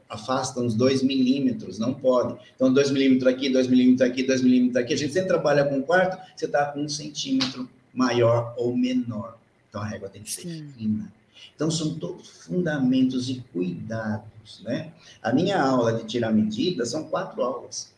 afasta 0.09 0.59
uns 0.59 0.73
2 0.73 1.03
milímetros, 1.03 1.77
não 1.77 1.93
pode. 1.93 2.35
Então, 2.55 2.73
2 2.73 2.89
milímetros 2.89 3.31
aqui, 3.31 3.47
2 3.47 3.67
milímetros 3.67 4.09
aqui, 4.09 4.23
2 4.23 4.41
milímetros 4.41 4.83
aqui. 4.83 4.91
A 4.91 4.97
gente 4.97 5.13
sempre 5.13 5.27
trabalha 5.27 5.65
com 5.65 5.77
um 5.77 5.83
quarto, 5.83 6.17
você 6.35 6.45
está 6.45 6.65
com 6.71 6.81
um 6.81 6.89
centímetro 6.89 7.69
maior 7.93 8.55
ou 8.57 8.75
menor. 8.75 9.37
Então, 9.69 9.83
a 9.83 9.85
régua 9.85 10.09
tem 10.09 10.23
que 10.23 10.31
ser 10.31 10.41
Sim. 10.41 10.73
fina. 10.75 11.13
Então, 11.55 11.69
são 11.69 11.93
todos 11.93 12.27
fundamentos 12.27 13.29
e 13.29 13.45
cuidados, 13.53 14.61
né? 14.63 14.91
A 15.21 15.31
minha 15.31 15.61
aula 15.61 15.93
de 15.93 16.03
tirar 16.05 16.31
medida 16.31 16.83
são 16.83 17.03
quatro 17.03 17.43
aulas. 17.43 17.93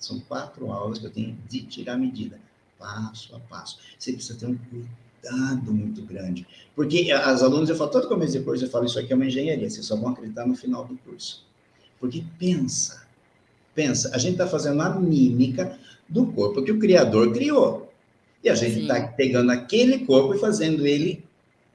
São 0.00 0.18
quatro 0.18 0.72
aulas 0.72 0.98
que 0.98 1.06
eu 1.06 1.12
tenho 1.12 1.38
de 1.48 1.62
tirar 1.62 1.96
medida, 1.96 2.40
passo 2.76 3.36
a 3.36 3.38
passo. 3.38 3.78
Você 3.96 4.12
precisa 4.14 4.36
ter 4.36 4.46
um 4.46 4.56
cuidado 4.56 5.07
cuidado 5.20 5.72
muito 5.72 6.02
grande. 6.02 6.46
Porque 6.74 7.10
as 7.10 7.42
alunas, 7.42 7.68
eu 7.68 7.76
falo, 7.76 7.90
todo 7.90 8.08
começo 8.08 8.38
de 8.38 8.44
curso, 8.44 8.64
eu 8.64 8.70
falo, 8.70 8.86
isso 8.86 8.98
aqui 8.98 9.12
é 9.12 9.16
uma 9.16 9.26
engenharia, 9.26 9.68
vocês 9.68 9.84
só 9.84 9.96
vão 9.96 10.10
acreditar 10.10 10.46
no 10.46 10.54
final 10.54 10.84
do 10.84 10.96
curso. 10.98 11.44
Porque 12.00 12.24
pensa, 12.38 13.06
pensa, 13.74 14.10
a 14.14 14.18
gente 14.18 14.32
está 14.32 14.46
fazendo 14.46 14.80
a 14.80 14.90
mímica 14.90 15.76
do 16.08 16.26
corpo 16.26 16.62
que 16.62 16.72
o 16.72 16.78
Criador 16.78 17.32
criou. 17.32 17.92
E 18.42 18.48
a 18.48 18.54
gente 18.54 18.80
está 18.82 19.08
pegando 19.08 19.50
aquele 19.50 20.06
corpo 20.06 20.34
e 20.34 20.38
fazendo 20.38 20.86
ele 20.86 21.24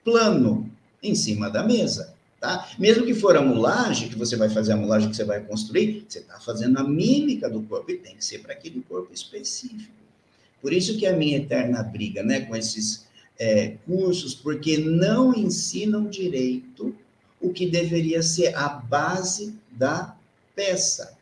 plano, 0.04 0.72
em 1.02 1.14
cima 1.14 1.50
da 1.50 1.64
mesa. 1.64 2.14
Tá? 2.40 2.70
Mesmo 2.80 3.06
que 3.06 3.14
for 3.14 3.36
a 3.36 3.42
mulagem, 3.42 4.10
que 4.10 4.18
você 4.18 4.36
vai 4.36 4.50
fazer 4.50 4.74
a 4.74 4.78
mulagem 4.78 5.10
que 5.10 5.16
você 5.16 5.26
vai 5.26 5.42
construir, 5.42 6.06
você 6.08 6.20
está 6.20 6.40
fazendo 6.40 6.78
a 6.78 6.84
mímica 6.84 7.50
do 7.50 7.62
corpo 7.64 7.92
e 7.92 7.98
tem 7.98 8.16
que 8.16 8.24
ser 8.24 8.40
para 8.40 8.54
aquele 8.54 8.82
corpo 8.82 9.14
específico. 9.14 9.94
Por 10.62 10.72
isso 10.72 10.98
que 10.98 11.06
a 11.06 11.14
minha 11.14 11.38
eterna 11.38 11.84
briga 11.84 12.24
né, 12.24 12.42
com 12.42 12.56
esses 12.56 13.06
é, 13.40 13.78
cursos 13.86 14.34
porque 14.34 14.78
não 14.78 15.34
ensinam 15.34 16.08
direito 16.08 16.96
o 17.42 17.52
que 17.52 17.68
deveria 17.68 18.22
ser 18.22 18.56
a 18.56 18.70
base 18.70 19.56
da 19.72 20.16
peça. 20.56 21.18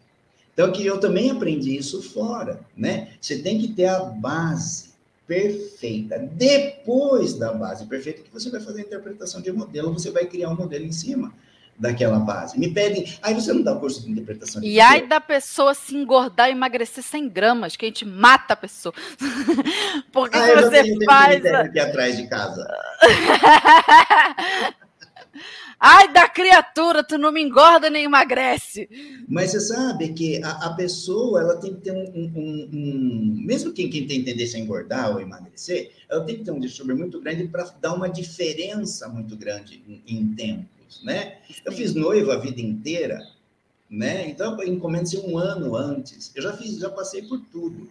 Então, 0.53 0.71
que 0.71 0.85
eu 0.85 0.99
também 0.99 1.31
aprendi 1.31 1.75
isso 1.75 2.01
fora, 2.01 2.59
né? 2.75 3.13
Você 3.19 3.39
tem 3.39 3.59
que 3.59 3.69
ter 3.69 3.85
a 3.85 3.99
base 4.03 4.91
perfeita. 5.25 6.19
Depois 6.19 7.33
da 7.33 7.53
base 7.53 7.85
perfeita, 7.85 8.21
que 8.21 8.31
você 8.31 8.49
vai 8.49 8.59
fazer 8.59 8.81
a 8.81 8.85
interpretação 8.85 9.41
de 9.41 9.51
modelo, 9.51 9.93
você 9.93 10.11
vai 10.11 10.25
criar 10.25 10.49
um 10.49 10.55
modelo 10.55 10.85
em 10.85 10.91
cima 10.91 11.33
daquela 11.77 12.19
base. 12.19 12.59
Me 12.59 12.71
pedem, 12.71 13.11
aí 13.21 13.33
você 13.33 13.51
não 13.53 13.61
dá 13.63 13.75
curso 13.75 14.03
de 14.03 14.11
interpretação 14.11 14.61
de 14.61 14.67
E 14.67 14.79
aí 14.79 15.07
da 15.07 15.19
pessoa 15.19 15.73
se 15.73 15.95
engordar 15.95 16.49
e 16.49 16.51
emagrecer 16.51 17.03
100 17.03 17.29
gramas, 17.29 17.75
que 17.75 17.85
a 17.85 17.87
gente 17.87 18.05
mata 18.05 18.53
a 18.53 18.57
pessoa. 18.57 18.93
Porque 20.11 20.37
ah, 20.37 20.45
se 20.45 20.55
você 20.55 21.05
faz. 21.05 21.45
Aqui 21.45 21.79
atrás 21.79 22.17
de 22.17 22.27
casa. 22.27 22.67
Ai 25.83 26.13
da 26.13 26.29
criatura, 26.29 27.03
tu 27.03 27.17
não 27.17 27.31
me 27.31 27.41
engorda 27.41 27.89
nem 27.89 28.03
emagrece. 28.03 28.87
Mas 29.27 29.49
você 29.49 29.61
sabe 29.61 30.13
que 30.13 30.39
a, 30.43 30.67
a 30.67 30.73
pessoa, 30.75 31.41
ela 31.41 31.57
tem 31.57 31.73
que 31.73 31.81
ter 31.81 31.91
um, 31.91 32.03
um, 32.03 32.69
um, 32.71 33.43
mesmo 33.43 33.73
quem, 33.73 33.89
quem 33.89 34.05
tem 34.05 34.23
tendência 34.23 34.59
a 34.59 34.61
engordar 34.61 35.11
ou 35.11 35.19
emagrecer, 35.19 35.91
ela 36.07 36.23
tem 36.23 36.37
que 36.37 36.43
ter 36.43 36.51
um 36.51 36.59
distúrbio 36.59 36.95
muito 36.95 37.19
grande 37.19 37.47
para 37.47 37.63
dar 37.81 37.95
uma 37.95 38.07
diferença 38.07 39.09
muito 39.09 39.35
grande 39.35 39.83
em, 39.87 40.03
em 40.05 40.35
tempos, 40.91 41.03
né? 41.03 41.37
Eu 41.63 41.71
fiz 41.71 41.93
noiva 41.95 42.33
a 42.33 42.37
vida 42.37 42.59
inteira, 42.59 43.25
né? 43.89 44.29
Então, 44.29 44.61
encomenda-se 44.63 45.17
um 45.17 45.37
ano 45.37 45.75
antes. 45.75 46.31
Eu 46.35 46.43
já 46.43 46.53
fiz, 46.53 46.77
já 46.77 46.89
passei 46.89 47.23
por 47.23 47.39
tudo, 47.51 47.89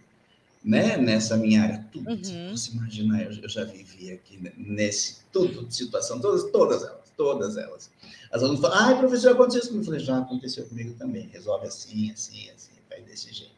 né? 0.63 0.97
Nessa 0.97 1.35
minha 1.35 1.63
área, 1.63 1.87
tudo. 1.91 2.09
Uhum. 2.09 2.55
Você 2.55 2.71
imagina, 2.71 3.21
eu, 3.23 3.31
eu 3.41 3.49
já 3.49 3.63
vivi 3.63 4.11
aqui 4.11 4.39
nesse, 4.55 5.17
tudo, 5.31 5.71
situação, 5.71 6.19
todas, 6.19 6.49
todas 6.51 6.83
elas 6.83 7.01
todas 7.17 7.55
elas. 7.55 7.91
As 8.31 8.41
alunas 8.41 8.61
falam, 8.61 8.77
ai, 8.79 8.97
professor, 8.97 9.33
aconteceu 9.33 9.59
isso 9.59 9.69
comigo. 9.69 9.83
Eu 9.83 9.91
falei, 9.91 9.99
já 9.99 10.17
aconteceu 10.17 10.65
comigo 10.65 10.95
também. 10.97 11.27
Resolve 11.27 11.67
assim, 11.67 12.09
assim, 12.09 12.49
assim, 12.49 12.71
faz 12.89 13.05
desse 13.05 13.31
jeito. 13.31 13.53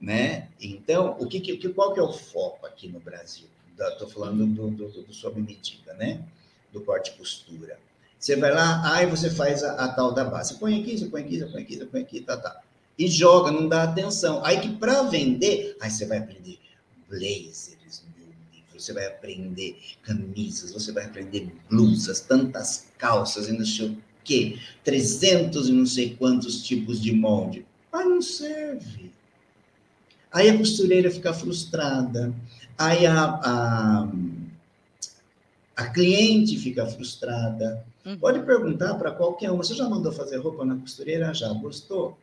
Né? 0.00 0.48
Então, 0.58 1.14
o 1.18 1.26
que, 1.26 1.40
que, 1.40 1.68
qual 1.70 1.92
que 1.92 2.00
é 2.00 2.02
o 2.02 2.12
foco 2.12 2.64
aqui 2.64 2.88
no 2.88 3.00
Brasil? 3.00 3.46
Estou 3.78 4.08
falando 4.08 4.46
do, 4.46 4.70
do, 4.70 4.88
do, 4.88 5.02
do 5.02 5.12
sob 5.12 5.38
medida, 5.42 5.92
né? 5.94 6.24
Do 6.72 6.80
corte 6.80 7.10
e 7.10 7.18
costura. 7.18 7.78
Você 8.24 8.36
vai 8.36 8.54
lá, 8.54 8.80
aí 8.94 9.04
você 9.04 9.28
faz 9.28 9.62
a, 9.62 9.72
a, 9.72 9.88
tal 9.88 10.10
da 10.10 10.24
base. 10.24 10.54
Você 10.54 10.58
põe 10.58 10.80
aqui, 10.80 10.96
você 10.96 11.04
põe 11.04 11.20
aqui, 11.20 11.38
você 11.40 11.44
põe 11.44 11.60
aqui, 11.62 11.76
você 11.76 11.84
põe 11.84 12.00
aqui, 12.00 12.20
tá, 12.22 12.38
tá. 12.38 12.62
E 12.98 13.06
joga, 13.06 13.50
não 13.50 13.68
dá 13.68 13.82
atenção. 13.82 14.42
Aí 14.42 14.60
que 14.60 14.70
para 14.70 15.02
vender, 15.02 15.76
aí 15.78 15.90
você 15.90 16.06
vai 16.06 16.16
aprender 16.16 16.58
blazer, 17.06 17.76
você 18.72 18.94
vai 18.94 19.04
aprender 19.08 19.78
camisas, 20.02 20.72
você 20.72 20.90
vai 20.90 21.04
aprender 21.04 21.54
blusas, 21.68 22.20
tantas 22.20 22.86
calças 22.96 23.46
e 23.46 23.52
não 23.52 23.66
sei 23.66 23.88
o 23.88 23.98
quê, 24.24 24.58
300 24.82 25.68
e 25.68 25.72
não 25.72 25.84
sei 25.84 26.16
quantos 26.16 26.62
tipos 26.62 27.02
de 27.02 27.12
molde. 27.12 27.66
Mas 27.92 28.06
não 28.06 28.22
serve. 28.22 29.12
Aí 30.32 30.48
a 30.48 30.56
costureira 30.56 31.10
fica 31.10 31.34
frustrada, 31.34 32.34
aí 32.78 33.04
a, 33.04 33.22
a, 33.22 34.12
a 35.76 35.90
cliente 35.90 36.58
fica 36.58 36.86
frustrada. 36.86 37.84
Uhum. 38.04 38.18
Pode 38.18 38.42
perguntar 38.44 38.94
para 38.94 39.12
qualquer 39.12 39.50
um: 39.50 39.56
você 39.56 39.74
já 39.74 39.88
mandou 39.88 40.12
fazer 40.12 40.36
roupa 40.38 40.64
na 40.64 40.76
costureira? 40.76 41.32
Já 41.32 41.52
gostou? 41.52 42.16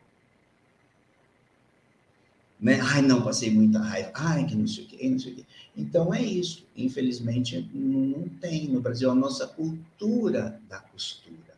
Né? 2.60 2.78
Ai, 2.80 3.02
não, 3.02 3.22
passei 3.22 3.50
muita 3.50 3.80
raiva. 3.80 4.12
Ai, 4.14 4.46
que 4.46 4.54
não 4.54 4.68
sei 4.68 4.84
o 4.84 4.86
quê, 4.86 5.08
não 5.08 5.18
sei 5.18 5.32
o 5.32 5.36
quê. 5.36 5.44
Então 5.76 6.14
é 6.14 6.22
isso. 6.22 6.64
Infelizmente, 6.76 7.68
não 7.74 8.28
tem 8.40 8.68
no 8.68 8.80
Brasil 8.80 9.10
a 9.10 9.14
nossa 9.14 9.48
cultura 9.48 10.60
da 10.68 10.78
costura. 10.78 11.52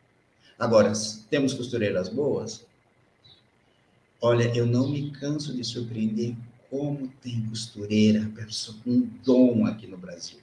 Agora, 0.59 0.93
temos 1.29 1.53
costureiras 1.53 2.09
boas? 2.09 2.65
Olha, 4.21 4.51
eu 4.57 4.65
não 4.65 4.89
me 4.89 5.11
canso 5.11 5.55
de 5.55 5.63
surpreender 5.63 6.35
como 6.71 7.09
tem 7.21 7.45
costureira, 7.47 8.33
pessoa 8.35 8.77
um 8.87 9.01
dom 9.23 9.67
aqui 9.67 9.87
no 9.87 9.99
Brasil, 9.99 10.39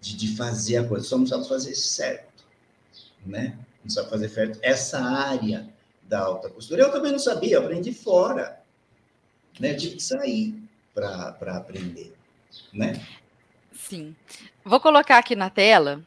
de, 0.00 0.16
de 0.16 0.34
fazer 0.34 0.78
a 0.78 0.88
coisa. 0.88 1.06
Só 1.06 1.16
não 1.16 1.26
sabe 1.26 1.48
fazer 1.48 1.74
certo, 1.76 2.35
né? 3.26 3.58
Não 3.82 3.90
sabe 3.90 4.10
fazer 4.10 4.28
certo 4.28 4.58
essa 4.62 5.00
área 5.00 5.68
da 6.02 6.20
alta 6.20 6.48
costura. 6.48 6.82
Eu 6.82 6.92
também 6.92 7.12
não 7.12 7.18
sabia, 7.18 7.58
aprendi 7.58 7.92
fora. 7.92 8.60
Né? 9.58 9.72
Eu 9.72 9.76
tive 9.76 9.96
que 9.96 10.02
sair 10.02 10.54
para 10.94 11.56
aprender, 11.56 12.14
né? 12.72 13.04
Sim. 13.72 14.14
Vou 14.64 14.80
colocar 14.80 15.18
aqui 15.18 15.36
na 15.36 15.50
tela 15.50 16.02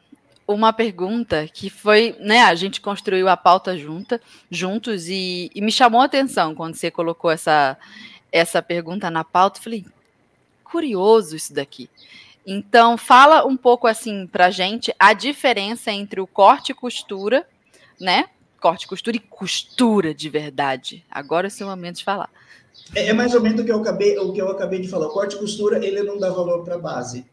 uma 0.46 0.72
pergunta 0.72 1.46
que 1.46 1.70
foi, 1.70 2.16
né? 2.18 2.42
A 2.42 2.54
gente 2.54 2.80
construiu 2.80 3.28
a 3.28 3.36
pauta 3.36 3.76
junta, 3.78 4.20
juntos 4.50 5.08
e, 5.08 5.50
e 5.54 5.60
me 5.60 5.70
chamou 5.70 6.00
a 6.00 6.06
atenção 6.06 6.54
quando 6.54 6.74
você 6.74 6.90
colocou 6.90 7.30
essa, 7.30 7.78
essa 8.32 8.60
pergunta 8.60 9.10
na 9.10 9.22
pauta. 9.22 9.60
Falei, 9.60 9.86
curioso 10.64 11.36
isso 11.36 11.54
daqui. 11.54 11.88
Então, 12.46 12.96
fala 12.96 13.46
um 13.46 13.56
pouco 13.56 13.86
assim 13.86 14.26
pra 14.26 14.50
gente 14.50 14.94
a 14.98 15.12
diferença 15.12 15.90
entre 15.90 16.20
o 16.20 16.26
corte 16.26 16.72
e 16.72 16.74
costura, 16.74 17.46
né? 18.00 18.26
Corte, 18.60 18.86
costura 18.86 19.16
e 19.16 19.20
costura 19.20 20.14
de 20.14 20.28
verdade. 20.28 21.04
Agora 21.10 21.46
é 21.46 21.48
o 21.48 21.50
seu 21.50 21.66
momento 21.66 21.96
de 21.96 22.04
falar. 22.04 22.30
É, 22.94 23.08
é, 23.08 23.12
mais 23.12 23.34
ou 23.34 23.40
menos 23.40 23.60
o 23.60 23.64
que 23.64 23.70
eu 23.70 23.80
acabei, 23.80 24.18
o 24.18 24.32
que 24.32 24.40
eu 24.40 24.48
acabei 24.48 24.80
de 24.80 24.88
falar. 24.88 25.06
O 25.06 25.10
corte 25.10 25.36
e 25.36 25.38
costura, 25.38 25.84
ele 25.84 26.02
não 26.02 26.18
dá 26.18 26.30
valor 26.30 26.64
para 26.64 26.74
a 26.74 26.78
base. 26.78 27.24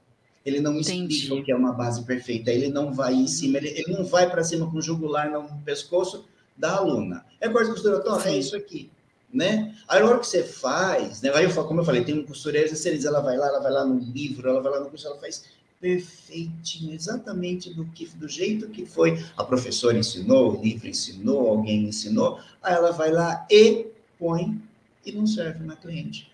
Ele 0.45 0.62
não 0.62 0.80
Entendi. 0.80 1.14
explica 1.14 1.41
o 1.41 1.43
que 1.43 1.51
é 1.51 1.55
uma 1.55 1.74
base 1.74 2.03
perfeita. 2.03 2.51
Ele 2.51 2.70
não 2.70 2.93
vai 2.93 3.14
em 3.14 3.28
cima, 3.28 3.58
ele, 3.58 3.70
ele 3.70 3.91
não 3.91 4.05
vai 4.05 4.30
para 4.30 4.43
cima 4.43 4.70
com 4.70 4.78
o 4.78 4.82
jugular 4.82 5.30
no 5.30 5.62
pescoço 5.64 6.26
da 6.55 6.76
aluna. 6.76 7.26
É 7.39 7.49
corte 7.49 7.70
e 7.70 7.74
costura, 7.74 7.97
então, 7.97 8.22
é 8.22 8.38
isso 8.38 8.55
aqui. 8.55 8.89
Né? 9.34 9.75
Aí, 9.88 9.99
na 9.99 10.05
hora 10.05 10.19
que 10.19 10.28
você 10.28 10.43
faz, 10.43 11.21
né? 11.21 11.32
Aí 11.34 11.43
eu 11.43 11.49
falo, 11.49 11.67
como 11.67 11.82
eu 11.82 11.86
falei, 11.86 12.03
tem 12.03 12.17
um 12.17 12.25
costureiro, 12.25 12.71
ela 13.05 13.19
vai 13.19 13.38
lá, 13.38 13.47
ela 13.47 13.59
vai 13.59 13.71
lá 13.71 13.86
no 13.86 13.99
livro, 13.99 14.49
ela 14.49 14.61
vai 14.61 14.71
lá 14.71 14.80
no 14.80 14.89
curso, 14.89 15.05
ela 15.05 15.17
faz 15.17 15.43
perfeitinho, 15.80 16.93
exatamente 16.93 17.73
do 17.73 17.86
que 17.86 18.07
do 18.15 18.28
jeito 18.28 18.69
que 18.69 18.86
foi. 18.86 19.23
A 19.36 19.43
professora 19.43 19.97
ensinou, 19.97 20.57
o 20.57 20.63
livro 20.63 20.88
ensinou, 20.88 21.49
alguém 21.49 21.84
ensinou. 21.84 22.39
Aí 22.63 22.73
ela 22.73 22.91
vai 22.91 23.11
lá 23.11 23.45
e 23.49 23.88
põe 24.17 24.59
e 25.05 25.11
não 25.11 25.28
serve 25.28 25.63
na 25.63 25.75
cliente. 25.75 26.32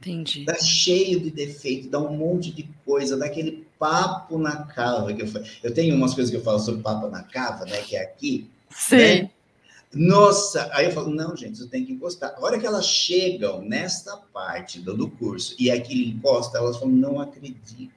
Entendi. 0.00 0.44
Dá 0.44 0.56
cheio 0.56 1.18
de 1.20 1.30
defeito, 1.30 1.88
dá 1.88 1.98
um 1.98 2.14
monte 2.16 2.52
de 2.52 2.68
coisa, 2.84 3.16
dá 3.16 3.26
aquele 3.26 3.66
papo 3.78 4.38
na 4.38 4.64
cava. 4.64 5.12
Que 5.12 5.22
eu, 5.22 5.28
eu 5.62 5.74
tenho 5.74 5.94
umas 5.94 6.14
coisas 6.14 6.30
que 6.30 6.36
eu 6.36 6.42
falo 6.42 6.58
sobre 6.58 6.82
papo 6.82 7.08
na 7.08 7.22
cava, 7.22 7.64
né? 7.64 7.80
Que 7.82 7.96
é 7.96 8.02
aqui. 8.02 8.48
Sim. 8.70 8.96
Né? 8.96 9.30
Nossa, 9.94 10.68
aí 10.72 10.86
eu 10.86 10.92
falo, 10.92 11.10
não, 11.10 11.34
gente, 11.36 11.58
você 11.58 11.68
tem 11.68 11.84
que 11.84 11.92
encostar. 11.92 12.34
A 12.36 12.44
hora 12.44 12.58
que 12.58 12.66
elas 12.66 12.86
chegam 12.86 13.62
nesta 13.62 14.16
parte 14.32 14.80
do, 14.80 14.96
do 14.96 15.08
curso 15.08 15.56
e 15.58 15.70
aquilo 15.70 16.10
encosta, 16.10 16.58
elas 16.58 16.76
falam, 16.76 16.94
não 16.94 17.20
acredito. 17.20 17.92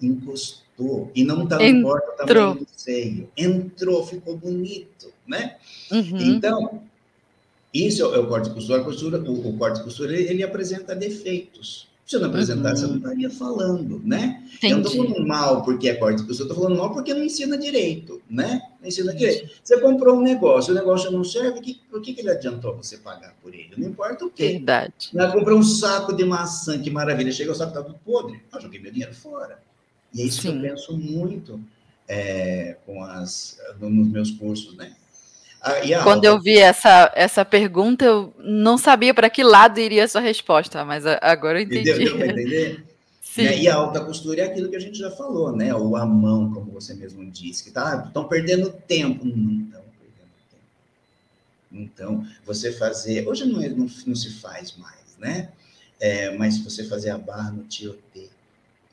Encostou. 0.00 1.10
E 1.14 1.24
não 1.24 1.46
tá 1.46 1.58
no 1.58 1.82
porta 1.82 2.12
o 2.12 2.26
tamanho 2.26 2.54
do 2.60 2.66
seio. 2.74 3.28
Entrou, 3.36 4.06
ficou 4.06 4.36
bonito, 4.36 5.12
né? 5.26 5.56
Uhum. 5.90 6.18
Então, 6.18 6.82
isso 7.72 8.02
é 8.02 8.18
o 8.18 8.26
corte 8.26 8.48
de 8.48 8.54
costura. 8.54 8.80
A 8.80 8.84
costura 8.84 9.18
o, 9.18 9.48
o 9.48 9.58
corte 9.58 9.78
de 9.78 9.84
costura, 9.84 10.12
ele, 10.12 10.30
ele, 10.30 10.42
apresenta 10.42 10.94
defeitos. 10.94 11.89
Se 12.10 12.16
eu 12.16 12.20
não 12.22 12.28
apresentasse, 12.28 12.82
uhum. 12.82 12.88
eu 12.88 12.90
não 12.94 12.98
estaria 12.98 13.30
falando, 13.30 14.02
né? 14.04 14.42
Entendi. 14.56 14.72
Eu 14.72 14.78
não 14.78 14.84
estou 14.84 15.04
falando 15.06 15.28
mal 15.28 15.62
porque 15.62 15.88
é 15.88 15.94
corte 15.94 16.24
de 16.24 16.32
estou 16.32 16.56
falando 16.56 16.76
mal 16.76 16.92
porque 16.92 17.14
não 17.14 17.22
ensina 17.22 17.56
direito, 17.56 18.20
né? 18.28 18.60
Não 18.80 18.88
ensina 18.88 19.14
direito. 19.14 19.48
Você 19.62 19.80
comprou 19.80 20.16
um 20.16 20.20
negócio, 20.20 20.72
o 20.72 20.74
negócio 20.74 21.08
não 21.12 21.22
serve, 21.22 21.60
que, 21.60 21.80
por 21.88 22.02
que, 22.02 22.12
que 22.12 22.22
ele 22.22 22.32
adiantou 22.32 22.76
você 22.76 22.98
pagar 22.98 23.36
por 23.40 23.54
ele? 23.54 23.70
Não 23.76 23.88
importa 23.88 24.24
o 24.24 24.30
quê. 24.30 24.54
Verdade. 24.54 24.92
Eu 25.14 25.30
comprei 25.30 25.56
um 25.56 25.62
saco 25.62 26.12
de 26.12 26.24
maçã, 26.24 26.82
que 26.82 26.90
maravilha. 26.90 27.30
Chega 27.30 27.52
o 27.52 27.54
saco, 27.54 27.70
está 27.70 27.84
tudo 27.84 28.00
podre. 28.04 28.42
Eu 28.52 28.60
joguei 28.60 28.80
meu 28.80 28.90
dinheiro 28.90 29.14
fora. 29.14 29.62
E 30.12 30.20
é 30.20 30.24
isso 30.24 30.42
Sim. 30.42 30.50
que 30.50 30.56
eu 30.56 30.62
penso 30.62 30.98
muito 30.98 31.60
é, 32.08 32.76
com 32.86 33.04
as, 33.04 33.56
nos 33.78 34.08
meus 34.08 34.32
cursos, 34.32 34.76
né? 34.76 34.96
Ah, 35.62 36.02
Quando 36.02 36.24
eu 36.24 36.40
vi 36.40 36.56
essa, 36.56 37.12
essa 37.14 37.44
pergunta, 37.44 38.04
eu 38.04 38.34
não 38.38 38.78
sabia 38.78 39.12
para 39.12 39.28
que 39.28 39.42
lado 39.42 39.78
iria 39.78 40.04
a 40.04 40.08
sua 40.08 40.20
resposta, 40.20 40.84
mas 40.86 41.04
agora 41.06 41.58
eu 41.58 41.64
entendi. 41.64 41.92
Deu, 41.92 42.16
deu 42.16 42.26
entender? 42.26 42.84
Sim. 43.20 43.42
E 43.42 43.68
a 43.68 43.76
alta 43.76 44.04
costura 44.04 44.40
é 44.40 44.44
aquilo 44.46 44.68
que 44.68 44.76
a 44.76 44.80
gente 44.80 44.98
já 44.98 45.10
falou, 45.10 45.54
né? 45.54 45.72
O 45.74 45.94
a 45.94 46.04
mão, 46.04 46.52
como 46.52 46.72
você 46.72 46.94
mesmo 46.94 47.24
disse, 47.30 47.62
que 47.62 47.70
tá, 47.70 48.02
estão 48.06 48.26
perdendo 48.26 48.72
tempo. 48.72 49.24
Não 49.24 49.62
estão 49.62 49.82
perdendo 50.00 50.32
tempo. 50.50 50.64
Então, 51.70 52.26
você 52.44 52.72
fazer. 52.72 53.28
Hoje 53.28 53.44
não, 53.44 53.62
é, 53.62 53.68
não, 53.68 53.86
não 54.06 54.16
se 54.16 54.30
faz 54.40 54.74
mais, 54.76 55.16
né? 55.16 55.50
É, 56.00 56.36
mas 56.36 56.58
você 56.58 56.82
fazer 56.84 57.10
a 57.10 57.18
barra 57.18 57.52
no 57.52 57.62
tiotê, 57.64 58.28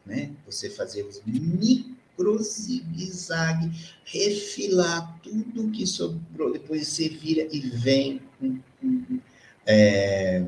né? 0.06 0.30
Você 0.46 0.70
fazer 0.70 1.04
os 1.04 1.20
micro 1.26 1.97
micro 2.18 2.42
zigue-zague, 2.42 3.72
refilar 4.04 5.20
tudo 5.22 5.72
que 5.72 5.86
sobrou, 5.86 6.52
depois 6.52 6.88
você 6.88 7.08
vira 7.08 7.48
e 7.52 7.60
vem 7.60 8.22
com, 8.40 8.58
com, 8.82 9.20
é, 9.66 10.44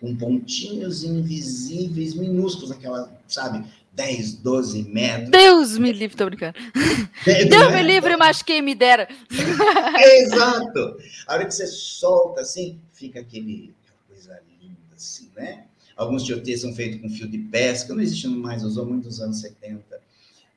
com 0.00 0.14
pontinhos 0.16 1.02
invisíveis, 1.02 2.14
minúsculos, 2.14 2.70
aquela, 2.70 3.10
sabe, 3.26 3.64
10, 3.92 4.34
12 4.34 4.82
metros. 4.84 5.30
Deus 5.30 5.78
me 5.78 5.92
livre, 5.92 6.16
tô 6.16 6.26
brincando. 6.26 6.58
Deus 7.48 7.72
me 7.72 7.82
livre, 7.82 8.16
mas 8.16 8.42
quem 8.42 8.62
me 8.62 8.74
dera. 8.74 9.08
Exato! 10.20 10.96
A 11.26 11.34
hora 11.34 11.46
que 11.46 11.54
você 11.54 11.66
solta 11.66 12.42
assim, 12.42 12.78
fica 12.92 13.20
aquele, 13.20 13.74
aquela 13.82 13.98
coisa 14.08 14.42
linda, 14.60 14.76
assim, 14.94 15.28
né? 15.36 15.64
Alguns 15.96 16.22
tioteios 16.22 16.62
são 16.62 16.72
feitos 16.72 17.00
com 17.02 17.10
fio 17.10 17.28
de 17.28 17.36
pesca, 17.36 17.92
não 17.92 18.00
existe 18.00 18.26
mais, 18.26 18.62
usou 18.62 18.86
muito 18.86 19.04
nos 19.04 19.20
anos 19.20 19.40
70, 19.40 19.99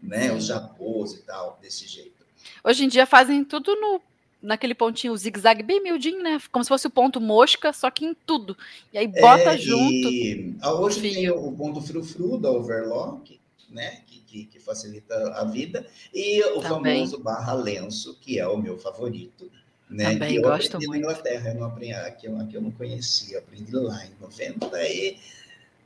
né? 0.04 0.32
Os 0.34 0.46
japôs 0.46 1.14
e 1.14 1.22
tal, 1.24 1.58
desse 1.62 1.88
jeito. 1.88 2.12
Hoje 2.64 2.84
em 2.86 2.88
dia 2.88 3.06
fazem 3.06 3.44
tudo 3.44 3.74
no 3.76 4.02
naquele 4.42 4.76
pontinho 4.76 5.16
zigue-zague 5.16 5.64
bem 5.64 5.82
miudinho, 5.82 6.22
né? 6.22 6.38
Como 6.52 6.66
se 6.66 6.68
fosse 6.68 6.86
o 6.86 6.90
ponto 6.90 7.22
mosca, 7.22 7.72
só 7.72 7.90
que 7.90 8.04
em 8.06 8.14
tudo. 8.14 8.58
E 8.92 8.98
aí 8.98 9.08
bota 9.08 9.54
É, 9.54 9.58
junto. 9.58 10.10
E, 10.10 10.54
hoje 10.62 11.00
fio. 11.00 11.14
tem 11.14 11.30
o 11.32 11.52
ponto 11.54 11.80
frufru 11.82 12.38
da 12.38 12.52
overlock, 12.52 13.40
né? 13.70 14.02
Que, 14.06 14.20
que, 14.20 14.46
que 14.46 14.60
facilita 14.60 15.16
a 15.36 15.46
vida, 15.46 15.88
e 16.14 16.44
o 16.44 16.60
Também. 16.60 17.06
famoso 17.08 17.24
barra 17.24 17.54
lenço, 17.54 18.18
que 18.20 18.38
é 18.38 18.46
o 18.48 18.58
meu 18.58 18.78
favorito. 18.78 19.50
Né, 19.90 20.14
Também 20.14 20.30
que 20.32 20.36
eu 20.36 20.42
gosto 20.42 20.76
aprendi 20.76 20.88
muito. 20.88 20.90
na 20.90 20.98
Inglaterra, 21.12 21.50
eu 21.52 21.56
não 21.60 21.68
aprendi, 21.68 21.94
aqui, 21.94 22.26
eu, 22.28 22.38
aqui 22.40 22.56
eu 22.56 22.62
não 22.62 22.72
conhecia, 22.72 23.38
aprendi 23.40 23.72
lá 23.76 24.04
em 24.06 24.12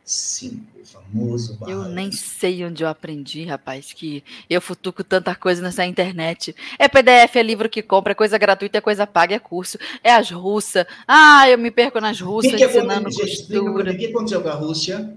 95, 0.08 0.66
o 0.82 0.86
famoso 0.86 1.53
barra 1.55 1.72
Eu 1.72 1.84
nem 1.84 2.12
sei 2.12 2.64
onde 2.64 2.84
eu 2.84 2.88
aprendi, 2.88 3.43
rapaz, 3.43 3.91
que 3.91 4.24
eu 4.49 4.62
futuco 4.62 5.03
tanta 5.03 5.36
coisa 5.36 5.62
nessa 5.62 5.86
internet. 5.86 6.55
É 6.80 6.88
PDF, 6.88 7.36
é 7.36 7.43
livro 7.43 7.70
que 7.70 7.82
compra, 7.82 8.14
é 8.14 8.16
coisa 8.16 8.38
gratuita, 8.38 8.78
é 8.78 8.82
coisa 8.82 9.05
paga, 9.05 9.36
é 9.36 9.39
curso, 9.39 9.78
é 10.01 10.12
as 10.12 10.32
russas. 10.32 10.86
Ah, 11.05 11.49
eu 11.49 11.58
me 11.58 11.70
perco 11.70 11.99
nas 11.99 12.22
russas 12.22 12.51
que, 12.51 12.58
que, 12.58 12.64
ensinando 12.64 13.10
costura. 13.14 13.91
o 13.91 13.97
que 13.97 14.05
aconteceu 14.08 14.41
com 14.41 14.49
a 14.49 14.53
Rússia? 14.53 15.14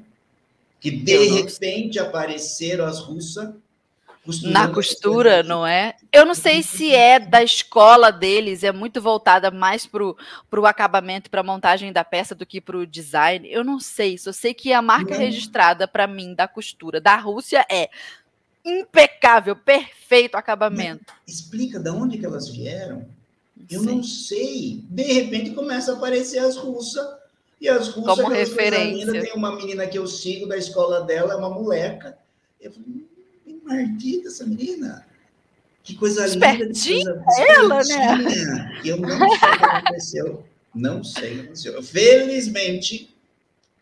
Que 0.81 0.91
de 0.91 1.13
Eu 1.13 1.31
não 1.31 1.37
repente 1.37 1.99
apareceram 1.99 2.85
as 2.85 3.01
russas 3.01 3.51
costurando 4.25 4.53
Na 4.59 4.69
costura, 4.69 5.43
não 5.43 5.67
é? 5.67 5.97
Eu 6.13 6.25
não 6.25 6.35
sei 6.35 6.63
se 6.63 6.95
é 6.95 7.19
da 7.19 7.43
escola 7.43 8.11
deles, 8.11 8.63
é 8.63 8.73
muito 8.73 9.01
voltada 9.01 9.51
mais 9.51 9.87
pro, 9.87 10.17
pro 10.51 10.67
acabamento, 10.67 11.31
pra 11.31 11.43
montagem 11.43 11.93
da 11.93 12.05
peça 12.05 12.35
do 12.35 12.47
que 12.47 12.61
pro 12.61 12.87
design. 12.87 13.51
Eu 13.51 13.65
não 13.65 13.81
sei, 13.81 14.19
só 14.19 14.33
sei 14.33 14.53
que 14.55 14.73
a 14.73 14.83
marca 14.83 15.15
Não. 15.15 15.19
registrada 15.21 15.89
pra 15.89 16.07
mim 16.07 16.35
da 16.35 16.47
costura 16.47 17.01
da 17.01 17.17
Rússia 17.17 17.65
é 17.71 17.89
impecável, 18.65 19.57
perfeito 19.57 20.37
acabamento. 20.37 21.13
Explica 21.27 21.79
de 21.79 21.91
onde 21.91 22.19
que 22.19 22.27
elas 22.27 22.49
vieram. 22.49 23.07
Eu 23.71 23.83
sei. 23.83 23.95
não 23.95 24.03
sei. 24.03 24.85
De 24.89 25.03
repente 25.03 25.51
começa 25.51 25.93
a 25.93 25.97
aparecer 25.97 26.39
as 26.39 26.57
russas. 26.57 27.21
E 27.61 27.69
as 27.69 27.89
russas, 27.89 28.17
Como 28.17 28.35
referência. 28.35 29.21
tem 29.21 29.35
uma 29.35 29.55
menina 29.55 29.87
que 29.87 29.99
eu 29.99 30.07
sigo 30.07 30.47
da 30.47 30.57
escola 30.57 31.03
dela, 31.03 31.35
é 31.35 31.37
uma 31.37 31.51
moleca. 31.51 32.17
Eu 32.59 32.73
falei, 32.73 33.05
"Hum, 33.71 33.77
que 33.77 33.85
mardita 33.85 34.29
essa 34.29 34.47
menina. 34.47 35.07
Que 35.83 35.95
coisa 35.95 36.27
linda. 36.27 36.57
coisa 36.57 37.43
ela, 37.49 37.75
né? 37.77 37.81
espertinha." 37.81 38.81
E 38.85 38.89
eu 38.89 38.97
não 38.99 39.09
sei 39.19 39.25
o 39.27 39.59
que 39.59 39.65
aconteceu. 39.65 40.45
Não 40.75 41.05
sei 41.05 41.31
o 41.31 41.35
que 41.35 41.41
aconteceu. 41.41 41.83
Felizmente, 41.83 43.15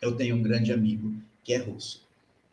eu 0.00 0.16
tenho 0.16 0.36
um 0.36 0.42
grande 0.42 0.72
amigo 0.72 1.12
que 1.42 1.52
é 1.52 1.58
russo. 1.58 2.06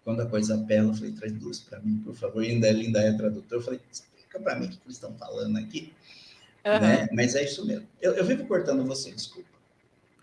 Quando 0.03 0.21
a 0.21 0.25
coisa 0.25 0.55
apela, 0.55 0.89
eu 0.89 0.93
falei, 0.93 1.11
traz 1.13 1.33
duas 1.33 1.59
para 1.59 1.79
mim, 1.79 2.01
por 2.05 2.15
favor. 2.15 2.43
E 2.43 2.51
ainda, 2.51 2.67
ainda 2.67 2.99
é 2.99 3.11
tradutor. 3.13 3.57
Eu 3.57 3.61
falei, 3.63 3.79
explica 3.91 4.39
para 4.39 4.55
mim 4.55 4.67
o 4.67 4.69
que 4.69 4.79
eles 4.86 4.95
estão 4.95 5.13
falando 5.17 5.57
aqui. 5.57 5.91
Aham. 6.63 6.79
Né? 6.79 7.07
Mas 7.11 7.36
é 7.36 7.43
isso 7.43 7.65
mesmo. 7.65 7.88
Eu, 8.01 8.13
eu 8.13 8.23
vivo 8.23 8.45
cortando 8.45 8.86
você, 8.86 9.11
desculpa. 9.11 9.49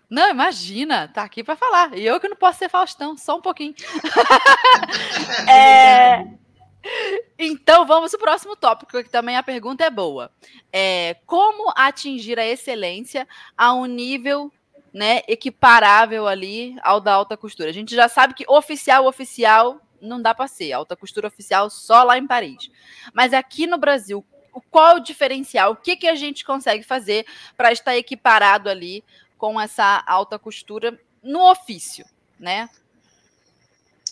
Não, 0.09 0.29
imagina, 0.29 1.07
tá 1.07 1.23
aqui 1.23 1.43
pra 1.43 1.55
falar. 1.55 1.97
E 1.97 2.05
eu 2.05 2.19
que 2.19 2.27
não 2.27 2.35
posso 2.35 2.59
ser 2.59 2.69
Faustão, 2.69 3.17
só 3.17 3.37
um 3.37 3.41
pouquinho. 3.41 3.73
É, 5.49 6.27
Então 7.37 7.85
vamos 7.85 8.11
pro 8.11 8.19
próximo 8.19 8.55
tópico, 8.55 9.03
que 9.03 9.09
também 9.09 9.37
a 9.37 9.43
pergunta 9.43 9.83
é 9.83 9.89
boa. 9.89 10.31
É, 10.71 11.15
como 11.25 11.71
atingir 11.75 12.37
a 12.39 12.45
excelência 12.45 13.27
a 13.57 13.73
um 13.73 13.85
nível 13.85 14.51
né, 14.93 15.21
equiparável 15.27 16.27
ali 16.27 16.75
ao 16.81 16.99
da 16.99 17.13
alta 17.13 17.35
costura? 17.37 17.69
A 17.69 17.73
gente 17.73 17.95
já 17.95 18.07
sabe 18.07 18.33
que 18.33 18.45
oficial, 18.47 19.05
oficial, 19.05 19.79
não 20.01 20.21
dá 20.21 20.33
para 20.33 20.47
ser. 20.47 20.73
Alta 20.73 20.95
costura 20.95 21.27
oficial 21.27 21.69
só 21.69 22.03
lá 22.03 22.17
em 22.17 22.27
Paris. 22.27 22.69
Mas 23.13 23.33
aqui 23.33 23.65
no 23.65 23.77
Brasil, 23.77 24.23
o- 24.53 24.61
qual 24.61 24.97
o 24.97 24.99
diferencial? 24.99 25.71
O 25.71 25.75
que, 25.75 25.95
que 25.95 26.07
a 26.07 26.15
gente 26.15 26.45
consegue 26.45 26.83
fazer 26.83 27.25
para 27.57 27.71
estar 27.71 27.95
equiparado 27.97 28.69
ali 28.69 29.03
com 29.37 29.59
essa 29.59 30.03
alta 30.05 30.37
costura 30.37 30.99
no 31.21 31.49
ofício, 31.49 32.05
né? 32.39 32.69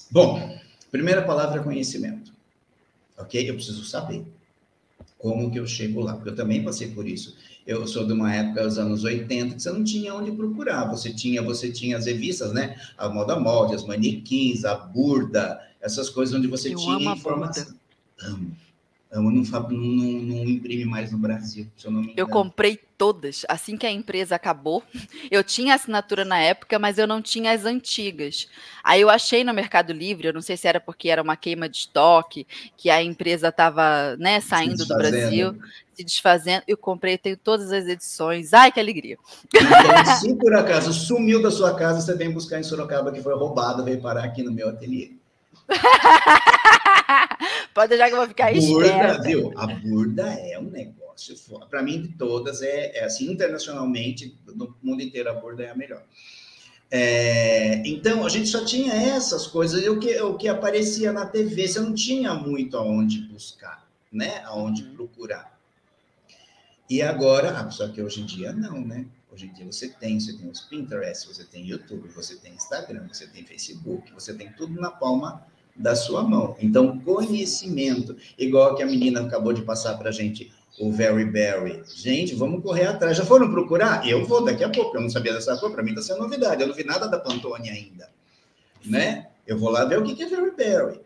Bom, 0.09 0.57
primeira 0.89 1.21
palavra 1.21 1.59
é 1.61 1.63
conhecimento. 1.63 2.33
Ok? 3.21 3.49
Eu 3.49 3.55
preciso 3.55 3.83
saber 3.85 4.25
como 5.17 5.51
que 5.51 5.59
eu 5.59 5.67
chego 5.67 6.01
lá, 6.01 6.15
porque 6.15 6.29
eu 6.29 6.35
também 6.35 6.63
passei 6.63 6.89
por 6.89 7.07
isso. 7.07 7.35
Eu 7.65 7.87
sou 7.87 8.05
de 8.05 8.13
uma 8.13 8.33
época, 8.33 8.63
dos 8.63 8.77
anos 8.79 9.03
80, 9.03 9.55
que 9.55 9.61
você 9.61 9.71
não 9.71 9.83
tinha 9.83 10.15
onde 10.15 10.31
procurar. 10.31 10.85
Você 10.89 11.13
tinha, 11.13 11.41
você 11.41 11.71
tinha 11.71 11.95
as 11.97 12.07
revistas, 12.07 12.51
né? 12.51 12.75
A 12.97 13.07
moda 13.07 13.39
molde, 13.39 13.75
as 13.75 13.85
manequins, 13.85 14.65
a 14.65 14.75
burda, 14.75 15.61
essas 15.79 16.09
coisas 16.09 16.33
onde 16.33 16.47
você 16.47 16.73
Eu 16.73 16.77
tinha 16.77 17.13
informação. 17.13 17.67
Amo. 18.23 18.55
Amo, 19.11 19.29
não, 19.29 19.41
não, 19.41 19.69
não, 19.69 20.43
imprime 20.45 20.85
mais 20.85 21.11
no 21.11 21.17
Brasil, 21.17 21.67
se 21.75 21.85
eu 21.85 21.91
não 21.91 21.99
me 21.99 22.13
Eu 22.15 22.25
engano. 22.25 22.29
comprei 22.29 22.79
todas. 22.97 23.45
Assim 23.49 23.75
que 23.75 23.85
a 23.85 23.91
empresa 23.91 24.35
acabou, 24.35 24.81
eu 25.29 25.43
tinha 25.43 25.75
assinatura 25.75 26.23
na 26.23 26.39
época, 26.39 26.79
mas 26.79 26.97
eu 26.97 27.05
não 27.05 27.21
tinha 27.21 27.51
as 27.51 27.65
antigas. 27.65 28.47
Aí 28.81 29.01
eu 29.01 29.09
achei 29.09 29.43
no 29.43 29.53
Mercado 29.53 29.91
Livre, 29.91 30.29
eu 30.29 30.33
não 30.33 30.41
sei 30.41 30.55
se 30.55 30.65
era 30.65 30.79
porque 30.79 31.09
era 31.09 31.21
uma 31.21 31.35
queima 31.35 31.67
de 31.67 31.79
estoque, 31.79 32.47
que 32.77 32.89
a 32.89 33.03
empresa 33.03 33.49
estava 33.49 34.15
né, 34.17 34.39
saindo 34.39 34.85
do. 34.85 34.95
Brasil, 34.95 35.57
se 35.93 36.05
desfazendo. 36.05 36.63
Eu 36.65 36.77
comprei, 36.77 37.17
tenho 37.17 37.35
todas 37.35 37.69
as 37.73 37.87
edições. 37.87 38.53
Ai, 38.53 38.71
que 38.71 38.79
alegria! 38.79 39.17
Então, 39.53 39.59
se 40.21 40.33
por 40.35 40.55
acaso 40.55 40.93
sumiu 40.93 41.41
da 41.41 41.51
sua 41.51 41.75
casa, 41.75 41.99
você 41.99 42.15
vem 42.15 42.31
buscar 42.31 42.61
em 42.61 42.63
Sorocaba, 42.63 43.11
que 43.11 43.21
foi 43.21 43.35
roubado, 43.35 43.83
veio 43.83 44.01
parar 44.01 44.23
aqui 44.23 44.41
no 44.41 44.53
meu 44.53 44.69
ateliê. 44.69 45.11
Pode 47.73 47.89
deixar 47.89 48.07
que 48.07 48.13
eu 48.13 48.17
vou 48.17 48.27
ficar 48.27 48.53
burda, 48.53 48.85
esperta. 48.87 49.23
viu? 49.23 49.53
A 49.55 49.67
burda 49.67 50.23
é 50.33 50.59
um 50.59 50.69
negócio. 50.69 51.35
Para 51.69 51.81
mim, 51.81 52.01
de 52.01 52.09
todas, 52.09 52.61
é, 52.61 52.97
é 52.97 53.03
assim, 53.03 53.31
internacionalmente, 53.31 54.35
no 54.47 54.75
mundo 54.81 55.01
inteiro, 55.01 55.29
a 55.29 55.33
burda 55.33 55.63
é 55.63 55.69
a 55.69 55.75
melhor. 55.75 56.03
É, 56.89 57.75
então, 57.87 58.25
a 58.25 58.29
gente 58.29 58.47
só 58.49 58.65
tinha 58.65 58.93
essas 58.93 59.47
coisas, 59.47 59.81
e 59.83 59.87
o 59.89 59.97
que, 59.99 60.19
o 60.21 60.35
que 60.37 60.49
aparecia 60.49 61.13
na 61.13 61.25
TV, 61.25 61.67
você 61.67 61.79
não 61.79 61.93
tinha 61.93 62.33
muito 62.33 62.75
aonde 62.75 63.21
buscar, 63.21 63.87
né? 64.11 64.41
Aonde 64.45 64.83
Uhum. 64.83 64.95
procurar. 64.95 65.57
E 66.89 67.01
agora, 67.01 67.57
ah, 67.57 67.71
só 67.71 67.87
que 67.87 68.01
hoje 68.01 68.21
em 68.21 68.25
dia 68.25 68.51
não, 68.51 68.81
né? 68.85 69.05
Hoje 69.31 69.45
em 69.45 69.53
dia 69.53 69.65
você 69.65 69.87
tem, 69.87 70.19
você 70.19 70.33
tem 70.37 70.49
os 70.49 70.59
Pinterest, 70.59 71.25
você 71.25 71.45
tem 71.45 71.65
YouTube, 71.65 72.09
você 72.09 72.35
tem 72.35 72.53
Instagram, 72.53 73.07
você 73.07 73.25
tem 73.27 73.45
Facebook, 73.45 74.11
você 74.11 74.33
tem 74.33 74.51
tudo 74.51 74.73
na 74.79 74.91
palma 74.91 75.41
da 75.81 75.95
sua 75.95 76.23
mão. 76.23 76.55
Então, 76.59 76.99
conhecimento, 76.99 78.15
igual 78.37 78.75
que 78.75 78.83
a 78.83 78.85
menina 78.85 79.21
acabou 79.21 79.51
de 79.53 79.61
passar 79.63 79.97
para 79.97 80.09
a 80.09 80.11
gente, 80.11 80.51
o 80.79 80.91
Very 80.91 81.25
Berry. 81.25 81.83
Gente, 81.95 82.33
vamos 82.35 82.63
correr 82.63 82.85
atrás. 82.87 83.17
Já 83.17 83.25
foram 83.25 83.51
procurar? 83.51 84.07
Eu 84.07 84.25
vou 84.25 84.43
daqui 84.43 84.63
a 84.63 84.69
pouco. 84.69 84.95
Eu 84.97 85.01
não 85.01 85.09
sabia 85.09 85.33
dessa 85.33 85.57
cor, 85.57 85.71
para 85.71 85.83
mim 85.83 85.89
está 85.91 86.01
sendo 86.01 86.21
novidade. 86.21 86.61
Eu 86.61 86.67
não 86.67 86.75
vi 86.75 86.83
nada 86.83 87.07
da 87.07 87.19
Pantone 87.19 87.69
ainda, 87.69 88.09
né? 88.85 89.27
Eu 89.45 89.57
vou 89.57 89.69
lá 89.69 89.83
ver 89.85 89.99
o 89.99 90.03
que 90.03 90.21
é 90.23 90.27
Very 90.27 90.51
Berry. 90.55 91.01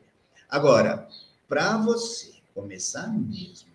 Agora, 0.49 1.07
para 1.47 1.77
você 1.77 2.33
começar 2.53 3.07
mesmo 3.07 3.67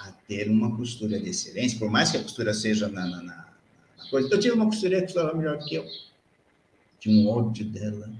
a 0.00 0.10
ter 0.28 0.48
uma 0.48 0.74
costura 0.76 1.18
de 1.18 1.30
excelência, 1.30 1.78
por 1.78 1.90
mais 1.90 2.10
que 2.10 2.16
a 2.16 2.22
costura 2.22 2.54
seja 2.54 2.88
na, 2.88 3.06
na, 3.06 3.22
na- 3.22 3.48
coisa. 4.10 4.28
Eu 4.30 4.38
tive 4.38 4.54
uma 4.54 4.66
costureira 4.66 5.04
que 5.06 5.12
costurava 5.12 5.36
melhor 5.36 5.58
que 5.58 5.74
eu. 5.74 5.84
Tinha 7.00 7.16
um 7.20 7.28
ódio 7.28 7.64
dela. 7.64 8.10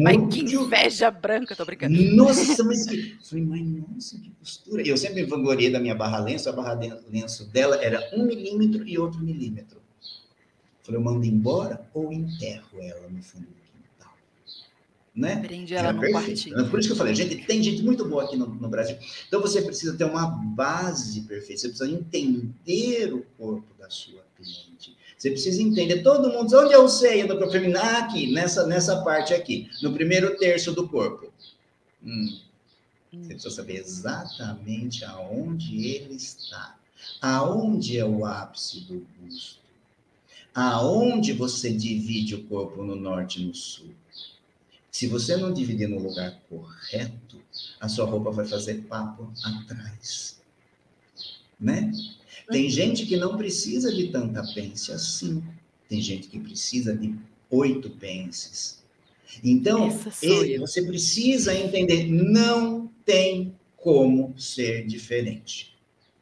Mas 0.00 0.34
que 0.34 0.40
inveja 0.40 1.10
branca, 1.10 1.56
tô 1.56 1.64
brincando. 1.64 2.00
nossa, 2.14 2.62
mas 2.64 2.86
que. 2.86 3.16
Falei, 3.22 3.44
mas 3.44 3.66
nossa, 3.66 4.18
que 4.18 4.30
costura. 4.38 4.82
Eu 4.86 4.96
sempre 4.96 5.22
me 5.22 5.28
vangloriei 5.28 5.70
da 5.70 5.80
minha 5.80 5.94
barra 5.94 6.18
lenço, 6.18 6.48
a 6.48 6.52
barra 6.52 6.78
lenço 7.10 7.46
dela 7.46 7.76
era 7.76 8.10
um 8.14 8.24
milímetro 8.24 8.86
e 8.86 8.98
outro 8.98 9.20
milímetro. 9.20 9.80
Falei, 10.82 11.00
eu 11.00 11.04
mando 11.04 11.24
embora 11.24 11.88
ou 11.94 12.12
enterro 12.12 12.80
ela 12.80 13.08
no 13.08 13.22
fundo 13.22 13.46
do 13.46 13.54
quintal? 13.54 14.14
Né? 15.14 15.36
Prende 15.36 15.74
ela 15.74 15.94
perfeito. 15.94 16.12
quartinho. 16.12 16.70
Por 16.70 16.80
isso 16.80 16.88
que 16.88 16.92
eu 16.92 16.98
falei, 16.98 17.14
gente, 17.14 17.36
tem 17.46 17.62
gente 17.62 17.82
muito 17.82 18.04
boa 18.04 18.24
aqui 18.24 18.36
no, 18.36 18.46
no 18.46 18.68
Brasil. 18.68 18.98
Então 19.28 19.40
você 19.40 19.62
precisa 19.62 19.96
ter 19.96 20.04
uma 20.04 20.26
base 20.26 21.20
perfeita, 21.22 21.60
você 21.60 21.68
precisa 21.68 21.90
entender 21.90 23.14
o 23.14 23.24
corpo 23.38 23.72
da 23.78 23.88
sua 23.88 24.24
cliente. 24.36 24.96
Você 25.22 25.30
precisa 25.30 25.62
entender, 25.62 26.02
todo 26.02 26.32
mundo, 26.32 26.46
diz, 26.46 26.52
onde 26.52 26.74
eu 26.74 26.88
sei 26.88 27.22
do 27.22 27.38
corpo 27.38 27.52
feminino? 27.52 27.78
Ah, 27.78 27.98
aqui, 27.98 28.32
nessa, 28.32 28.66
nessa 28.66 29.02
parte 29.04 29.32
aqui, 29.32 29.70
no 29.80 29.92
primeiro 29.92 30.36
terço 30.36 30.72
do 30.72 30.88
corpo. 30.88 31.32
Hum, 32.04 32.40
você 33.12 33.28
precisa 33.28 33.54
saber 33.54 33.76
exatamente 33.76 35.04
aonde 35.04 35.86
ele 35.86 36.16
está. 36.16 36.76
Aonde 37.20 37.96
é 37.96 38.04
o 38.04 38.26
ápice 38.26 38.80
do 38.80 39.06
busto. 39.20 39.60
Aonde 40.52 41.32
você 41.32 41.72
divide 41.72 42.34
o 42.34 42.42
corpo 42.48 42.82
no 42.82 42.96
norte 42.96 43.40
e 43.40 43.46
no 43.46 43.54
sul. 43.54 43.94
Se 44.90 45.06
você 45.06 45.36
não 45.36 45.52
dividir 45.52 45.88
no 45.88 46.00
lugar 46.00 46.36
correto, 46.48 47.40
a 47.78 47.88
sua 47.88 48.06
roupa 48.06 48.32
vai 48.32 48.44
fazer 48.44 48.82
papo 48.88 49.32
atrás. 49.44 50.42
Né? 51.60 51.92
Tem 52.50 52.68
gente 52.68 53.06
que 53.06 53.16
não 53.16 53.36
precisa 53.36 53.92
de 53.92 54.08
tanta 54.08 54.42
pence 54.54 54.92
assim. 54.92 55.42
Tem 55.88 56.00
gente 56.00 56.28
que 56.28 56.38
precisa 56.38 56.96
de 56.96 57.14
oito 57.50 57.90
pences. 57.90 58.82
Então, 59.42 59.90
você 60.58 60.82
precisa 60.82 61.54
entender, 61.54 62.06
não 62.06 62.90
tem 63.04 63.54
como 63.76 64.38
ser 64.38 64.86
diferente. 64.86 65.74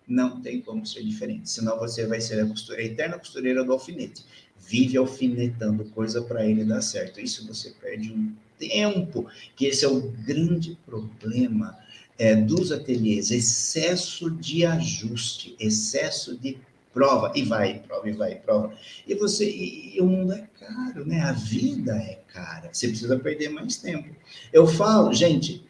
Não 0.06 0.40
tem 0.40 0.60
como 0.60 0.86
ser 0.86 1.04
diferente. 1.04 1.50
Senão 1.50 1.78
você 1.78 2.06
vai 2.06 2.20
ser 2.20 2.40
a, 2.40 2.46
costura, 2.46 2.78
a 2.78 2.84
eterna 2.84 3.18
costureira 3.18 3.64
do 3.64 3.72
alfinete. 3.72 4.24
Vive 4.58 4.96
alfinetando 4.96 5.84
coisa 5.86 6.22
para 6.22 6.46
ele 6.46 6.64
dar 6.64 6.82
certo. 6.82 7.20
Isso 7.20 7.46
você 7.46 7.70
perde 7.70 8.12
um 8.12 8.32
tempo, 8.58 9.26
que 9.56 9.66
esse 9.66 9.84
é 9.84 9.88
o 9.88 10.00
grande 10.00 10.76
problema 10.84 11.78
é, 12.20 12.36
dos 12.36 12.70
ateliês, 12.70 13.30
excesso 13.30 14.30
de 14.30 14.66
ajuste, 14.66 15.56
excesso 15.58 16.36
de 16.36 16.58
prova, 16.92 17.32
e 17.34 17.42
vai, 17.42 17.78
prova, 17.78 18.10
e 18.10 18.12
vai, 18.12 18.34
prova. 18.34 18.74
E 19.06 19.14
você, 19.14 19.48
e, 19.48 19.96
e, 19.96 20.00
o 20.02 20.06
mundo 20.06 20.34
é 20.34 20.46
caro, 20.58 21.06
né? 21.06 21.22
A 21.22 21.32
vida 21.32 21.96
é 21.96 22.20
cara, 22.30 22.68
você 22.70 22.88
precisa 22.88 23.18
perder 23.18 23.48
mais 23.48 23.78
tempo. 23.78 24.14
Eu 24.52 24.66
falo, 24.66 25.14
gente, 25.14 25.64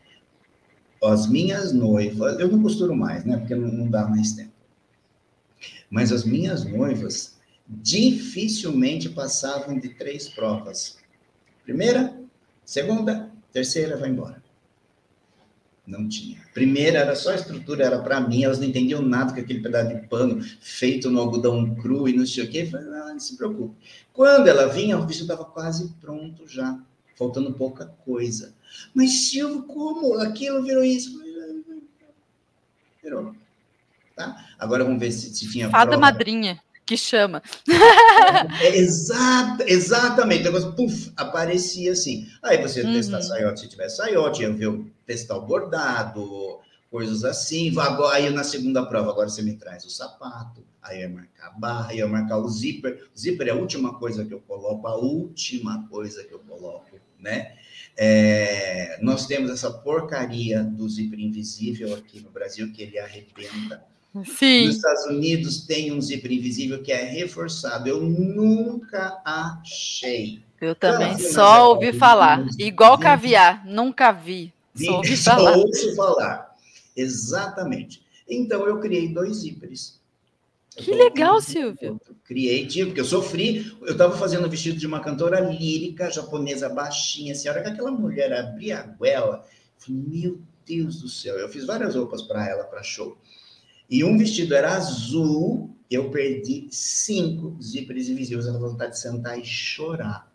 as 1.04 1.28
minhas 1.28 1.72
noivas, 1.72 2.40
eu 2.40 2.48
não 2.48 2.60
costuro 2.60 2.96
mais, 2.96 3.24
né? 3.24 3.36
Porque 3.36 3.54
não, 3.54 3.70
não 3.70 3.88
dá 3.88 4.08
mais 4.08 4.32
tempo. 4.32 4.50
Mas 5.88 6.10
as 6.10 6.24
minhas 6.24 6.64
noivas 6.64 7.38
dificilmente 7.68 9.08
passavam 9.08 9.78
de 9.78 9.90
três 9.90 10.28
provas. 10.28 10.98
Primeira, 11.62 12.12
segunda, 12.64 13.30
terceira, 13.52 13.96
vai 13.96 14.10
embora. 14.10 14.39
Não 15.90 16.08
tinha. 16.08 16.40
Primeira 16.54 17.00
era 17.00 17.16
só 17.16 17.32
a 17.32 17.34
estrutura, 17.34 17.84
era 17.84 17.98
para 17.98 18.20
mim, 18.20 18.44
elas 18.44 18.60
não 18.60 18.66
entendiam 18.66 19.02
nada 19.02 19.34
com 19.34 19.40
aquele 19.40 19.60
pedaço 19.60 19.88
de 19.88 20.06
pano 20.06 20.40
feito 20.60 21.10
no 21.10 21.18
algodão 21.18 21.74
cru 21.74 22.08
e 22.08 22.16
não 22.16 22.24
sei 22.24 22.44
o 22.44 22.48
quê. 22.48 22.64
Falei, 22.64 22.86
ah, 22.86 23.12
não 23.12 23.18
se 23.18 23.36
preocupe. 23.36 23.74
Quando 24.12 24.46
ela 24.46 24.68
vinha, 24.68 24.96
o 24.96 25.04
vestido 25.04 25.32
estava 25.32 25.44
quase 25.44 25.92
pronto 26.00 26.46
já, 26.46 26.78
faltando 27.18 27.52
pouca 27.54 27.86
coisa. 28.04 28.54
Mas 28.94 29.30
Silvio, 29.30 29.64
como? 29.64 30.14
Aquilo 30.20 30.62
virou 30.62 30.84
isso? 30.84 31.20
Virou. 33.02 33.34
Tá? 34.14 34.46
Agora 34.58 34.84
vamos 34.84 35.00
ver 35.00 35.10
se, 35.10 35.34
se 35.34 35.50
tinha. 35.50 35.70
Fada 35.70 35.90
prova. 35.92 36.00
madrinha 36.00 36.60
que 36.90 36.96
chama. 36.96 37.40
É, 38.60 38.76
exata, 38.76 39.64
exatamente. 39.70 40.48
Então, 40.48 40.72
puff, 40.72 41.12
aparecia 41.16 41.92
assim. 41.92 42.26
Aí 42.42 42.60
você 42.60 42.82
uhum. 42.82 42.92
testar 42.92 43.22
saiote, 43.22 43.60
se 43.60 43.68
tiver 43.68 43.88
saiote, 43.88 44.42
eu 44.42 44.54
ver, 44.56 44.92
testar 45.06 45.36
o 45.36 45.46
bordado, 45.46 46.58
coisas 46.90 47.24
assim. 47.24 47.72
Aí 48.12 48.28
na 48.30 48.42
segunda 48.42 48.84
prova, 48.84 49.10
agora 49.10 49.28
você 49.28 49.40
me 49.40 49.54
traz 49.54 49.84
o 49.84 49.90
sapato, 49.90 50.64
aí 50.82 51.02
eu 51.04 51.10
marcar 51.10 51.46
a 51.46 51.50
barra, 51.50 51.90
aí 51.90 52.00
eu 52.00 52.08
marcar 52.08 52.38
o 52.38 52.48
zíper. 52.48 53.08
O 53.14 53.18
zíper 53.18 53.46
é 53.46 53.50
a 53.52 53.54
última 53.54 53.96
coisa 53.96 54.24
que 54.24 54.34
eu 54.34 54.40
coloco, 54.40 54.88
a 54.88 54.96
última 54.96 55.86
coisa 55.88 56.24
que 56.24 56.34
eu 56.34 56.40
coloco, 56.40 56.98
né? 57.20 57.56
É, 57.96 58.98
nós 59.00 59.26
temos 59.26 59.48
essa 59.48 59.70
porcaria 59.70 60.64
do 60.64 60.88
zíper 60.88 61.20
invisível 61.20 61.94
aqui 61.94 62.20
no 62.20 62.30
Brasil, 62.30 62.72
que 62.72 62.82
ele 62.82 62.98
arrebenta. 62.98 63.84
Sim. 64.24 64.66
Nos 64.66 64.76
Estados 64.76 65.06
Unidos 65.06 65.66
tem 65.66 65.92
um 65.92 66.00
zíper 66.00 66.32
invisível 66.32 66.82
que 66.82 66.90
é 66.90 67.04
reforçado. 67.04 67.88
Eu 67.88 68.00
nunca 68.02 69.20
achei. 69.24 70.42
Eu 70.60 70.74
também 70.74 71.18
só 71.18 71.70
ouvi 71.70 71.92
falar. 71.92 72.44
Igual 72.58 72.98
caviar, 72.98 73.64
nunca 73.66 74.12
vi. 74.12 74.52
Só 74.74 74.96
ouvi 74.96 75.16
falar. 75.16 75.52
Só 75.54 75.58
ouço 75.60 75.96
falar. 75.96 76.56
Exatamente. 76.96 78.02
Então 78.28 78.66
eu 78.66 78.78
criei 78.80 79.08
dois 79.08 79.38
zíperes. 79.38 80.00
Que 80.76 80.92
legal, 80.92 81.40
Silvio. 81.40 82.00
Criei, 82.24 82.66
porque 82.84 83.00
eu 83.00 83.04
sofri. 83.04 83.76
Eu 83.82 83.92
estava 83.92 84.16
fazendo 84.16 84.46
o 84.46 84.50
vestido 84.50 84.78
de 84.78 84.86
uma 84.86 85.00
cantora 85.00 85.40
lírica 85.40 86.10
japonesa 86.10 86.68
baixinha. 86.68 87.32
Assim, 87.32 87.48
a 87.48 87.52
hora 87.52 87.62
que 87.62 87.68
aquela 87.68 87.90
mulher 87.90 88.32
abria 88.32 88.78
a 88.78 88.82
goela, 88.82 89.44
eu 89.44 89.84
falei, 89.84 90.02
meu 90.06 90.40
Deus 90.66 91.00
do 91.00 91.08
céu. 91.08 91.36
Eu 91.36 91.48
fiz 91.48 91.64
várias 91.64 91.94
roupas 91.94 92.22
para 92.22 92.48
ela, 92.48 92.64
para 92.64 92.82
show. 92.82 93.16
E 93.90 94.04
um 94.04 94.16
vestido 94.16 94.54
era 94.54 94.74
azul, 94.74 95.74
eu 95.90 96.10
perdi 96.10 96.68
cinco 96.70 97.60
zíperes 97.60 98.08
invisíveis. 98.08 98.46
Eu 98.46 98.60
vontade 98.60 98.92
de 98.92 99.00
sentar 99.00 99.36
e 99.36 99.44
chorar. 99.44 100.30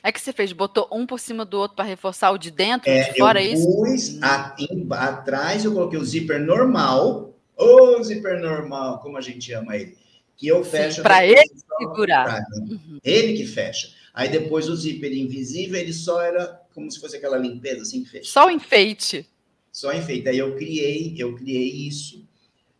É 0.00 0.12
que 0.12 0.20
você 0.20 0.32
fez? 0.32 0.52
Botou 0.52 0.88
um 0.92 1.04
por 1.04 1.18
cima 1.18 1.44
do 1.44 1.58
outro 1.58 1.74
para 1.74 1.84
reforçar 1.84 2.30
o 2.30 2.38
de 2.38 2.52
dentro, 2.52 2.88
é, 2.88 3.10
de 3.10 3.18
fora, 3.18 3.42
eu 3.42 3.50
é 3.50 3.52
isso? 3.54 3.66
Pus 3.66 4.22
a, 4.22 4.54
em, 4.56 4.86
atrás, 4.92 5.64
eu 5.64 5.72
coloquei 5.72 5.98
o 5.98 6.04
zíper 6.04 6.40
normal. 6.40 7.34
Ô, 7.56 8.00
zíper 8.04 8.40
normal, 8.40 9.00
como 9.00 9.18
a 9.18 9.20
gente 9.20 9.52
ama 9.52 9.76
ele. 9.76 9.98
Que 10.36 10.46
eu 10.46 10.64
fecho. 10.64 11.02
Para 11.02 11.26
ele 11.26 11.42
segurar. 11.80 12.40
Uhum. 12.54 13.00
Ele 13.02 13.36
que 13.36 13.44
fecha. 13.44 13.92
Aí 14.14 14.28
depois 14.28 14.68
o 14.68 14.76
zíper 14.76 15.12
invisível, 15.12 15.80
ele 15.80 15.92
só 15.92 16.22
era 16.22 16.62
como 16.72 16.88
se 16.88 17.00
fosse 17.00 17.16
aquela 17.16 17.36
limpeza 17.36 17.82
assim 17.82 18.04
que 18.04 18.10
fecha. 18.10 18.30
Só 18.30 18.46
o 18.46 18.50
enfeite. 18.50 19.26
Só 19.72 19.92
enfeite. 19.92 20.28
Aí 20.28 20.38
eu 20.38 20.54
criei, 20.54 21.16
eu 21.18 21.34
criei 21.34 21.88
isso 21.88 22.27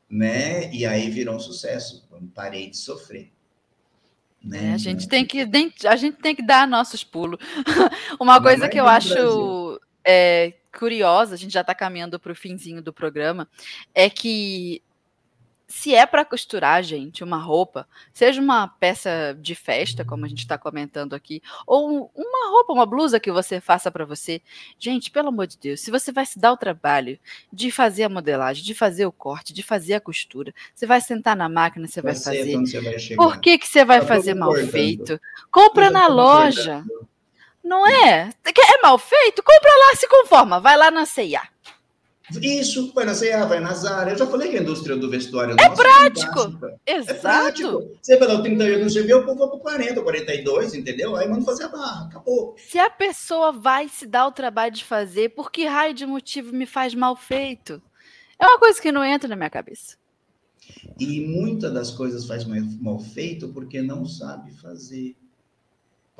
né? 0.09 0.73
E 0.73 0.87
aí 0.87 1.11
virou 1.11 1.37
um 1.37 1.41
sucesso. 1.41 2.09
parei 2.35 2.71
de 2.71 2.77
sofrer. 2.77 3.31
Né? 4.43 4.71
É, 4.71 4.73
a 4.73 4.79
gente 4.79 5.09
tem 5.09 5.27
que 5.27 5.47
a 5.87 5.97
gente 5.97 6.17
tem 6.19 6.35
que 6.35 6.43
dar 6.43 6.67
nossos 6.67 7.03
pulos. 7.05 7.39
Uma 8.21 8.41
coisa 8.41 8.69
que 8.69 8.79
eu 8.79 8.87
acho 8.87 9.81
é, 10.05 10.55
curiosa, 10.77 11.35
a 11.35 11.39
gente 11.39 11.53
já 11.53 11.61
está 11.61 11.75
caminhando 11.75 12.19
para 12.19 12.33
o 12.33 12.37
finzinho 12.37 12.81
do 12.81 12.93
programa, 12.93 13.49
é 13.95 14.09
que 14.09 14.83
se 15.89 15.95
é 15.95 16.05
para 16.05 16.22
costurar, 16.22 16.82
gente, 16.82 17.24
uma 17.24 17.39
roupa, 17.39 17.89
seja 18.12 18.43
uma 18.43 18.68
peça 18.68 19.34
de 19.41 19.55
festa, 19.55 20.05
como 20.05 20.26
a 20.26 20.28
gente 20.28 20.41
está 20.41 20.59
comentando 20.59 21.14
aqui, 21.14 21.43
ou 21.66 22.12
uma 22.14 22.51
roupa, 22.51 22.74
uma 22.74 22.84
blusa 22.84 23.18
que 23.18 23.32
você 23.32 23.59
faça 23.59 23.91
para 23.91 24.05
você, 24.05 24.43
gente, 24.78 25.11
pelo 25.11 25.28
amor 25.28 25.47
de 25.47 25.57
Deus, 25.57 25.80
se 25.80 25.91
você 25.91 26.12
vai 26.12 26.26
se 26.26 26.39
dar 26.39 26.53
o 26.53 26.59
trabalho 26.59 27.18
de 27.51 27.70
fazer 27.70 28.03
a 28.03 28.09
modelagem, 28.11 28.62
de 28.62 28.74
fazer 28.74 29.07
o 29.07 29.12
corte, 29.12 29.55
de 29.55 29.62
fazer 29.62 29.95
a 29.95 30.01
costura, 30.01 30.53
você 30.74 30.84
vai 30.84 31.01
sentar 31.01 31.34
na 31.34 31.49
máquina, 31.49 31.86
você 31.86 32.03
vai 32.03 32.14
fazer. 32.14 32.59
Você 32.59 32.80
vai 32.82 33.16
Por 33.16 33.41
que, 33.41 33.57
que 33.57 33.66
você 33.66 33.82
vai 33.82 34.01
tá 34.01 34.07
fazer 34.07 34.34
mal 34.34 34.53
feito? 34.53 35.18
Compra 35.51 35.91
na 35.91 36.07
loja. 36.07 36.84
Não 37.64 37.86
é? 37.86 38.30
É 38.45 38.82
mal 38.82 38.99
feito? 38.99 39.43
Compra 39.43 39.70
lá, 39.70 39.97
se 39.97 40.09
conforma. 40.09 40.61
Vai 40.61 40.76
lá 40.76 40.91
na 40.91 41.07
CIA. 41.07 41.43
Isso, 42.43 42.93
vai 42.93 43.05
na 43.05 43.14
CA, 43.14 43.47
vai 43.47 43.61
na 43.61 43.72
Zara. 43.72 44.11
Eu 44.11 44.18
já 44.18 44.26
falei 44.26 44.51
que 44.51 44.59
a 44.59 44.62
indústria 44.62 44.97
do 44.97 45.09
vestuário 45.09 45.57
é 45.59 45.68
prático. 45.70 46.79
É 46.85 46.97
Exato. 46.97 47.11
É 47.11 47.20
prático. 47.20 47.99
Você 48.03 48.16
vai 48.16 48.29
dar 48.29 48.43
30 48.43 48.64
anos 48.64 48.95
no 48.95 49.03
CV, 49.03 49.12
eu 49.12 49.24
vou 49.24 49.49
para 49.49 49.59
40, 49.59 50.03
42, 50.03 50.74
entendeu? 50.74 51.16
Aí 51.16 51.29
manda 51.29 51.45
fazer 51.45 51.64
a 51.64 51.68
barra, 51.68 52.07
acabou. 52.07 52.55
Se 52.59 52.79
a 52.79 52.91
pessoa 52.91 53.53
vai 53.53 53.89
se 53.89 54.07
dar 54.07 54.26
o 54.26 54.33
trabalho 54.33 54.72
de 54.72 54.85
fazer, 54.85 55.31
por 55.31 55.51
que 55.51 55.66
raio 55.66 55.95
de 55.95 56.05
motivo 56.05 56.55
me 56.55 56.66
faz 56.66 56.95
mal 56.95 57.16
feito? 57.16 57.83
É 58.39 58.47
uma 58.47 58.59
coisa 58.59 58.81
que 58.81 58.93
não 58.93 59.05
entra 59.05 59.29
na 59.29 59.37
minha 59.37 59.51
cabeça. 59.51 59.97
E 60.99 61.20
muitas 61.20 61.72
das 61.72 61.91
coisas 61.91 62.26
faz 62.26 62.45
mal 62.45 62.99
feito 62.99 63.49
porque 63.49 63.81
não 63.81 64.05
sabe 64.05 64.53
fazer 64.53 65.16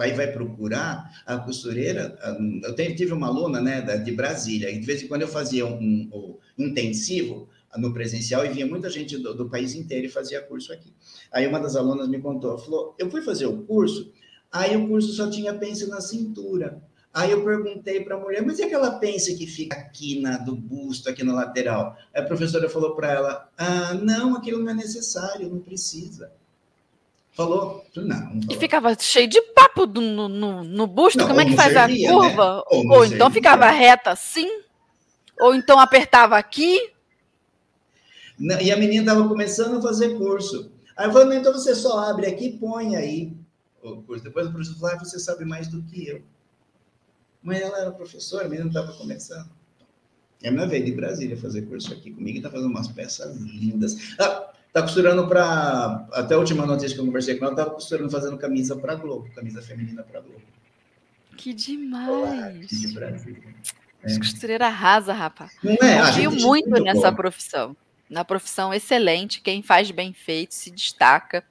aí 0.03 0.13
vai 0.13 0.33
procurar 0.33 1.23
a 1.27 1.39
costureira. 1.39 2.19
Eu 2.63 2.75
tive 2.75 3.13
uma 3.13 3.27
aluna 3.27 3.61
né, 3.61 3.81
de 3.99 4.13
Brasília, 4.13 4.71
e 4.71 4.79
de 4.79 4.87
vez 4.87 5.03
em 5.03 5.09
quando 5.09 5.23
eu 5.23 5.29
fazia 5.29 5.67
um, 5.67 6.09
um, 6.13 6.39
um 6.59 6.67
intensivo 6.67 7.49
no 7.77 7.93
presencial 7.93 8.45
e 8.45 8.49
vinha 8.49 8.67
muita 8.67 8.89
gente 8.89 9.19
do, 9.19 9.35
do, 9.35 9.49
país 9.49 9.75
inteiro 9.75 10.07
e 10.07 10.11
fazia 10.11 10.41
curso 10.41 10.73
aqui. 10.73 10.93
Aí 11.33 11.47
uma 11.47 11.61
das 11.61 11.77
alunas 11.77 12.09
me 12.09 12.21
contou, 12.21 12.59
falou, 12.59 12.95
eu 12.99 13.11
fui 13.11 13.21
fazer 13.21 13.47
o 13.47 13.63
curso, 13.63 14.11
aí 14.51 14.77
o 14.77 14.89
curso 14.89 15.13
só 15.13 15.29
tinha 15.29 15.53
pence 15.55 15.87
na 15.87 16.01
cintura. 16.01 16.83
Aí 17.13 17.31
eu 17.31 17.43
perguntei 17.43 18.05
para 18.05 18.17
a 18.17 18.21
mulher, 18.21 18.43
mas 18.45 18.59
e 18.59 18.63
aquela 18.63 18.99
pence 18.99 19.35
que 19.35 19.47
fica 19.47 19.77
aqui 19.77 20.21
na, 20.21 20.39
do 20.39 20.55
busto, 20.55 21.09
aqui 21.09 21.25
na 21.25 21.35
lateral? 21.35 21.97
Aí 22.15 22.23
a 22.23 22.27
professora 22.27 22.69
falou 22.69 22.95
para 22.95 23.13
ela, 23.13 23.51
ah, 23.57 23.95
não, 23.95 24.37
aquilo 24.37 24.63
não 24.63 24.71
é 24.71 24.75
necessário, 24.75 25.49
não 25.49 25.59
precisa. 25.59 26.31
Falou? 27.39 27.87
Não. 27.95 28.05
não 28.05 28.41
e 28.51 28.57
ficava 28.57 28.99
cheio 28.99 29.29
de 29.29 29.41
papo 29.55 29.87
no, 29.87 30.29
no, 30.29 30.65
no 30.65 30.87
busto. 30.89 31.21
Não, 31.21 31.29
Como 31.29 31.41
é 31.41 31.45
que 31.45 31.55
faz 31.55 31.73
servia, 31.73 32.11
a 32.11 32.13
né? 32.13 32.19
curva? 32.19 32.57
Né? 32.57 32.63
Ou, 32.67 32.91
ou 32.91 33.05
então 33.05 33.31
ficava 33.31 33.71
reta 33.71 34.11
assim? 34.11 34.49
Ou 35.39 35.55
então 35.55 35.79
apertava 35.79 36.37
aqui? 36.37 36.91
Não, 38.37 38.61
e 38.61 38.73
a 38.73 38.77
menina 38.77 39.03
estava 39.03 39.29
começando 39.29 39.79
a 39.79 39.81
fazer 39.81 40.19
curso. 40.19 40.73
Aí 40.97 41.07
eu 41.07 41.13
falei, 41.13 41.39
então 41.39 41.53
você 41.53 41.77
só 41.77 42.11
abre 42.11 42.27
aqui 42.27 42.47
e 42.47 42.59
põe 42.59 42.97
aí 42.97 43.33
o 43.85 44.03
curso. 44.03 44.25
Depois 44.25 44.49
o 44.49 44.51
professor 44.51 44.75
falou, 44.75 44.97
ah, 44.97 44.99
você 44.99 45.21
sabe 45.21 45.45
mais 45.45 45.69
do 45.69 45.81
que 45.85 46.09
eu. 46.09 46.23
Mas 47.41 47.61
ela 47.61 47.79
era 47.79 47.93
professora, 47.93 48.47
a 48.47 48.49
menina 48.49 48.67
estava 48.67 48.93
começando. 48.95 49.49
É 50.43 50.49
a 50.49 50.51
minha 50.51 50.67
vez 50.67 50.85
de 50.85 50.91
Brasília 50.91 51.37
fazer 51.37 51.63
curso 51.63 51.93
aqui 51.93 52.11
comigo 52.11 52.37
e 52.37 52.41
está 52.41 52.51
fazendo 52.51 52.69
umas 52.69 52.89
peças 52.89 53.37
lindas. 53.37 53.97
Ah, 54.19 54.55
Tá 54.73 54.83
costurando 54.83 55.27
para. 55.27 56.07
Até 56.13 56.35
a 56.35 56.39
última 56.39 56.67
notícia 56.67 56.95
que 56.95 57.01
eu 57.01 57.07
conversei 57.07 57.37
com 57.37 57.45
ela, 57.45 57.55
estava 57.55 57.71
costurando, 57.71 58.11
fazendo 58.11 58.37
camisa 58.37 58.77
para 58.77 58.95
Globo, 58.95 59.29
camisa 59.35 59.63
feminina 59.63 60.03
para 60.03 60.21
Globo. 60.21 60.43
Que 61.37 61.55
demais. 61.55 62.69
de 62.69 62.93
Brasília. 62.93 63.55
É. 64.03 64.07
As 64.07 64.19
costureiras 64.19 64.69
arrasa, 64.69 65.13
rapaz. 65.13 65.53
Não 65.63 65.73
é? 65.73 66.07
Confio 66.07 66.31
muito 66.31 66.71
nessa 66.83 67.11
bom. 67.11 67.17
profissão. 67.17 67.77
Na 68.09 68.25
profissão 68.25 68.73
excelente, 68.73 69.41
quem 69.41 69.63
faz 69.63 69.91
bem 69.91 70.13
feito 70.13 70.55
se 70.55 70.71
destaca 70.71 71.45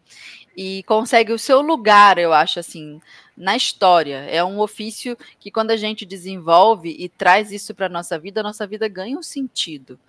e 0.55 0.81
consegue 0.83 1.31
o 1.31 1.37
seu 1.37 1.61
lugar, 1.61 2.17
eu 2.17 2.33
acho 2.33 2.59
assim, 2.59 2.99
na 3.35 3.55
história. 3.55 4.25
É 4.27 4.43
um 4.43 4.59
ofício 4.59 5.15
que 5.39 5.51
quando 5.51 5.69
a 5.69 5.77
gente 5.77 6.03
desenvolve 6.03 6.95
e 6.97 7.07
traz 7.07 7.51
isso 7.51 7.75
para 7.75 7.87
nossa 7.87 8.17
vida, 8.17 8.39
a 8.39 8.43
nossa 8.43 8.65
vida 8.65 8.87
ganha 8.87 9.17
um 9.17 9.23
sentido. 9.23 9.99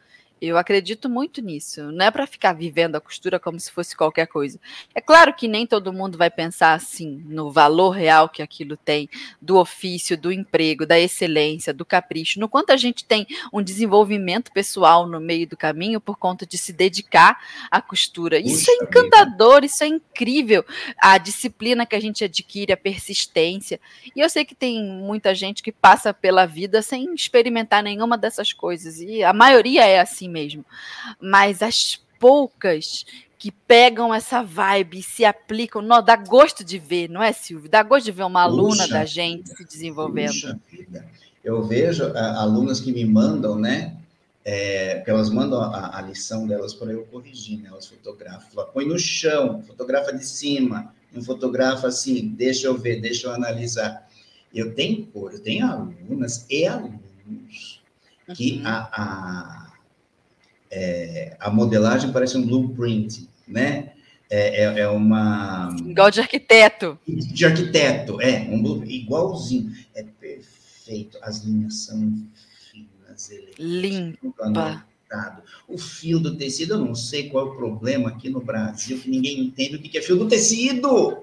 Eu 0.41 0.57
acredito 0.57 1.09
muito 1.09 1.43
nisso. 1.43 1.91
Não 1.91 2.07
é 2.07 2.11
para 2.11 2.27
ficar 2.27 2.53
vivendo 2.53 2.97
a 2.97 3.01
costura 3.01 3.41
como 3.41 3.59
se 3.59 3.71
fosse 3.71 3.97
qualquer 3.97 4.27
coisa. 4.27 4.61
É 4.95 5.01
claro 5.01 5.35
que 5.35 5.49
nem 5.49 5.67
todo 5.67 5.93
mundo 5.93 6.17
vai 6.17 6.31
pensar 6.31 6.75
assim 6.75 7.23
no 7.27 7.51
valor 7.51 7.91
real 7.91 8.29
que 8.29 8.43
aquilo 8.43 8.77
tem, 8.77 9.09
do 9.43 9.57
ofício, 9.57 10.17
do 10.17 10.31
emprego, 10.31 10.87
da 10.87 10.99
excelência, 10.99 11.75
do 11.75 11.85
capricho, 11.85 12.39
no 12.39 12.49
quanto 12.49 12.71
a 12.71 12.77
gente 12.77 13.05
tem 13.05 13.27
um 13.53 13.63
desenvolvimento 13.63 14.53
pessoal 14.53 15.07
no 15.07 15.21
meio 15.21 15.47
do 15.47 15.57
caminho 15.57 16.01
por 16.01 16.17
conta 16.17 16.47
de 16.47 16.57
se 16.57 16.73
dedicar 16.73 17.39
à 17.71 17.81
costura. 17.81 18.39
Isso 18.39 18.71
é 18.71 18.75
Puxa 18.75 18.85
é 18.85 18.85
encantador, 18.85 19.55
vida. 19.55 19.67
isso 19.67 19.85
é 19.85 19.87
incrível. 19.89 20.65
A 20.99 21.19
disciplina 21.19 21.87
que 21.87 21.97
a 21.97 22.01
gente 22.01 22.23
adquire, 22.23 22.73
a 22.73 22.77
persistência. 22.77 23.81
E 24.15 24.21
eu 24.21 24.29
sei 24.29 24.45
que 24.45 24.55
tem 24.55 24.85
muita 24.85 25.35
gente 25.35 25.63
que 25.63 25.73
passa 25.73 26.15
pela 26.15 26.47
vida 26.47 26.83
sem 26.83 27.13
experimentar 27.15 27.83
nenhuma 27.83 28.17
dessas 28.17 28.53
coisas. 28.53 29.01
E 29.01 29.23
a 29.23 29.33
maioria 29.33 29.85
é 29.85 29.99
assim 29.99 30.28
assim 30.29 30.31
mesmo. 30.31 30.65
Mas 31.21 31.63
as 31.63 32.01
poucas 32.19 33.07
que 33.39 33.53
pegam 33.53 34.13
essa 34.13 34.43
vibe 34.43 34.99
e 34.99 35.03
se 35.03 35.25
aplicam, 35.25 35.81
não, 35.81 36.03
dá 36.03 36.17
gosto 36.17 36.65
de 36.65 36.79
ver, 36.79 37.09
não 37.09 37.23
é, 37.23 37.33
Silvio? 37.33 37.71
Dá 37.71 37.83
gosto 37.83 38.07
de 38.07 38.13
ver 38.13 38.25
uma 38.25 38.43
aluna 38.43 38.83
puxa 38.83 38.89
da 38.89 39.05
gente 39.05 39.45
vida, 39.45 39.57
se 39.57 39.65
desenvolvendo. 39.65 40.61
Eu 41.45 41.63
vejo 41.63 42.05
a, 42.17 42.43
alunas 42.43 42.81
que 42.81 42.93
me 42.93 43.05
mandam, 43.05 43.57
né? 43.57 43.97
É, 44.45 45.05
elas 45.07 45.31
mandam 45.31 45.61
a, 45.61 45.99
a 45.99 46.03
lição 46.03 46.47
delas 46.47 46.75
para 46.75 46.93
eu 46.93 47.05
corrigir, 47.07 47.61
né? 47.61 47.69
Elas 47.69 47.87
fotografam, 47.87 48.67
põe 48.73 48.87
no 48.87 48.99
chão, 48.99 49.63
fotografa 49.63 50.13
de 50.13 50.25
cima, 50.27 50.93
não 51.13 51.23
fotografa 51.23 51.87
assim, 51.87 52.29
deixa 52.29 52.67
eu 52.67 52.77
ver, 52.77 53.01
deixa 53.01 53.29
eu 53.29 53.33
analisar. 53.33 54.09
Eu 54.53 54.75
tenho, 54.75 55.09
eu 55.15 55.39
tenho 55.41 55.67
alunas 55.67 56.45
e 56.51 56.67
alunos 56.67 57.81
que 58.35 58.59
uhum. 58.59 58.67
a, 58.67 58.89
a 58.93 59.68
é, 60.71 61.37
a 61.41 61.51
modelagem 61.51 62.13
parece 62.13 62.37
um 62.37 62.47
blueprint, 62.47 63.29
né? 63.47 63.93
É, 64.31 64.65
é, 64.65 64.81
é, 64.81 64.89
uma. 64.89 65.75
Igual 65.87 66.11
de 66.11 66.21
arquiteto. 66.21 66.99
De 67.07 67.47
arquiteto, 67.47 68.21
é, 68.21 68.41
um 68.51 68.85
igualzinho. 68.85 69.73
É 69.95 70.03
perfeito. 70.03 71.19
As 71.23 71.43
linhas 71.45 71.87
são 71.87 72.15
finas, 72.71 73.31
Limpa. 73.59 74.85
O 75.67 75.79
fio 75.79 76.19
do 76.19 76.37
tecido, 76.37 76.75
eu 76.75 76.79
não 76.79 76.95
sei 76.95 77.31
qual 77.31 77.47
é 77.47 77.51
o 77.51 77.57
problema 77.57 78.11
aqui 78.11 78.29
no 78.29 78.41
Brasil, 78.41 78.99
que 78.99 79.09
ninguém 79.09 79.41
entende 79.41 79.77
o 79.77 79.79
que 79.79 79.97
é 79.97 80.03
fio 80.03 80.17
do 80.17 80.29
tecido. 80.29 81.23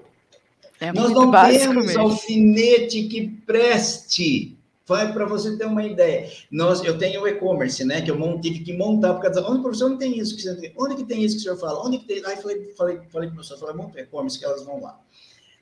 É 0.80 0.92
Nós 0.92 1.12
não 1.12 1.30
temos 1.30 1.86
mesmo. 1.86 2.02
alfinete 2.02 3.04
que 3.04 3.28
preste. 3.46 4.55
Vai 4.86 5.12
para 5.12 5.26
você 5.26 5.56
ter 5.56 5.66
uma 5.66 5.84
ideia. 5.84 6.30
Nós, 6.48 6.82
eu 6.84 6.96
tenho 6.96 7.22
o 7.22 7.28
e-commerce, 7.28 7.84
né? 7.84 8.02
Que 8.02 8.10
eu 8.10 8.40
tive 8.40 8.60
que 8.60 8.72
montar 8.72 9.14
por 9.14 9.22
causa. 9.22 9.44
Onde, 9.48 9.60
professor, 9.60 9.90
onde 9.90 9.98
tem 9.98 10.16
isso 10.16 10.36
que 10.36 10.42
você 10.42 10.54
tem? 10.54 10.72
Onde 10.78 10.94
que 10.94 11.04
tem 11.04 11.24
isso 11.24 11.34
que 11.34 11.40
o 11.40 11.42
senhor 11.42 11.58
fala? 11.58 11.84
Onde 11.84 11.98
que 11.98 12.06
tem? 12.06 12.24
Aí 12.24 12.36
falei, 12.36 12.72
falei, 12.76 13.00
falei 13.10 13.28
para 13.28 13.28
o 13.28 13.34
professor, 13.34 13.58
falei, 13.58 13.74
monta 13.74 13.98
o 13.98 14.00
e-commerce 14.00 14.38
que 14.38 14.44
elas 14.44 14.64
vão 14.64 14.80
lá. 14.80 14.98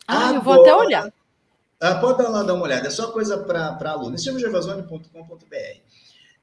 Ah, 0.07 0.29
Agora, 0.29 0.37
eu 0.37 0.43
vou 0.43 0.61
até 0.61 0.75
olhar. 0.75 1.13
Ah, 1.81 1.95
pode 1.97 2.19
dar 2.19 2.29
lá 2.29 2.43
dar 2.43 2.53
uma 2.53 2.65
olhada. 2.65 2.87
É 2.87 2.91
só 2.91 3.11
coisa 3.13 3.39
para 3.39 3.91
aluno. 3.91 4.19
silviogervasoni.com.br. 4.19 5.81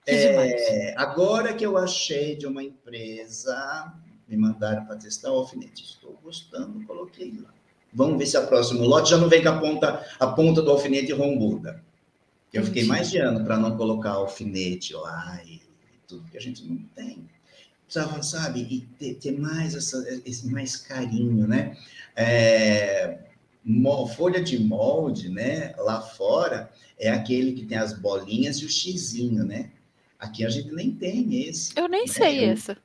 É, 0.08 0.96
agora 0.98 1.54
que 1.54 1.64
eu 1.64 1.78
achei 1.78 2.36
de 2.36 2.48
uma 2.48 2.64
empresa, 2.64 3.94
me 4.28 4.36
mandaram 4.36 4.86
para 4.86 4.96
testar 4.96 5.32
o 5.32 5.36
alfinete. 5.36 5.84
Estou 5.84 6.18
gostando, 6.24 6.84
coloquei 6.88 7.32
lá. 7.40 7.54
Vamos 7.94 8.18
ver 8.18 8.26
se 8.26 8.38
a 8.38 8.42
próximo 8.42 8.86
lote 8.86 9.12
já 9.12 9.18
não 9.18 9.30
vem 9.30 9.44
com 9.44 9.50
a 9.50 9.60
ponta, 9.60 10.06
a 10.20 10.28
ponta 10.28 10.62
do 10.62 10.72
alfinete 10.72 11.12
rombuda. 11.12 11.84
Eu 12.54 12.66
fiquei 12.66 12.84
mais 12.84 13.10
de 13.10 13.18
ano 13.18 13.46
para 13.46 13.58
não 13.58 13.78
colocar 13.78 14.12
alfinete 14.12 14.94
lá 14.94 15.42
e, 15.46 15.56
e, 15.56 15.62
tudo 16.08 16.30
que 16.30 16.38
a 16.38 16.42
gente 16.42 16.66
não 16.66 16.78
tem. 16.96 17.30
Precisava, 17.86 18.22
sabe, 18.24 18.62
e 18.70 18.82
ter, 18.98 19.16
ter 19.16 19.38
mais 19.38 19.76
essa, 19.76 20.22
esse 20.26 20.48
mais 20.48 20.76
carinho, 20.76 21.48
né? 21.48 21.78
É, 22.16 23.20
folha 24.16 24.42
de 24.42 24.60
molde, 24.60 25.30
né? 25.30 25.74
Lá 25.78 26.02
fora 26.02 26.70
é 27.00 27.10
aquele 27.10 27.54
que 27.54 27.66
tem 27.66 27.78
as 27.78 27.94
bolinhas 27.94 28.58
e 28.58 28.66
o 28.66 28.70
xizinho, 28.70 29.44
né? 29.44 29.72
Aqui 30.20 30.46
a 30.46 30.50
gente 30.50 30.72
nem 30.74 30.92
tem 30.92 31.48
esse. 31.48 31.72
Eu 31.76 31.88
nem 31.88 32.06
né? 32.06 32.14
sei 32.14 32.46
essa. 32.46 32.78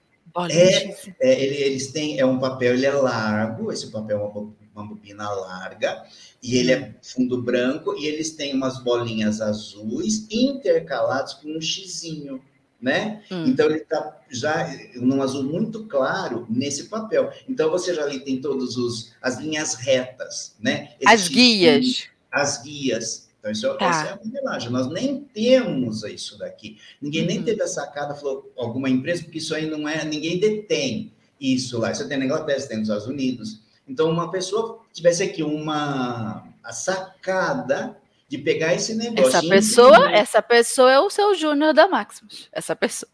É, 1.20 1.32
é, 1.32 1.44
eles 1.66 1.92
têm, 1.92 2.18
é 2.18 2.26
um 2.26 2.38
papel, 2.38 2.74
ele 2.74 2.86
é 2.86 2.92
largo, 2.92 3.72
esse 3.72 3.90
papel 3.90 4.18
é 4.18 4.22
uma, 4.22 4.54
uma 4.76 4.86
bobina 4.86 5.28
larga, 5.30 6.04
e 6.42 6.56
ele 6.56 6.72
é 6.72 6.94
fundo 7.02 7.40
branco, 7.40 7.96
e 7.98 8.06
eles 8.06 8.32
têm 8.32 8.54
umas 8.54 8.78
bolinhas 8.82 9.40
azuis 9.40 10.26
intercaladas 10.30 11.34
com 11.34 11.56
um 11.56 11.60
xizinho, 11.60 12.42
né? 12.80 13.22
Hum. 13.30 13.46
Então 13.46 13.66
ele 13.66 13.78
está 13.78 14.20
já 14.30 14.68
num 14.96 15.22
azul 15.22 15.44
muito 15.44 15.84
claro 15.84 16.46
nesse 16.50 16.84
papel. 16.84 17.32
Então 17.48 17.70
você 17.70 17.94
já 17.94 18.02
ali 18.02 18.20
tem 18.20 18.40
todos 18.40 18.76
os 18.76 19.12
as 19.22 19.38
linhas 19.38 19.74
retas, 19.74 20.54
né? 20.60 20.92
Esse 21.00 21.14
as 21.14 21.28
guias. 21.28 22.08
As 22.30 22.62
guias. 22.62 23.26
Então 23.38 23.50
isso, 23.50 23.74
tá. 23.78 23.86
essa 23.88 24.08
é 24.08 24.12
a 24.12 24.18
modelagem. 24.22 24.70
Nós 24.70 24.88
nem 24.88 25.20
temos 25.32 26.02
isso 26.04 26.36
daqui. 26.36 26.78
Ninguém 27.00 27.22
uhum. 27.22 27.28
nem 27.28 27.42
teve 27.42 27.62
a 27.62 27.66
sacada, 27.66 28.14
falou 28.14 28.52
alguma 28.56 28.90
empresa, 28.90 29.22
porque 29.22 29.38
isso 29.38 29.54
aí 29.54 29.70
não 29.70 29.88
é, 29.88 30.04
ninguém 30.04 30.38
detém 30.38 31.12
isso 31.40 31.78
lá. 31.78 31.92
Isso 31.92 32.06
tem 32.08 32.18
na 32.18 32.24
Inglaterra, 32.24 32.60
tem 32.66 32.78
nos 32.78 32.88
Estados 32.88 33.06
Unidos. 33.06 33.60
Então 33.86 34.10
uma 34.10 34.30
pessoa 34.30 34.80
tivesse 34.92 35.22
aqui 35.22 35.42
uma 35.42 36.44
a 36.62 36.72
sacada 36.72 37.96
de 38.28 38.38
pegar 38.38 38.74
esse 38.74 38.94
negócio. 38.94 39.28
Essa 39.28 39.48
pessoa, 39.48 40.10
essa 40.10 40.42
pessoa 40.42 40.90
é 40.90 40.98
o 40.98 41.08
seu 41.08 41.34
Júnior 41.34 41.72
da 41.72 41.86
Maximus. 41.86 42.48
Essa 42.52 42.74
pessoa. 42.74 43.10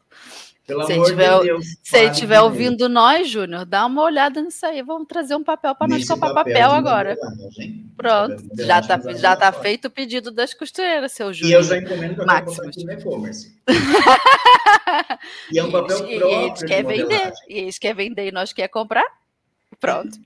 Pelo 0.66 0.84
se 0.86 0.92
amor 0.92 1.06
tiver, 1.06 1.38
de 1.38 1.44
Deus. 1.46 1.66
Se 1.82 1.98
ele 1.98 2.10
estiver 2.12 2.40
ouvindo 2.40 2.88
nós, 2.88 3.28
Júnior, 3.28 3.66
dá 3.66 3.84
uma 3.84 4.00
olhada 4.02 4.40
nisso 4.40 4.64
aí. 4.64 4.80
Vamos 4.80 5.08
trazer 5.08 5.34
um 5.34 5.42
papel 5.42 5.74
para 5.74 5.88
nós 5.88 6.06
copar 6.06 6.32
papel, 6.32 6.54
papel 6.54 6.70
agora. 6.70 7.16
Pronto, 7.96 8.42
já 8.56 8.78
está 8.78 8.98
já 9.16 9.36
tá 9.36 9.52
feito 9.52 9.86
o 9.86 9.90
pedido 9.90 10.30
das 10.30 10.54
costureiras, 10.54 11.12
seu 11.12 11.32
Júnior. 11.32 11.50
E 11.50 11.54
eu 11.54 11.62
já 11.64 11.78
encomendo 11.78 12.22
eu 12.22 12.26
Maximus. 12.26 12.76
e-commerce. 12.76 13.52
e 15.52 15.58
é 15.58 15.64
um 15.64 15.70
papel 15.70 16.08
e, 16.08 16.18
próprio. 16.18 16.28
E 16.28 16.46
eles 16.46 16.62
querem 16.62 16.86
vender. 16.86 17.32
E 17.48 17.58
eles 17.58 17.78
querem 17.78 17.96
vender 18.08 18.28
e 18.28 18.32
nós 18.32 18.52
quer 18.52 18.68
comprar. 18.68 19.04
Pronto. 19.80 20.18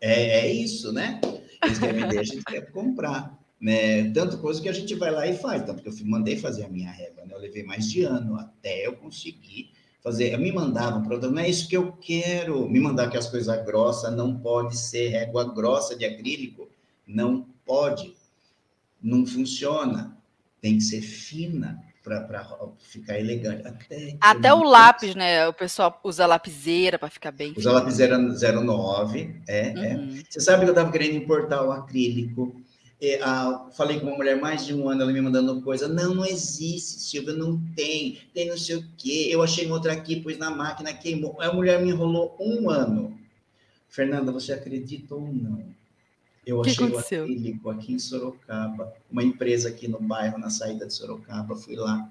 É, 0.00 0.40
é 0.40 0.52
isso, 0.52 0.92
né? 0.92 1.20
Eles 1.62 1.78
querem 1.78 2.02
vender, 2.02 2.18
a 2.18 2.22
gente 2.22 2.44
quer 2.44 2.70
comprar. 2.70 3.38
Né? 3.60 4.10
Tanto 4.12 4.38
coisa 4.38 4.62
que 4.62 4.68
a 4.68 4.72
gente 4.72 4.94
vai 4.94 5.10
lá 5.10 5.26
e 5.26 5.36
faz, 5.36 5.64
tanto 5.64 5.82
que 5.82 5.88
eu 5.88 6.06
mandei 6.06 6.36
fazer 6.36 6.64
a 6.64 6.68
minha 6.68 6.90
régua, 6.90 7.24
né? 7.24 7.34
Eu 7.34 7.40
levei 7.40 7.64
mais 7.64 7.90
de 7.90 8.02
ano 8.02 8.36
até 8.36 8.86
eu 8.86 8.94
conseguir 8.94 9.72
fazer. 10.00 10.32
Eu 10.32 10.38
me 10.38 10.52
mandavam 10.52 11.02
para 11.02 11.28
não 11.28 11.40
é 11.40 11.48
isso 11.48 11.68
que 11.68 11.76
eu 11.76 11.92
quero. 11.92 12.68
Me 12.68 12.78
mandar 12.78 13.10
que 13.10 13.16
as 13.16 13.28
coisas 13.28 13.64
grossas 13.64 14.14
não 14.14 14.38
pode 14.38 14.76
ser 14.76 15.08
régua 15.08 15.52
grossa 15.52 15.96
de 15.96 16.04
acrílico, 16.04 16.68
não 17.06 17.48
pode, 17.66 18.14
não 19.02 19.26
funciona, 19.26 20.16
tem 20.60 20.78
que 20.78 20.84
ser 20.84 21.02
fina 21.02 21.82
para 22.08 22.46
ficar 22.78 23.18
elegante. 23.18 23.66
Até, 23.66 24.16
Até 24.20 24.54
o 24.54 24.62
lápis, 24.62 25.14
né? 25.14 25.46
O 25.48 25.52
pessoal 25.52 26.00
usa 26.02 26.26
lapiseira 26.26 26.98
para 26.98 27.10
ficar 27.10 27.30
bem. 27.30 27.54
Usa 27.56 27.72
lapiseira 27.72 28.18
09, 28.18 29.42
é, 29.46 29.68
é. 29.68 29.72
uhum. 29.72 30.18
é. 30.18 30.22
Você 30.28 30.40
sabe 30.40 30.64
que 30.64 30.70
eu 30.70 30.72
estava 30.72 30.90
querendo 30.90 31.16
importar 31.16 31.62
o 31.62 31.72
acrílico. 31.72 32.54
É, 33.00 33.20
a, 33.22 33.68
falei 33.76 34.00
com 34.00 34.06
uma 34.06 34.16
mulher 34.16 34.40
mais 34.40 34.66
de 34.66 34.74
um 34.74 34.88
ano, 34.88 35.02
ela 35.02 35.12
me 35.12 35.20
mandando 35.20 35.62
coisa. 35.62 35.86
Não, 35.86 36.14
não 36.14 36.26
existe, 36.26 37.00
Silvia, 37.00 37.32
não 37.32 37.60
tem. 37.76 38.18
Tem 38.34 38.48
não 38.48 38.56
sei 38.56 38.76
o 38.76 38.84
quê. 38.96 39.28
Eu 39.30 39.42
achei 39.42 39.70
outra 39.70 39.92
aqui, 39.92 40.16
pus 40.16 40.36
na 40.36 40.50
máquina, 40.50 40.92
queimou. 40.92 41.40
A 41.40 41.52
mulher 41.52 41.80
me 41.80 41.90
enrolou 41.90 42.36
um 42.40 42.68
ano. 42.68 43.16
Fernanda, 43.88 44.32
você 44.32 44.52
acredita 44.52 45.14
ou 45.14 45.32
não? 45.32 45.77
Eu 46.48 46.62
achei 46.62 46.88
o 46.88 46.98
acrílico 46.98 47.68
aqui 47.68 47.92
em 47.92 47.98
Sorocaba, 47.98 48.90
uma 49.10 49.22
empresa 49.22 49.68
aqui 49.68 49.86
no 49.86 50.00
bairro, 50.00 50.38
na 50.38 50.48
saída 50.48 50.86
de 50.86 50.94
Sorocaba, 50.94 51.54
fui 51.54 51.76
lá. 51.76 52.08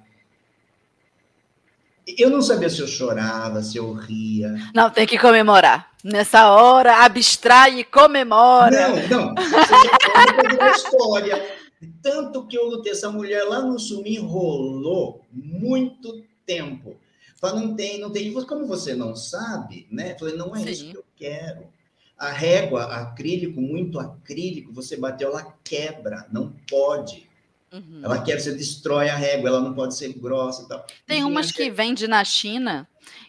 Eu 2.15 2.29
não 2.29 2.39
sabia 2.39 2.69
se 2.69 2.79
eu 2.79 2.87
chorava, 2.87 3.63
se 3.63 3.77
eu 3.77 3.91
ria. 3.93 4.53
Não, 4.75 4.91
tem 4.91 5.07
que 5.07 5.17
comemorar. 5.17 5.91
Nessa 6.03 6.51
hora, 6.51 7.03
abstrai 7.03 7.79
e 7.79 7.83
comemora. 7.83 8.89
Não, 8.89 9.33
não. 9.33 9.35
Você 9.35 10.55
já 10.55 10.71
história. 10.71 11.57
Tanto 12.03 12.45
que 12.45 12.55
eu 12.55 12.65
lutei, 12.69 12.91
essa 12.91 13.09
mulher 13.09 13.43
lá 13.43 13.59
no 13.59 13.79
sul 13.79 14.03
me 14.03 14.17
enrolou 14.17 15.25
muito 15.33 16.23
tempo. 16.45 16.95
Falei, 17.41 17.65
não 17.65 17.75
tem, 17.75 17.99
não 17.99 18.11
tem. 18.11 18.31
Como 18.31 18.67
você 18.67 18.93
não 18.93 19.15
sabe, 19.15 19.87
né? 19.91 20.15
Falei, 20.19 20.35
não 20.35 20.55
é 20.55 20.59
Sim. 20.59 20.69
isso 20.69 20.91
que 20.91 20.97
eu 20.97 21.05
quero. 21.15 21.76
A 22.17 22.31
régua 22.31 22.83
acrílico, 22.85 23.61
muito 23.61 23.99
acrílico, 23.99 24.73
você 24.73 24.97
bateu, 24.97 25.29
ela 25.29 25.55
quebra, 25.63 26.27
não 26.31 26.51
pode. 26.69 27.27
Uhum. 27.71 28.01
Ela 28.03 28.23
quebra, 28.23 28.41
você 28.41 28.53
destrói 28.53 29.09
a 29.09 29.15
régua, 29.15 29.49
ela 29.49 29.59
não 29.59 29.73
pode 29.73 29.95
ser 29.95 30.13
grossa 30.13 30.63
e 30.63 30.67
tal. 30.67 30.85
Tem 31.05 31.23
umas 31.23 31.51
que 31.51 31.69
vende 31.69 32.07
na 32.07 32.23
China 32.23 32.87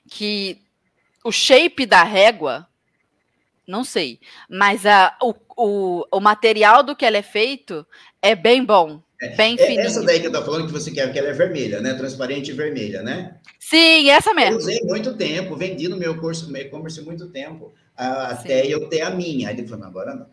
que 0.09 0.62
o 1.22 1.30
shape 1.30 1.84
da 1.84 2.03
régua, 2.03 2.66
não 3.66 3.84
sei, 3.84 4.20
mas 4.49 4.86
a, 4.86 5.16
o, 5.20 5.34
o, 5.57 6.07
o 6.11 6.20
material 6.20 6.82
do 6.82 6.97
que 6.97 7.05
ela 7.05 7.18
é 7.18 7.22
feito 7.22 7.86
é 8.22 8.34
bem 8.34 8.64
bom. 8.64 9.03
Bem 9.36 9.54
é, 9.54 9.56
fininho. 9.56 9.80
Essa 9.80 10.02
daí 10.02 10.20
que 10.20 10.28
eu 10.28 10.32
tô 10.32 10.42
falando 10.42 10.66
que 10.66 10.72
você 10.72 10.90
quer, 10.90 11.12
que 11.12 11.18
ela 11.18 11.28
é 11.28 11.32
vermelha, 11.32 11.80
né? 11.80 11.94
Transparente 11.94 12.50
e 12.50 12.54
vermelha, 12.54 13.02
né? 13.02 13.36
Sim, 13.58 14.08
essa 14.10 14.32
mesmo. 14.32 14.54
Eu 14.54 14.58
usei 14.58 14.80
muito 14.84 15.14
tempo, 15.14 15.56
vendi 15.56 15.88
no 15.88 15.96
meu 15.96 16.16
curso 16.18 16.50
no 16.50 16.56
e-commerce 16.56 17.00
muito 17.02 17.26
tempo, 17.28 17.72
até 17.96 18.62
Sim. 18.62 18.68
eu 18.68 18.88
ter 18.88 19.00
a 19.00 19.10
minha. 19.10 19.48
Aí 19.48 19.58
ele 19.58 19.66
falou, 19.66 19.86
agora 19.86 20.14
não. 20.14 20.26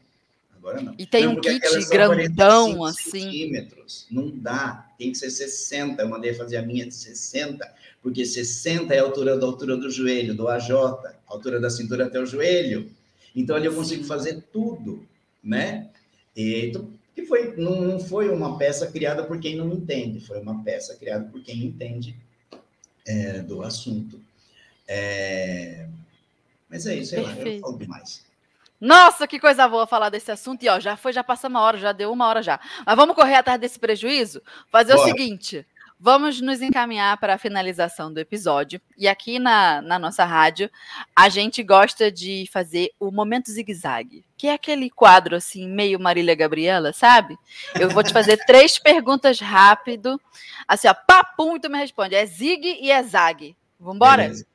Agora 0.56 0.82
não. 0.82 0.96
E 0.98 1.06
tem 1.06 1.26
não, 1.26 1.34
um 1.34 1.42
kit 1.42 1.60
grandão, 1.90 2.84
assim. 2.86 3.22
Centímetros. 3.22 4.06
Não 4.12 4.30
dá, 4.30 4.88
tem 4.98 5.12
que 5.12 5.18
ser 5.18 5.32
60. 5.32 6.02
Eu 6.02 6.10
mandei 6.10 6.34
fazer 6.34 6.58
a 6.58 6.62
minha 6.62 6.86
de 6.86 6.94
60, 6.94 7.68
porque 8.04 8.24
60 8.24 8.94
é 8.94 9.00
a 9.00 9.04
altura 9.04 9.38
da 9.38 9.46
altura 9.48 9.78
do 9.78 9.90
joelho, 9.90 10.36
do 10.36 10.48
AJ, 10.48 10.70
altura 11.28 11.60
da 11.60 11.72
cintura 11.72 12.06
até 12.06 12.20
o 12.20 12.26
joelho. 12.26 12.92
Então 13.36 13.56
ali 13.56 13.66
eu 13.66 13.74
consigo 13.74 14.04
fazer 14.04 14.44
tudo, 14.54 15.04
né? 15.44 15.88
E, 16.36 16.68
então, 16.68 16.90
que 17.16 17.26
foi, 17.26 17.56
não, 17.56 17.82
não 17.82 18.00
foi 18.00 18.30
uma 18.30 18.58
peça 18.58 18.92
criada 18.92 19.24
por 19.24 19.40
quem 19.40 19.56
não 19.56 19.72
entende, 19.72 20.20
foi 20.20 20.40
uma 20.42 20.62
peça 20.64 20.96
criada 20.96 21.26
por 21.32 21.42
quem 21.42 21.64
entende 21.64 22.16
é, 23.08 23.40
do 23.40 23.64
assunto. 23.64 24.20
É, 24.88 25.88
mas 26.70 26.86
é 26.86 26.96
isso, 26.96 27.12
sei 27.12 27.24
Perfeito. 27.24 27.48
lá, 27.48 27.54
eu 27.54 27.62
falo 27.62 27.78
demais. 27.78 28.26
Nossa, 28.80 29.26
que 29.26 29.40
coisa 29.40 29.68
boa 29.68 29.88
falar 29.88 30.10
desse 30.10 30.32
assunto. 30.32 30.62
E 30.64 30.70
ó, 30.70 30.80
já 30.80 30.98
foi, 30.98 31.14
já 31.14 31.24
passa 31.24 31.48
uma 31.48 31.62
hora, 31.62 31.78
já 31.78 31.94
deu 31.94 32.12
uma 32.12 32.28
hora 32.28 32.44
já. 32.44 32.60
Mas 32.86 32.96
vamos 32.96 33.16
correr 33.16 33.36
atrás 33.36 33.60
desse 33.60 33.80
prejuízo? 33.80 34.42
Fazer 34.70 34.94
Bora. 34.94 35.06
o 35.06 35.10
seguinte: 35.10 35.66
Vamos 35.98 36.42
nos 36.42 36.62
encaminhar 36.62 37.18
para 37.18 37.36
a 37.36 37.38
finalização 37.38 38.12
do 38.12 38.20
episódio. 38.20 38.82
E 38.98 39.08
aqui 39.08 39.40
na, 39.40 39.82
na 39.82 39.98
nossa 39.98 40.26
rádio, 40.26 40.70
a 41.16 41.30
gente 41.30 41.64
gosta 41.64 42.12
de 42.12 42.50
fazer 42.52 42.92
o 43.00 43.10
Momento 43.10 43.50
Zigue-Zague, 43.50 44.26
que 44.36 44.48
é 44.48 44.54
aquele 44.54 44.90
quadro 44.90 45.38
assim, 45.38 45.70
meio 45.70 45.98
Marília 45.98 46.36
Gabriela, 46.36 46.92
sabe? 46.92 47.38
Eu 47.80 47.90
vou 47.90 48.04
te 48.04 48.12
fazer 48.12 48.36
três 48.46 48.78
perguntas 48.78 49.40
rápido. 49.40 50.20
Assim, 50.68 50.90
ó, 50.90 50.94
papum, 50.94 51.56
e 51.56 51.62
tu 51.62 51.70
me 51.70 51.78
responde. 51.78 52.14
É 52.14 52.26
zigue 52.26 52.78
e 52.82 52.92
é 52.92 53.02
zague. 53.02 53.56
Vambora? 53.80 54.24
Beleza. 54.24 54.46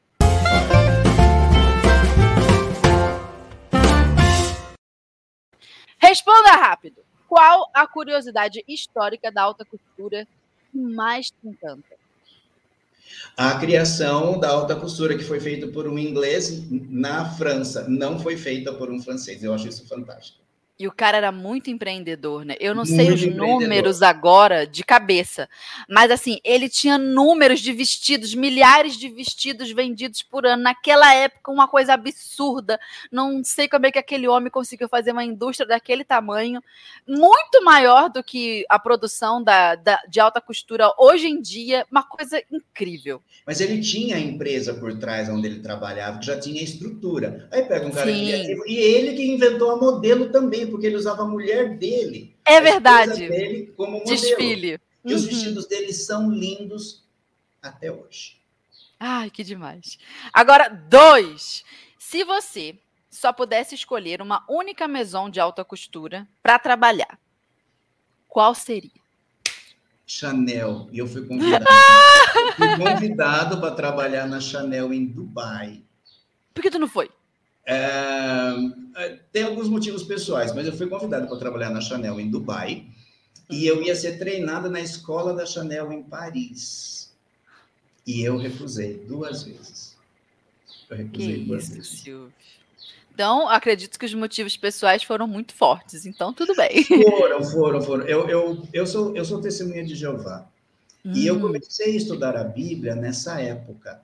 Responda 5.99 6.51
rápido. 6.53 7.03
Qual 7.27 7.71
a 7.73 7.87
curiosidade 7.87 8.63
histórica 8.69 9.33
da 9.33 9.43
alta 9.43 9.65
costura 9.65 10.27
mais 10.73 11.27
te 11.27 11.37
encanta? 11.45 12.01
A 13.37 13.59
criação 13.59 14.39
da 14.39 14.51
alta 14.51 14.77
costura, 14.77 15.17
que 15.17 15.25
foi 15.25 15.41
feita 15.41 15.67
por 15.69 15.89
um 15.89 15.99
inglês 15.99 16.63
na 16.71 17.25
França, 17.31 17.89
não 17.89 18.19
foi 18.19 18.37
feita 18.37 18.73
por 18.73 18.91
um 18.91 19.01
francês. 19.01 19.43
Eu 19.43 19.55
acho 19.55 19.69
isso 19.69 19.87
fantástico. 19.87 20.39
E 20.81 20.89
o 20.89 20.93
cara 20.93 21.19
era 21.19 21.31
muito 21.31 21.69
empreendedor, 21.69 22.43
né? 22.43 22.57
Eu 22.59 22.75
não 22.75 22.85
muito 22.85 22.97
sei 22.97 23.13
os 23.13 23.27
números 23.37 24.01
agora 24.01 24.67
de 24.67 24.83
cabeça, 24.83 25.47
mas 25.87 26.11
assim, 26.11 26.39
ele 26.43 26.71
tinha 26.71 26.97
números 26.97 27.61
de 27.61 27.71
vestidos, 27.71 28.35
milhares 28.35 28.97
de 28.97 29.11
vestidos 29.11 29.71
vendidos 29.73 30.23
por 30.23 30.47
ano. 30.47 30.63
Naquela 30.63 31.15
época, 31.15 31.53
uma 31.53 31.69
coisa 31.69 31.93
absurda. 31.93 32.81
Não 33.13 33.45
sei 33.45 33.69
como 33.69 33.85
é 33.85 33.93
que 33.93 33.99
aquele 33.99 34.27
homem 34.27 34.51
conseguiu 34.51 34.89
fazer 34.89 35.13
uma 35.13 35.23
indústria 35.23 35.69
daquele 35.69 36.03
tamanho, 36.03 36.63
muito 37.07 37.63
maior 37.63 38.09
do 38.09 38.25
que 38.25 38.65
a 38.67 38.79
produção 38.79 39.45
da, 39.45 39.75
da 39.75 40.01
de 40.09 40.19
alta 40.19 40.41
costura 40.41 40.91
hoje 40.99 41.27
em 41.27 41.43
dia. 41.43 41.87
Uma 41.91 42.05
coisa 42.05 42.43
incrível. 42.51 43.21
Mas 43.47 43.61
ele 43.61 43.83
tinha 43.83 44.17
a 44.17 44.21
empresa 44.21 44.73
por 44.73 44.99
trás 44.99 45.29
onde 45.29 45.47
ele 45.47 45.61
trabalhava, 45.61 46.21
que 46.21 46.25
já 46.25 46.41
tinha 46.41 46.63
estrutura. 46.63 47.47
Aí 47.51 47.65
pega 47.65 47.87
um 47.87 47.91
cara 47.91 48.11
criativo, 48.11 48.67
e 48.67 48.79
ele 48.79 49.15
que 49.15 49.31
inventou 49.31 49.73
a 49.73 49.77
modelo 49.77 50.31
também 50.31 50.70
porque 50.71 50.87
ele 50.87 50.97
usava 50.97 51.23
a 51.23 51.27
mulher 51.27 51.77
dele. 51.77 52.37
É 52.45 52.61
verdade. 52.61 53.29
Dele 53.29 53.73
como 53.77 53.99
modelo. 53.99 54.11
Desfile. 54.11 54.81
E 55.05 55.11
uhum. 55.11 55.17
os 55.17 55.25
vestidos 55.25 55.67
dele 55.67 55.93
são 55.93 56.31
lindos 56.31 57.05
até 57.63 57.91
hoje. 57.91 58.41
Ai, 58.99 59.31
que 59.31 59.43
demais. 59.43 59.99
Agora, 60.33 60.69
dois. 60.69 61.65
Se 61.99 62.23
você 62.25 62.79
só 63.09 63.33
pudesse 63.33 63.75
escolher 63.75 64.21
uma 64.21 64.45
única 64.49 64.87
maison 64.87 65.31
de 65.31 65.41
alta 65.41 65.65
costura 65.65 66.29
para 66.43 66.59
trabalhar, 66.59 67.19
qual 68.29 68.55
seria? 68.55 69.01
Chanel. 70.07 70.89
E 70.93 70.99
eu 70.99 71.07
fui 71.07 71.25
convidado. 71.27 71.65
fui 72.57 72.77
convidado 72.77 73.61
para 73.61 73.75
trabalhar 73.75 74.27
na 74.27 74.41
Chanel 74.41 74.93
em 74.93 75.07
Dubai. 75.07 75.83
Por 76.53 76.63
que 76.63 76.71
tu 76.71 76.79
não 76.79 76.89
foi? 76.89 77.11
É, 77.71 78.53
é, 78.97 79.19
tem 79.31 79.45
alguns 79.45 79.69
motivos 79.69 80.03
pessoais, 80.03 80.53
mas 80.53 80.67
eu 80.67 80.73
fui 80.73 80.89
convidado 80.89 81.29
para 81.29 81.39
trabalhar 81.39 81.71
na 81.71 81.81
Chanel 81.81 82.19
em 82.19 82.29
Dubai 82.29 82.85
e 83.49 83.65
eu 83.65 83.81
ia 83.81 83.95
ser 83.95 84.19
treinada 84.19 84.69
na 84.69 84.81
escola 84.81 85.33
da 85.33 85.47
Chanel 85.47 85.93
em 85.93 86.03
Paris. 86.03 87.13
E 88.05 88.23
eu 88.23 88.37
recusei 88.37 88.95
duas 89.07 89.45
vezes. 89.45 89.97
Eu 90.89 90.97
recusei 90.97 91.39
que 91.39 91.45
duas 91.45 91.65
isso, 91.65 91.75
vezes. 91.75 92.01
Silvio. 92.01 92.33
Então, 93.15 93.49
acredito 93.49 93.99
que 93.99 94.07
os 94.07 94.15
motivos 94.15 94.57
pessoais 94.57 95.05
foram 95.05 95.29
muito 95.29 95.55
fortes, 95.55 96.05
então 96.07 96.33
tudo 96.33 96.57
bem. 96.57 96.83
Foram, 97.05 97.45
foram, 97.45 97.83
foram. 97.83 98.07
Eu, 98.07 98.29
eu, 98.29 98.63
eu, 98.73 98.87
sou, 98.87 99.15
eu 99.15 99.25
sou 99.25 99.41
testemunha 99.41 99.85
de 99.85 99.95
Jeová. 99.95 100.47
Hum. 101.05 101.13
E 101.15 101.27
eu 101.27 101.37
hum. 101.37 101.41
comecei 101.41 101.93
a 101.93 101.97
estudar 101.97 102.37
a 102.37 102.43
Bíblia 102.43 102.95
nessa 102.95 103.41
época. 103.41 104.01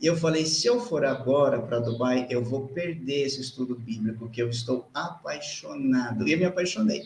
E 0.00 0.06
eu 0.06 0.16
falei: 0.16 0.46
se 0.46 0.66
eu 0.66 0.80
for 0.80 1.04
agora 1.04 1.60
para 1.60 1.78
Dubai, 1.78 2.26
eu 2.30 2.42
vou 2.42 2.68
perder 2.68 3.26
esse 3.26 3.40
estudo 3.40 3.74
bíblico, 3.74 4.20
porque 4.20 4.40
eu 4.42 4.48
estou 4.48 4.88
apaixonado. 4.94 6.26
E 6.26 6.32
eu 6.32 6.38
me 6.38 6.46
apaixonei. 6.46 7.02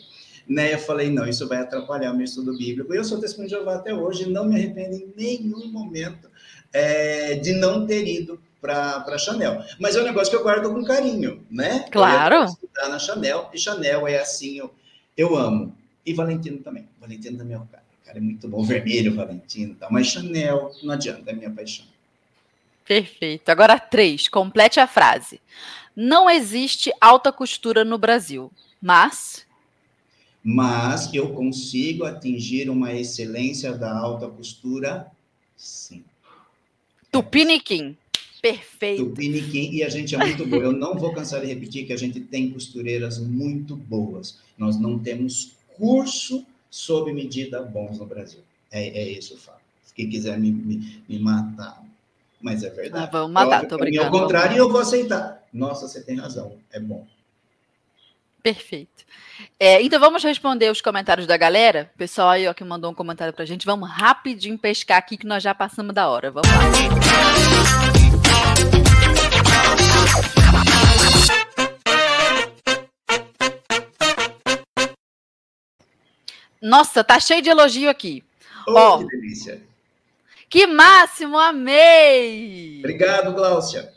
Né? 0.47 0.73
Eu 0.73 0.79
falei: 0.79 1.09
não, 1.09 1.27
isso 1.27 1.47
vai 1.47 1.57
atrapalhar 1.57 2.11
o 2.11 2.15
meu 2.15 2.23
estudo 2.23 2.57
bíblico. 2.57 2.93
E 2.93 2.97
eu 2.97 3.03
sou 3.03 3.19
testemunho 3.19 3.49
de 3.49 3.55
Jeová 3.55 3.75
até 3.75 3.93
hoje, 3.93 4.23
e 4.23 4.31
não 4.31 4.45
me 4.45 4.55
arrependo 4.55 4.95
em 4.95 5.13
nenhum 5.17 5.67
momento 5.71 6.29
é, 6.71 7.35
de 7.35 7.53
não 7.53 7.85
ter 7.85 8.07
ido 8.07 8.39
para 8.61 9.17
Chanel. 9.17 9.63
Mas 9.79 9.95
é 9.95 10.01
um 10.01 10.05
negócio 10.05 10.31
que 10.31 10.37
eu 10.37 10.43
guardo 10.43 10.71
com 10.71 10.83
carinho, 10.83 11.45
né? 11.51 11.85
Claro. 11.91 12.45
Eu 12.81 12.89
na 12.89 12.97
Chanel, 12.97 13.49
e 13.53 13.59
Chanel 13.59 14.07
é 14.07 14.19
assim, 14.19 14.57
eu, 14.57 14.73
eu 15.15 15.35
amo. 15.35 15.75
E 16.05 16.13
Valentino 16.13 16.57
também. 16.59 16.87
Valentino 16.99 17.37
também 17.37 17.55
é 17.55 17.59
o 17.59 17.65
cara. 17.65 17.83
O 18.01 18.05
cara 18.05 18.17
é 18.17 18.21
muito 18.21 18.47
bom, 18.47 18.63
vermelho, 18.63 19.15
Valentino, 19.15 19.75
tá? 19.75 19.87
mas 19.89 20.07
Chanel 20.07 20.71
não 20.83 20.93
adianta, 20.93 21.31
é 21.31 21.33
minha 21.33 21.49
paixão. 21.49 21.85
Perfeito. 22.87 23.49
Agora 23.49 23.79
três. 23.79 24.27
Complete 24.27 24.79
a 24.79 24.87
frase. 24.87 25.41
Não 25.95 26.29
existe 26.29 26.91
alta 26.99 27.31
costura 27.31 27.83
no 27.83 27.97
Brasil, 27.97 28.51
mas. 28.81 29.45
Mas 30.43 31.11
eu 31.13 31.33
consigo 31.33 32.03
atingir 32.03 32.69
uma 32.69 32.93
excelência 32.93 33.73
da 33.73 33.97
alta 33.97 34.27
costura, 34.27 35.07
sim. 35.57 36.03
Tupiniquim. 37.11 37.97
Perfeito. 38.41 39.05
Tupiniquim, 39.05 39.71
e 39.71 39.83
a 39.83 39.89
gente 39.89 40.13
é 40.13 40.17
muito 40.19 40.45
bom. 40.45 40.57
Eu 40.57 40.71
não 40.71 40.95
vou 40.95 41.13
cansar 41.13 41.41
de 41.41 41.47
repetir 41.47 41.87
que 41.87 41.93
a 41.93 41.97
gente 41.97 42.19
tem 42.19 42.51
costureiras 42.51 43.17
muito 43.17 43.75
boas. 43.75 44.37
Nós 44.55 44.77
não 44.77 44.99
temos 44.99 45.53
curso 45.77 46.45
sob 46.69 47.11
medida 47.11 47.63
bons 47.63 47.97
no 47.97 48.05
Brasil. 48.05 48.41
É, 48.69 48.85
é 48.87 49.09
isso 49.09 49.33
o 49.33 49.37
fato. 49.37 49.61
Quem 49.95 50.09
quiser 50.09 50.37
me, 50.37 50.51
me, 50.51 51.01
me 51.07 51.19
matar, 51.19 51.81
mas 52.41 52.63
é 52.63 52.69
verdade. 52.69 53.05
Ah, 53.05 53.09
vamos 53.11 53.31
matar, 53.31 53.65
tô 53.67 53.77
brincando. 53.77 54.05
Ao 54.05 54.11
contrário, 54.11 54.57
eu 54.57 54.69
vou 54.69 54.81
aceitar. 54.81 55.43
Nossa, 55.51 55.87
você 55.87 56.03
tem 56.03 56.17
razão, 56.17 56.57
é 56.71 56.79
bom. 56.79 57.07
Perfeito. 58.43 59.03
É, 59.59 59.81
então 59.81 59.99
vamos 59.99 60.23
responder 60.23 60.71
os 60.71 60.79
comentários 60.79 61.25
da 61.25 61.35
galera. 61.35 61.89
O 61.95 61.97
pessoal 61.97 62.29
aí 62.29 62.47
ó, 62.47 62.53
que 62.53 62.63
mandou 62.63 62.91
um 62.91 62.93
comentário 62.93 63.33
pra 63.33 63.43
gente. 63.43 63.65
Vamos 63.65 63.89
rapidinho 63.89 64.55
pescar 64.57 64.99
aqui 64.99 65.17
que 65.17 65.25
nós 65.25 65.41
já 65.41 65.55
passamos 65.55 65.95
da 65.95 66.07
hora. 66.07 66.29
Vamos 66.29 66.47
lá. 66.47 66.55
Nossa, 76.61 77.03
tá 77.03 77.19
cheio 77.19 77.41
de 77.41 77.49
elogio 77.49 77.89
aqui. 77.89 78.23
Oh, 78.67 78.73
ó, 78.73 78.97
que 78.99 79.07
delícia. 79.07 79.61
Que 80.49 80.67
máximo, 80.67 81.37
amei! 81.37 82.79
Obrigado, 82.79 83.33
Gláucia. 83.33 83.93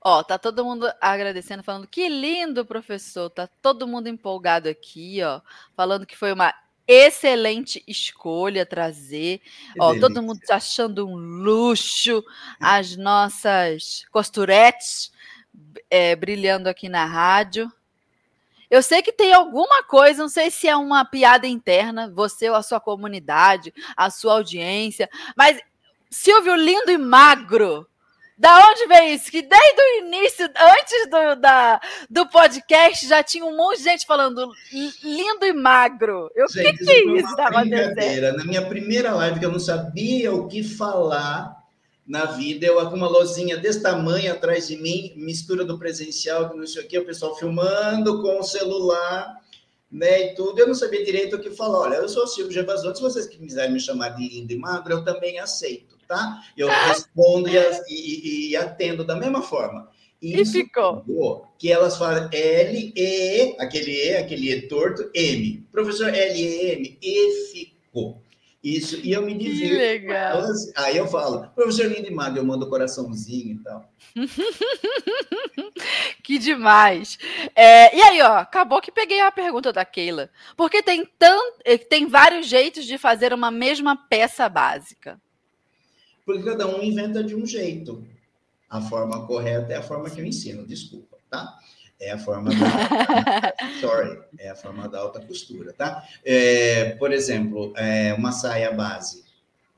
Ó, 0.00 0.22
tá 0.22 0.38
todo 0.38 0.64
mundo 0.64 0.90
agradecendo, 1.00 1.62
falando 1.62 1.86
que 1.86 2.08
lindo, 2.08 2.64
professor. 2.64 3.30
Tá 3.30 3.48
todo 3.62 3.88
mundo 3.88 4.08
empolgado 4.08 4.68
aqui, 4.68 5.22
ó, 5.22 5.40
falando 5.74 6.04
que 6.06 6.16
foi 6.16 6.32
uma 6.32 6.54
excelente 6.86 7.82
escolha 7.86 8.66
trazer. 8.66 9.40
Que 9.72 9.80
ó, 9.80 9.88
delícia. 9.88 10.08
todo 10.08 10.22
mundo 10.22 10.40
achando 10.50 11.06
um 11.06 11.16
luxo 11.16 12.22
as 12.60 12.96
nossas 12.96 14.04
costuretes. 14.10 15.12
é, 15.90 16.16
brilhando 16.16 16.68
aqui 16.68 16.88
na 16.88 17.04
rádio. 17.06 17.72
Eu 18.70 18.82
sei 18.82 19.02
que 19.02 19.12
tem 19.12 19.32
alguma 19.32 19.84
coisa, 19.84 20.22
não 20.22 20.28
sei 20.28 20.50
se 20.50 20.66
é 20.66 20.76
uma 20.76 21.04
piada 21.04 21.46
interna, 21.46 22.10
você 22.10 22.50
ou 22.50 22.56
a 22.56 22.62
sua 22.62 22.80
comunidade, 22.80 23.72
a 23.96 24.10
sua 24.10 24.34
audiência, 24.34 25.08
mas 25.36 25.60
Silvio 26.14 26.54
lindo 26.54 26.92
e 26.92 26.96
magro. 26.96 27.84
Da 28.38 28.68
onde 28.68 28.86
vem 28.86 29.14
isso? 29.14 29.32
Que 29.32 29.42
desde 29.42 29.80
o 29.80 30.06
início, 30.06 30.44
antes 30.44 31.10
do, 31.10 31.40
da, 31.40 31.80
do 32.08 32.28
podcast, 32.28 33.08
já 33.08 33.20
tinha 33.20 33.44
um 33.44 33.56
monte 33.56 33.78
de 33.78 33.84
gente 33.84 34.06
falando 34.06 34.48
lindo 35.02 35.44
e 35.44 35.52
magro. 35.52 36.26
O 36.26 36.46
que, 36.52 36.72
que 36.72 36.90
é 36.90 37.04
isso 37.16 37.28
estava 37.30 37.60
acontecendo? 37.60 38.36
Na 38.36 38.44
minha 38.44 38.64
primeira 38.64 39.12
live, 39.12 39.40
que 39.40 39.46
eu 39.46 39.50
não 39.50 39.58
sabia 39.58 40.32
o 40.32 40.46
que 40.46 40.62
falar 40.62 41.52
na 42.06 42.26
vida, 42.26 42.64
eu 42.64 42.88
com 42.88 42.96
uma 42.96 43.08
lozinha 43.08 43.56
desse 43.56 43.82
tamanho 43.82 44.32
atrás 44.32 44.68
de 44.68 44.76
mim, 44.76 45.12
mistura 45.16 45.64
do 45.64 45.78
presencial, 45.78 46.54
não 46.56 46.66
sei 46.66 46.84
o 46.84 46.86
que, 46.86 46.96
o 46.96 47.04
pessoal 47.04 47.34
filmando 47.34 48.22
com 48.22 48.38
o 48.38 48.44
celular, 48.44 49.34
né, 49.90 50.26
e 50.26 50.34
tudo. 50.36 50.60
Eu 50.60 50.68
não 50.68 50.74
sabia 50.74 51.04
direito 51.04 51.34
o 51.34 51.40
que 51.40 51.50
falar. 51.50 51.78
Olha, 51.80 51.96
eu 51.96 52.08
sou 52.08 52.22
o 52.22 52.26
Silvio 52.28 52.52
Gevazon, 52.52 52.94
se 52.94 53.02
vocês 53.02 53.26
quiserem 53.26 53.72
me 53.72 53.80
chamar 53.80 54.10
de 54.10 54.28
lindo 54.28 54.52
e 54.52 54.56
magro, 54.56 54.92
eu 54.92 55.04
também 55.04 55.40
aceito 55.40 55.93
tá? 56.06 56.42
Eu 56.56 56.68
respondo 56.68 57.48
e, 57.48 57.56
e, 57.88 58.50
e 58.50 58.56
atendo 58.56 59.04
da 59.04 59.16
mesma 59.16 59.42
forma. 59.42 59.88
E, 60.20 60.40
e 60.40 60.46
ficou. 60.46 61.04
Que 61.58 61.70
elas 61.70 61.98
falam 61.98 62.30
L, 62.32 62.92
E, 62.96 63.56
aquele 63.58 63.92
E, 63.92 64.16
aquele 64.16 64.52
E 64.52 64.62
torto, 64.62 65.10
M. 65.14 65.66
Professor 65.70 66.08
L, 66.08 66.40
E, 66.40 66.72
M, 66.72 66.98
e 67.02 67.30
ficou. 67.52 68.24
Isso, 68.64 68.98
e 69.04 69.12
eu 69.12 69.20
me 69.20 69.34
divirto. 69.34 69.74
Que 69.74 69.74
legal. 69.74 70.38
Elas, 70.38 70.72
aí 70.74 70.96
eu 70.96 71.06
falo, 71.06 71.46
professor 71.48 71.84
Lindimar, 71.84 72.34
eu 72.34 72.42
mando 72.42 72.66
coraçãozinho 72.66 73.56
e 73.56 73.62
tal. 73.62 73.92
que 76.24 76.38
demais. 76.38 77.18
É, 77.54 77.94
e 77.94 78.00
aí, 78.00 78.22
ó, 78.22 78.38
acabou 78.38 78.80
que 78.80 78.90
peguei 78.90 79.20
a 79.20 79.30
pergunta 79.30 79.70
da 79.70 79.84
Keila. 79.84 80.30
Porque 80.56 80.82
tem, 80.82 81.04
tant, 81.04 81.44
tem 81.90 82.06
vários 82.06 82.46
jeitos 82.46 82.86
de 82.86 82.96
fazer 82.96 83.34
uma 83.34 83.50
mesma 83.50 83.98
peça 84.08 84.48
básica. 84.48 85.20
Porque 86.24 86.42
cada 86.42 86.66
um 86.66 86.82
inventa 86.82 87.22
de 87.22 87.34
um 87.34 87.46
jeito. 87.46 88.06
A 88.68 88.80
forma 88.80 89.26
correta 89.26 89.72
é 89.72 89.76
a 89.76 89.82
forma 89.82 90.10
que 90.10 90.20
eu 90.20 90.24
ensino, 90.24 90.66
desculpa, 90.66 91.16
tá? 91.30 91.58
É 92.00 92.10
a 92.10 92.18
forma 92.18 92.50
da. 92.50 93.54
Sorry, 93.80 94.18
é 94.38 94.50
a 94.50 94.56
forma 94.56 94.88
da 94.88 94.98
alta 94.98 95.20
costura, 95.20 95.72
tá? 95.72 96.02
É, 96.24 96.90
por 96.96 97.12
exemplo, 97.12 97.72
é 97.76 98.12
uma 98.14 98.32
saia 98.32 98.72
base. 98.72 99.22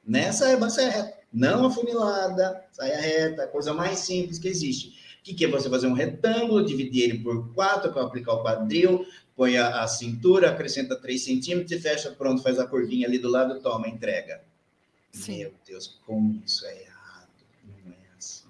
Né? 0.06 0.32
Saia 0.32 0.56
base 0.56 0.80
é 0.80 0.88
reta, 0.88 1.18
não 1.32 1.66
afunilada, 1.66 2.64
saia 2.72 2.98
reta, 2.98 3.46
coisa 3.48 3.74
mais 3.74 3.98
simples 3.98 4.38
que 4.38 4.48
existe. 4.48 4.88
O 5.20 5.24
que, 5.24 5.34
que 5.34 5.44
é 5.44 5.48
você 5.48 5.68
fazer 5.68 5.88
um 5.88 5.92
retângulo, 5.92 6.64
dividir 6.64 7.02
ele 7.02 7.18
por 7.18 7.52
quatro 7.52 7.92
para 7.92 8.02
aplicar 8.02 8.34
o 8.34 8.42
quadril, 8.42 9.04
põe 9.36 9.58
a, 9.58 9.82
a 9.82 9.86
cintura, 9.88 10.50
acrescenta 10.50 10.96
3 10.96 11.22
centímetros 11.22 11.72
e 11.72 11.80
fecha, 11.80 12.12
pronto, 12.12 12.42
faz 12.42 12.58
a 12.58 12.66
curvinha 12.66 13.06
ali 13.06 13.18
do 13.18 13.28
lado, 13.28 13.60
toma, 13.60 13.88
entrega. 13.88 14.40
Sim. 15.16 15.38
Meu 15.38 15.54
Deus, 15.66 15.98
como 16.06 16.42
isso 16.44 16.66
é 16.66 16.82
errado. 16.82 17.28
Não 17.84 17.92
é 17.92 18.16
assim. 18.18 18.48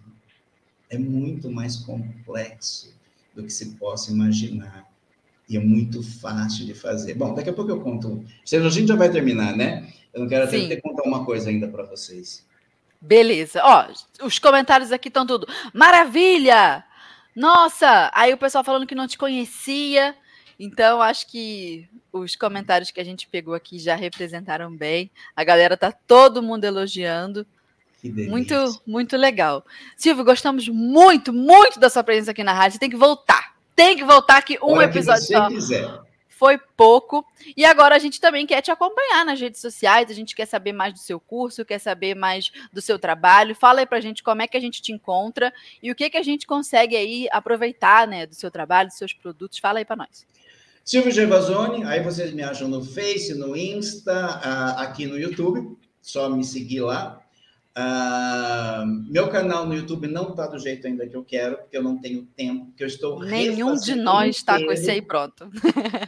É 0.90 0.98
muito 0.98 1.50
mais 1.50 1.76
complexo 1.76 2.94
do 3.34 3.44
que 3.44 3.50
se 3.50 3.76
possa 3.76 4.10
imaginar. 4.10 4.84
E 5.48 5.56
é 5.56 5.60
muito 5.60 6.02
fácil 6.02 6.66
de 6.66 6.74
fazer. 6.74 7.14
Bom, 7.14 7.32
daqui 7.32 7.48
a 7.48 7.52
pouco 7.52 7.70
eu 7.70 7.80
conto. 7.80 8.24
A 8.52 8.68
gente 8.68 8.88
já 8.88 8.96
vai 8.96 9.10
terminar, 9.10 9.56
né? 9.56 9.92
Eu 10.12 10.22
não 10.22 10.28
quero 10.28 10.44
até 10.44 10.66
ter 10.66 10.80
contar 10.80 11.04
uma 11.04 11.24
coisa 11.24 11.50
ainda 11.50 11.68
para 11.68 11.84
vocês. 11.84 12.44
Beleza. 13.00 13.60
Ó, 13.62 13.86
os 14.26 14.38
comentários 14.40 14.90
aqui 14.90 15.06
estão 15.06 15.24
tudo. 15.24 15.46
Maravilha! 15.72 16.84
Nossa! 17.34 18.10
Aí 18.12 18.32
o 18.32 18.38
pessoal 18.38 18.64
falando 18.64 18.86
que 18.86 18.94
não 18.94 19.06
te 19.06 19.16
conhecia. 19.16 20.16
Então, 20.58 21.02
acho 21.02 21.26
que 21.26 21.88
os 22.12 22.34
comentários 22.34 22.90
que 22.90 23.00
a 23.00 23.04
gente 23.04 23.28
pegou 23.28 23.54
aqui 23.54 23.78
já 23.78 23.94
representaram 23.94 24.74
bem. 24.74 25.10
A 25.34 25.44
galera 25.44 25.76
tá 25.76 25.92
todo 25.92 26.42
mundo 26.42 26.64
elogiando. 26.64 27.46
Muito, 28.02 28.54
muito 28.86 29.16
legal. 29.16 29.64
Silvio, 29.96 30.24
gostamos 30.24 30.68
muito, 30.68 31.32
muito 31.32 31.80
da 31.80 31.90
sua 31.90 32.04
presença 32.04 32.30
aqui 32.30 32.44
na 32.44 32.52
rádio. 32.52 32.74
Você 32.74 32.78
tem 32.78 32.90
que 32.90 32.96
voltar. 32.96 33.56
Tem 33.74 33.96
que 33.96 34.04
voltar 34.04 34.38
aqui 34.38 34.58
um 34.62 34.80
episódio 34.80 35.22
que 35.22 35.26
você 35.26 35.34
só. 35.34 35.48
Quiser. 35.48 36.06
Foi 36.28 36.58
pouco. 36.76 37.24
E 37.56 37.64
agora 37.64 37.96
a 37.96 37.98
gente 37.98 38.20
também 38.20 38.46
quer 38.46 38.60
te 38.60 38.70
acompanhar 38.70 39.24
nas 39.24 39.40
redes 39.40 39.60
sociais. 39.60 40.10
A 40.10 40.14
gente 40.14 40.34
quer 40.34 40.46
saber 40.46 40.72
mais 40.72 40.92
do 40.92 40.98
seu 40.98 41.18
curso, 41.18 41.64
quer 41.64 41.78
saber 41.78 42.14
mais 42.14 42.52
do 42.70 42.82
seu 42.82 42.98
trabalho. 42.98 43.54
Fala 43.54 43.80
aí 43.80 43.86
pra 43.86 44.00
gente 44.00 44.22
como 44.22 44.42
é 44.42 44.46
que 44.46 44.56
a 44.56 44.60
gente 44.60 44.82
te 44.82 44.92
encontra 44.92 45.52
e 45.82 45.90
o 45.90 45.94
que 45.94 46.10
que 46.10 46.18
a 46.18 46.22
gente 46.22 46.46
consegue 46.46 46.94
aí 46.94 47.26
aproveitar, 47.32 48.06
né, 48.06 48.26
do 48.26 48.34
seu 48.34 48.50
trabalho, 48.50 48.88
dos 48.88 48.98
seus 48.98 49.14
produtos. 49.14 49.58
Fala 49.58 49.78
aí 49.78 49.84
para 49.84 49.96
nós. 49.96 50.26
Silvio 50.86 51.10
Gervasoni, 51.10 51.82
aí 51.82 52.00
vocês 52.00 52.32
me 52.32 52.44
acham 52.44 52.68
no 52.68 52.80
Face, 52.80 53.34
no 53.34 53.56
Insta, 53.56 54.26
aqui 54.76 55.04
no 55.04 55.18
YouTube, 55.18 55.76
só 56.00 56.30
me 56.30 56.44
seguir 56.44 56.82
lá. 56.82 57.20
Uh, 57.76 58.86
meu 59.10 59.28
canal 59.28 59.66
no 59.66 59.74
YouTube 59.74 60.06
não 60.06 60.30
está 60.30 60.46
do 60.46 60.60
jeito 60.60 60.86
ainda 60.86 61.04
que 61.08 61.16
eu 61.16 61.24
quero, 61.24 61.58
porque 61.58 61.76
eu 61.76 61.82
não 61.82 61.98
tenho 61.98 62.22
tempo, 62.36 62.66
porque 62.66 62.84
eu 62.84 62.86
estou 62.86 63.20
Nenhum 63.20 63.74
de 63.74 63.96
nós 63.96 64.36
está 64.36 64.64
com 64.64 64.70
esse 64.70 64.88
aí 64.88 65.02
pronto. 65.02 65.50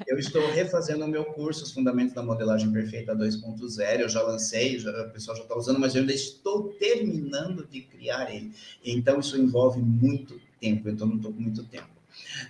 eu 0.07 0.17
estou 0.17 0.49
refazendo 0.53 1.05
o 1.05 1.09
meu 1.09 1.25
curso, 1.25 1.65
Os 1.65 1.73
Fundamentos 1.73 2.15
da 2.15 2.23
Modelagem 2.23 2.71
Perfeita 2.73 3.17
2.0. 3.17 3.99
Eu 3.99 4.09
já 4.09 4.23
lancei, 4.23 4.79
já, 4.79 4.93
o 4.93 5.11
pessoal 5.11 5.37
já 5.37 5.43
está 5.43 5.57
usando, 5.57 5.81
mas 5.81 5.97
eu 5.97 6.03
ainda 6.03 6.15
estou 6.15 6.69
terminando 6.79 7.67
de 7.67 7.81
criar 7.81 8.33
ele. 8.33 8.53
Então, 8.85 9.19
isso 9.19 9.37
envolve 9.37 9.81
muito 9.81 10.41
tempo, 10.61 10.89
então 10.89 11.09
não 11.09 11.17
estou 11.17 11.33
com 11.33 11.41
muito 11.41 11.65
tempo. 11.65 11.98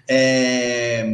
É, 0.07 1.05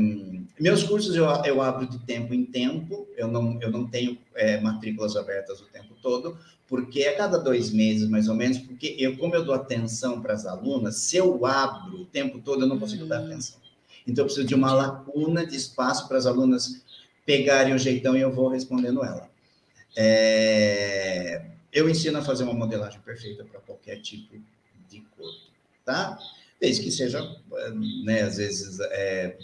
meus 0.59 0.83
cursos 0.83 1.15
eu, 1.15 1.27
eu 1.45 1.61
abro 1.61 1.87
de 1.87 1.99
tempo 2.01 2.33
em 2.33 2.45
tempo, 2.45 3.07
eu 3.17 3.29
não, 3.29 3.61
eu 3.61 3.71
não 3.71 3.87
tenho 3.87 4.19
é, 4.35 4.61
matrículas 4.61 5.17
abertas 5.17 5.61
o 5.61 5.67
tempo 5.67 5.95
todo, 6.03 6.39
porque 6.67 7.03
é 7.03 7.13
cada 7.13 7.39
dois 7.39 7.71
meses, 7.71 8.09
mais 8.09 8.29
ou 8.29 8.35
menos, 8.35 8.59
porque 8.59 8.97
eu, 8.99 9.17
como 9.17 9.35
eu 9.35 9.45
dou 9.45 9.55
atenção 9.55 10.21
para 10.21 10.33
as 10.33 10.47
alunas, 10.47 10.97
se 10.97 11.17
eu 11.17 11.45
abro 11.45 12.03
o 12.03 12.07
tempo 12.07 12.41
todo, 12.41 12.63
eu 12.63 12.69
não 12.69 12.79
consigo 12.79 13.05
dar 13.07 13.21
hum. 13.21 13.27
atenção. 13.27 13.59
Então, 14.07 14.23
eu 14.23 14.27
preciso 14.27 14.47
de 14.47 14.55
uma 14.55 14.73
lacuna 14.73 15.47
de 15.47 15.57
espaço 15.57 16.07
para 16.07 16.19
as 16.19 16.27
alunas 16.27 16.83
pegarem 17.25 17.75
o 17.75 17.79
jeitão 17.79 18.17
e 18.17 18.21
eu 18.21 18.33
vou 18.33 18.49
respondendo 18.49 19.05
ela. 19.05 19.31
É, 19.97 21.43
eu 21.73 21.89
ensino 21.89 22.19
a 22.19 22.23
fazer 22.23 22.45
uma 22.45 22.55
modelagem 22.55 23.01
perfeita 23.01 23.45
para 23.45 23.61
qualquer 23.61 24.01
tipo 24.01 24.37
de 24.89 25.01
corpo, 25.17 25.41
tá? 25.85 26.19
Desde 26.61 26.83
que 26.83 26.91
seja, 26.91 27.21
né, 28.05 28.23
às 28.23 28.37
vezes, 28.37 28.79
é, 28.81 29.37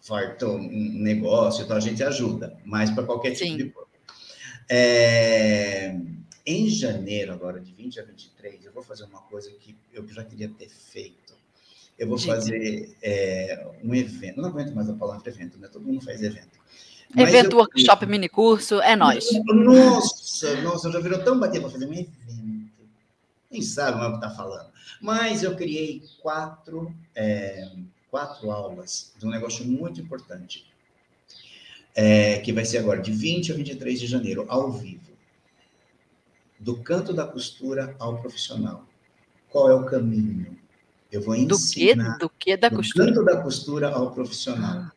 farto 0.00 0.46
um 0.46 0.92
negócio, 1.02 1.64
então 1.64 1.76
a 1.76 1.80
gente 1.80 2.02
ajuda, 2.02 2.56
mas 2.64 2.90
para 2.90 3.04
qualquer 3.04 3.32
tipo 3.32 3.50
Sim. 3.50 3.56
de 3.56 3.70
coisa. 3.70 3.86
É, 4.68 5.96
em 6.46 6.68
janeiro, 6.68 7.32
agora, 7.32 7.60
de 7.60 7.72
20 7.72 8.00
a 8.00 8.04
23, 8.04 8.64
eu 8.64 8.72
vou 8.72 8.82
fazer 8.82 9.04
uma 9.04 9.20
coisa 9.22 9.50
que 9.58 9.74
eu 9.92 10.06
já 10.08 10.22
queria 10.22 10.48
ter 10.48 10.68
feito. 10.68 11.34
Eu 11.98 12.06
vou 12.06 12.18
fazer 12.18 12.94
é, 13.02 13.66
um 13.82 13.94
evento, 13.94 14.40
não 14.40 14.50
aguento 14.50 14.74
mais 14.74 14.88
a 14.88 14.94
palavra 14.94 15.28
evento, 15.28 15.58
né? 15.58 15.66
Todo 15.66 15.84
mundo 15.84 16.04
faz 16.04 16.22
evento. 16.22 16.56
Mas 17.14 17.28
evento, 17.28 17.52
eu, 17.52 17.58
workshop, 17.58 18.06
mini 18.06 18.28
curso, 18.28 18.80
é 18.80 18.94
nós. 18.94 19.26
Nossa, 19.44 20.60
nossa, 20.60 20.92
já 20.92 21.00
virou 21.00 21.18
tão 21.24 21.38
bater 21.40 21.60
para 21.60 21.70
fazer 21.70 21.86
um 21.86 21.92
evento. 21.92 22.12
Quem 23.56 23.62
sabe 23.62 24.04
o 24.04 24.10
que 24.10 24.16
está 24.16 24.28
falando. 24.28 24.70
Mas 25.00 25.42
eu 25.42 25.56
criei 25.56 26.02
quatro, 26.20 26.94
é, 27.14 27.72
quatro 28.10 28.50
aulas 28.50 29.14
de 29.18 29.24
um 29.24 29.30
negócio 29.30 29.64
muito 29.64 29.98
importante, 29.98 30.70
é, 31.94 32.38
que 32.40 32.52
vai 32.52 32.66
ser 32.66 32.76
agora 32.76 33.00
de 33.00 33.10
20 33.10 33.52
a 33.52 33.54
23 33.54 33.98
de 33.98 34.06
janeiro, 34.06 34.44
ao 34.46 34.70
vivo. 34.70 35.10
Do 36.60 36.82
canto 36.82 37.14
da 37.14 37.26
costura 37.26 37.96
ao 37.98 38.20
profissional. 38.20 38.86
Qual 39.48 39.70
é 39.70 39.74
o 39.74 39.86
caminho? 39.86 40.58
Eu 41.10 41.22
vou 41.22 41.34
ensinar. 41.34 42.18
Do 42.18 42.28
que? 42.28 42.50
Do 42.50 42.56
que 42.56 42.56
da 42.58 42.68
do 42.68 42.76
costura? 42.76 43.06
Do 43.06 43.14
canto 43.14 43.24
da 43.24 43.42
costura 43.42 43.88
ao 43.88 44.12
profissional. 44.12 44.90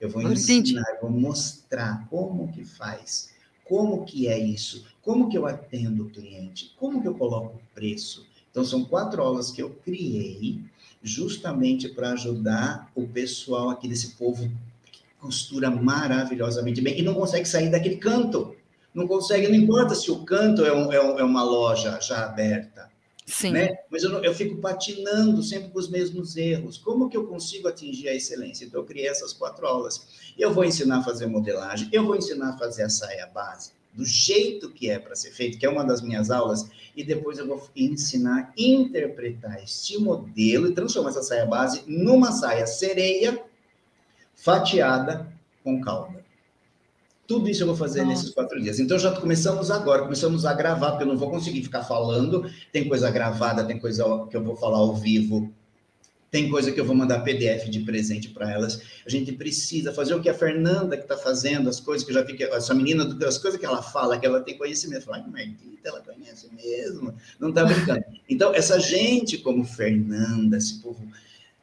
Eu 0.00 0.08
vou 0.08 0.22
ensinar, 0.22 0.88
eu 0.94 1.02
vou 1.02 1.10
mostrar 1.10 2.08
como 2.08 2.50
que 2.50 2.64
faz, 2.64 3.34
como 3.70 4.04
que 4.04 4.28
é 4.28 4.38
isso, 4.38 4.84
como 5.00 5.30
que 5.30 5.38
eu 5.38 5.46
atendo 5.46 6.04
o 6.04 6.10
cliente, 6.10 6.74
como 6.76 7.00
que 7.00 7.08
eu 7.08 7.14
coloco 7.14 7.56
o 7.56 7.74
preço, 7.74 8.28
então, 8.50 8.64
são 8.64 8.84
quatro 8.84 9.22
aulas 9.22 9.50
que 9.50 9.62
eu 9.62 9.70
criei 9.70 10.60
justamente 11.02 11.88
para 11.88 12.12
ajudar 12.12 12.90
o 12.94 13.06
pessoal 13.06 13.70
aqui 13.70 13.88
desse 13.88 14.16
povo 14.16 14.50
que 14.90 15.00
costura 15.20 15.70
maravilhosamente 15.70 16.80
bem 16.80 16.98
e 16.98 17.02
não 17.02 17.14
consegue 17.14 17.46
sair 17.46 17.70
daquele 17.70 17.96
canto. 17.96 18.56
Não 18.92 19.06
consegue, 19.06 19.46
não 19.46 19.54
importa 19.54 19.94
se 19.94 20.10
o 20.10 20.24
canto 20.24 20.64
é, 20.64 20.72
um, 20.72 20.92
é, 20.92 21.00
um, 21.00 21.18
é 21.20 21.22
uma 21.22 21.44
loja 21.44 22.00
já 22.00 22.24
aberta. 22.24 22.79
Sim. 23.30 23.52
Né? 23.52 23.78
Mas 23.88 24.02
eu, 24.02 24.22
eu 24.24 24.34
fico 24.34 24.56
patinando 24.56 25.42
sempre 25.42 25.70
com 25.70 25.78
os 25.78 25.88
mesmos 25.88 26.36
erros. 26.36 26.76
Como 26.76 27.08
que 27.08 27.16
eu 27.16 27.26
consigo 27.26 27.68
atingir 27.68 28.08
a 28.08 28.14
excelência? 28.14 28.64
Então, 28.64 28.80
eu 28.80 28.84
criei 28.84 29.08
essas 29.08 29.32
quatro 29.32 29.66
aulas. 29.66 30.32
Eu 30.36 30.52
vou 30.52 30.64
ensinar 30.64 30.98
a 30.98 31.02
fazer 31.02 31.26
modelagem, 31.26 31.88
eu 31.92 32.04
vou 32.04 32.16
ensinar 32.16 32.50
a 32.50 32.58
fazer 32.58 32.82
a 32.82 32.88
saia 32.88 33.26
base 33.26 33.72
do 33.92 34.04
jeito 34.04 34.70
que 34.70 34.88
é 34.88 34.98
para 34.98 35.16
ser 35.16 35.32
feito, 35.32 35.58
que 35.58 35.66
é 35.66 35.68
uma 35.68 35.84
das 35.84 36.00
minhas 36.00 36.30
aulas, 36.30 36.68
e 36.96 37.02
depois 37.02 37.38
eu 37.38 37.46
vou 37.46 37.68
ensinar 37.74 38.38
a 38.38 38.52
interpretar 38.56 39.62
este 39.62 39.98
modelo 39.98 40.68
e 40.68 40.74
transformar 40.74 41.10
essa 41.10 41.22
saia 41.22 41.44
base 41.44 41.82
numa 41.86 42.30
saia 42.32 42.66
sereia 42.66 43.42
fatiada 44.34 45.30
com 45.62 45.80
cauda. 45.80 46.19
Tudo 47.30 47.48
isso 47.48 47.62
eu 47.62 47.68
vou 47.68 47.76
fazer 47.76 48.00
Nossa. 48.00 48.10
nesses 48.10 48.30
quatro 48.34 48.60
dias. 48.60 48.80
Então 48.80 48.98
já 48.98 49.12
começamos 49.12 49.70
agora, 49.70 50.02
começamos 50.02 50.44
a 50.44 50.52
gravar, 50.52 50.90
porque 50.90 51.04
eu 51.04 51.06
não 51.06 51.16
vou 51.16 51.30
conseguir 51.30 51.62
ficar 51.62 51.84
falando. 51.84 52.50
Tem 52.72 52.88
coisa 52.88 53.08
gravada, 53.08 53.62
tem 53.62 53.78
coisa 53.78 54.26
que 54.28 54.36
eu 54.36 54.42
vou 54.42 54.56
falar 54.56 54.78
ao 54.78 54.96
vivo 54.96 55.48
tem 56.28 56.48
coisa 56.48 56.70
que 56.70 56.80
eu 56.80 56.84
vou 56.84 56.94
mandar 56.94 57.24
PDF 57.24 57.68
de 57.68 57.80
presente 57.80 58.28
para 58.28 58.52
elas. 58.52 58.80
A 59.04 59.10
gente 59.10 59.32
precisa 59.32 59.92
fazer 59.92 60.14
o 60.14 60.22
que 60.22 60.28
a 60.28 60.34
Fernanda 60.34 60.96
que 60.96 61.02
está 61.02 61.16
fazendo, 61.16 61.68
as 61.68 61.80
coisas 61.80 62.04
que 62.06 62.12
eu 62.12 62.14
já 62.14 62.24
fiquei, 62.24 62.46
essa 62.46 62.72
menina, 62.72 63.02
as 63.26 63.36
coisas 63.36 63.58
que 63.58 63.66
ela 63.66 63.82
fala, 63.82 64.16
que 64.16 64.24
ela 64.24 64.40
tem 64.40 64.56
conhecimento. 64.56 65.06
Fala, 65.06 65.26
Martita, 65.26 65.88
ela 65.88 66.00
conhece 66.00 66.48
mesmo, 66.54 67.12
não 67.40 67.48
está 67.48 67.64
brincando. 67.64 68.04
Então, 68.28 68.54
essa 68.54 68.78
gente 68.78 69.38
como 69.38 69.64
Fernanda, 69.64 70.56
esse 70.56 70.78
povo, 70.78 71.04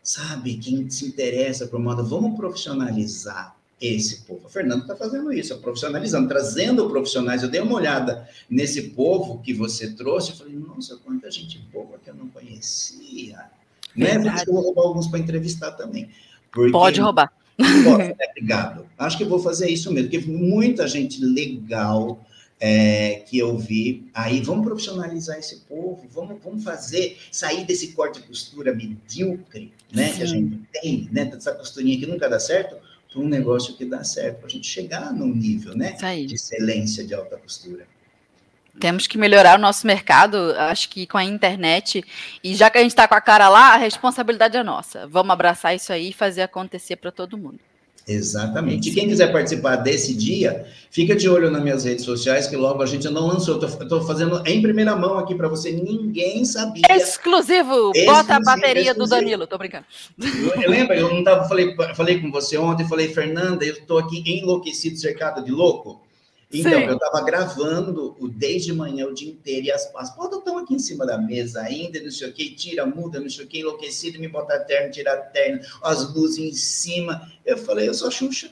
sabe, 0.03 0.57
quem 0.57 0.89
se 0.89 1.05
interessa 1.05 1.65
por 1.65 1.79
moda, 1.79 2.03
vamos 2.03 2.35
profissionalizar 2.35 3.56
esse 3.79 4.21
povo. 4.21 4.47
A 4.47 4.49
Fernanda 4.49 4.81
está 4.81 4.95
fazendo 4.95 5.31
isso, 5.31 5.55
profissionalizando, 5.59 6.27
trazendo 6.27 6.89
profissionais. 6.89 7.43
Eu 7.43 7.49
dei 7.49 7.61
uma 7.61 7.75
olhada 7.75 8.27
nesse 8.49 8.89
povo 8.89 9.39
que 9.41 9.53
você 9.53 9.91
trouxe, 9.91 10.31
e 10.31 10.35
falei, 10.35 10.55
nossa, 10.55 10.97
quanta 10.97 11.29
gente 11.29 11.59
boa 11.71 11.99
que 12.03 12.09
eu 12.09 12.15
não 12.15 12.27
conhecia 12.29 13.37
né? 13.97 14.43
eu 14.45 14.53
vou 14.53 14.63
roubar 14.63 14.83
alguns 14.83 15.07
para 15.07 15.19
entrevistar 15.19 15.71
também. 15.71 16.09
Porque... 16.51 16.71
Pode 16.71 17.01
roubar. 17.01 17.33
Né? 17.57 18.13
Obrigado. 18.29 18.85
Acho 18.97 19.17
que 19.17 19.25
vou 19.25 19.39
fazer 19.39 19.69
isso 19.69 19.91
mesmo, 19.91 20.09
porque 20.09 20.27
muita 20.27 20.87
gente 20.87 21.23
legal 21.23 22.23
é, 22.59 23.23
que 23.27 23.39
eu 23.39 23.57
vi. 23.57 24.07
Aí 24.13 24.41
vamos 24.41 24.65
profissionalizar 24.65 25.37
esse 25.39 25.61
povo, 25.61 26.05
vamos, 26.11 26.37
vamos 26.43 26.63
fazer, 26.63 27.17
sair 27.31 27.65
desse 27.65 27.93
corte 27.93 28.21
de 28.21 28.27
costura 28.27 28.73
medíocre, 28.73 29.73
né? 29.91 30.09
Sim. 30.09 30.15
Que 30.15 30.23
a 30.23 30.25
gente 30.25 30.61
tem, 30.71 31.09
né? 31.11 31.25
Dessa 31.25 31.53
costurinha 31.53 31.97
que 31.97 32.05
nunca 32.05 32.29
dá 32.29 32.39
certo, 32.39 32.75
para 33.11 33.21
um 33.21 33.27
negócio 33.27 33.75
que 33.75 33.85
dá 33.85 34.03
certo, 34.03 34.39
para 34.39 34.47
a 34.47 34.49
gente 34.49 34.67
chegar 34.67 35.13
num 35.13 35.33
nível, 35.33 35.75
né? 35.75 35.91
De 36.27 36.35
excelência 36.35 37.05
de 37.05 37.13
alta 37.13 37.37
costura. 37.37 37.87
Temos 38.79 39.07
que 39.07 39.17
melhorar 39.17 39.57
o 39.57 39.61
nosso 39.61 39.87
mercado, 39.87 40.53
acho 40.57 40.89
que 40.89 41.07
com 41.07 41.17
a 41.17 41.23
internet. 41.23 42.03
E 42.43 42.53
já 42.53 42.69
que 42.69 42.77
a 42.77 42.81
gente 42.81 42.91
está 42.91 43.07
com 43.07 43.15
a 43.15 43.21
cara 43.21 43.49
lá, 43.49 43.73
a 43.73 43.77
responsabilidade 43.77 44.55
é 44.55 44.63
nossa. 44.63 45.07
Vamos 45.07 45.31
abraçar 45.31 45.75
isso 45.75 45.91
aí 45.91 46.09
e 46.09 46.13
fazer 46.13 46.43
acontecer 46.43 46.95
para 46.97 47.11
todo 47.11 47.37
mundo. 47.37 47.59
Exatamente. 48.07 48.89
E 48.89 48.93
quem 48.93 49.07
quiser 49.09 49.31
participar 49.33 49.75
desse 49.75 50.13
dia, 50.13 50.65
fica 50.89 51.13
de 51.13 51.27
olho 51.27 51.51
nas 51.51 51.61
minhas 51.61 51.83
redes 51.83 52.05
sociais, 52.05 52.47
que 52.47 52.55
logo 52.55 52.81
a 52.81 52.85
gente 52.85 53.09
não 53.09 53.27
lançou. 53.27 53.61
Eu 53.61 53.67
estou 53.67 54.01
fazendo 54.01 54.41
em 54.47 54.61
primeira 54.61 54.95
mão 54.95 55.17
aqui 55.17 55.35
para 55.35 55.49
você. 55.49 55.71
Ninguém 55.71 56.45
sabia. 56.45 56.83
Exclusivo! 56.89 57.91
Exclusivo 57.91 58.05
Bota 58.05 58.35
a 58.35 58.39
bateria 58.39 58.91
exclusivo. 58.91 59.05
do 59.05 59.09
Danilo, 59.09 59.47
tô 59.47 59.57
brincando. 59.57 59.85
Lembra? 60.67 60.95
Eu 60.95 61.13
não 61.13 61.23
tava, 61.23 61.47
falei, 61.49 61.75
falei 61.95 62.21
com 62.21 62.31
você 62.31 62.57
ontem, 62.57 62.87
falei, 62.87 63.09
Fernanda, 63.09 63.65
eu 63.65 63.73
estou 63.73 63.97
aqui 63.97 64.23
enlouquecido, 64.25 64.97
cercado 64.97 65.43
de 65.43 65.51
louco. 65.51 66.06
Então, 66.51 66.71
Sim. 66.71 66.85
eu 66.85 66.93
estava 66.93 67.25
gravando 67.25 68.15
o 68.19 68.27
desde 68.29 68.71
manhã 68.71 69.05
o 69.05 69.13
dia 69.13 69.29
inteiro 69.29 69.65
e 69.65 69.71
as, 69.71 69.93
as 69.95 70.15
portas 70.15 70.39
estão 70.39 70.57
aqui 70.57 70.75
em 70.75 70.79
cima 70.79 71.05
da 71.05 71.17
mesa 71.17 71.61
ainda, 71.61 72.01
não 72.01 72.09
sei 72.09 72.29
o 72.29 72.33
que, 72.33 72.55
tira, 72.55 72.85
muda, 72.85 73.19
não 73.19 73.29
sei 73.29 73.43
o 73.43 73.47
que, 73.47 73.59
enlouquecido, 73.59 74.19
me 74.19 74.29
botar 74.29 74.59
terno, 74.59 74.89
tirar 74.89 75.17
terno, 75.17 75.59
as 75.83 76.13
luzes 76.13 76.39
em 76.39 76.53
cima. 76.53 77.29
Eu 77.45 77.57
falei, 77.57 77.89
eu 77.89 77.93
sou 77.93 78.07
a 78.07 78.11
Xuxa, 78.11 78.49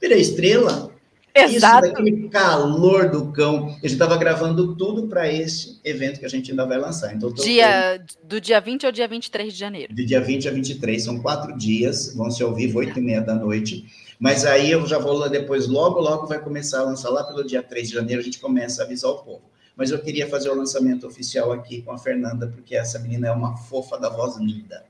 virei 0.00 0.20
estrela. 0.20 0.90
Exato. 1.36 1.86
Isso 1.86 1.94
daquele 1.94 2.28
calor 2.28 3.10
do 3.10 3.32
cão. 3.32 3.66
A 3.66 3.70
gente 3.72 3.86
estava 3.86 4.16
gravando 4.16 4.76
tudo 4.76 5.08
para 5.08 5.30
esse 5.30 5.80
evento 5.84 6.20
que 6.20 6.26
a 6.26 6.28
gente 6.28 6.52
ainda 6.52 6.64
vai 6.64 6.78
lançar. 6.78 7.12
Então, 7.12 7.32
dia, 7.32 8.00
do 8.22 8.40
dia 8.40 8.60
20 8.60 8.86
ao 8.86 8.92
dia 8.92 9.08
23 9.08 9.52
de 9.52 9.58
janeiro. 9.58 9.92
Do 9.92 10.06
dia 10.06 10.20
20 10.20 10.48
a 10.48 10.52
23, 10.52 11.02
são 11.02 11.20
quatro 11.20 11.58
dias, 11.58 12.14
vão 12.14 12.30
ser 12.30 12.44
ao 12.44 12.54
vivo, 12.54 12.78
oito 12.78 12.96
e 13.00 13.02
meia 13.02 13.20
da 13.20 13.34
noite. 13.34 13.84
Mas 14.18 14.44
aí 14.44 14.70
eu 14.70 14.86
já 14.86 14.98
vou 14.98 15.12
lá 15.14 15.28
depois, 15.28 15.66
logo, 15.66 16.00
logo 16.00 16.26
vai 16.26 16.38
começar 16.38 16.80
a 16.80 16.84
lançar 16.84 17.10
lá 17.10 17.24
pelo 17.24 17.44
dia 17.44 17.62
3 17.62 17.88
de 17.88 17.94
janeiro, 17.94 18.20
a 18.20 18.24
gente 18.24 18.38
começa 18.38 18.82
a 18.82 18.84
avisar 18.84 19.10
o 19.10 19.18
povo. 19.18 19.42
Mas 19.76 19.90
eu 19.90 19.98
queria 19.98 20.28
fazer 20.28 20.50
o 20.50 20.54
lançamento 20.54 21.06
oficial 21.06 21.52
aqui 21.52 21.82
com 21.82 21.92
a 21.92 21.98
Fernanda, 21.98 22.46
porque 22.46 22.76
essa 22.76 22.98
menina 22.98 23.28
é 23.28 23.32
uma 23.32 23.56
fofa 23.56 23.98
da 23.98 24.08
voz 24.08 24.36
linda. 24.36 24.84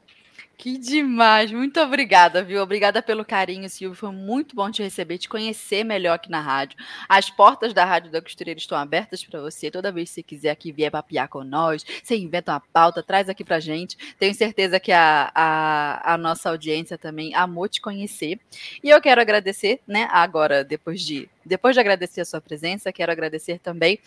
Que 0.56 0.78
demais! 0.78 1.50
Muito 1.50 1.80
obrigada, 1.80 2.42
viu? 2.42 2.62
Obrigada 2.62 3.02
pelo 3.02 3.24
carinho, 3.24 3.68
Silvio. 3.68 3.96
Foi 3.96 4.12
muito 4.12 4.54
bom 4.54 4.70
te 4.70 4.82
receber, 4.82 5.18
te 5.18 5.28
conhecer 5.28 5.84
melhor 5.84 6.14
aqui 6.14 6.30
na 6.30 6.40
rádio. 6.40 6.78
As 7.08 7.28
portas 7.28 7.74
da 7.74 7.84
Rádio 7.84 8.10
da 8.10 8.22
Costureira 8.22 8.58
estão 8.58 8.78
abertas 8.78 9.24
para 9.24 9.40
você. 9.40 9.70
Toda 9.70 9.90
vez 9.90 10.08
que 10.08 10.14
você 10.14 10.22
quiser 10.22 10.50
aqui 10.50 10.70
vier 10.70 10.90
papiar 10.90 11.28
com 11.28 11.42
nós, 11.42 11.84
você 12.02 12.16
inventa 12.16 12.52
uma 12.52 12.60
pauta, 12.60 13.02
traz 13.02 13.28
aqui 13.28 13.44
para 13.44 13.58
gente. 13.58 13.96
Tenho 14.18 14.34
certeza 14.34 14.78
que 14.78 14.92
a, 14.92 15.30
a, 15.34 16.14
a 16.14 16.18
nossa 16.18 16.50
audiência 16.50 16.96
também 16.96 17.34
amou 17.34 17.68
te 17.68 17.80
conhecer. 17.80 18.38
E 18.82 18.90
eu 18.90 19.00
quero 19.00 19.20
agradecer, 19.20 19.80
né, 19.86 20.08
agora, 20.10 20.64
depois 20.64 21.00
de 21.02 21.28
depois 21.44 21.74
de 21.74 21.80
agradecer 21.80 22.22
a 22.22 22.24
sua 22.24 22.40
presença, 22.40 22.92
quero 22.92 23.12
agradecer 23.12 23.58
também 23.58 23.98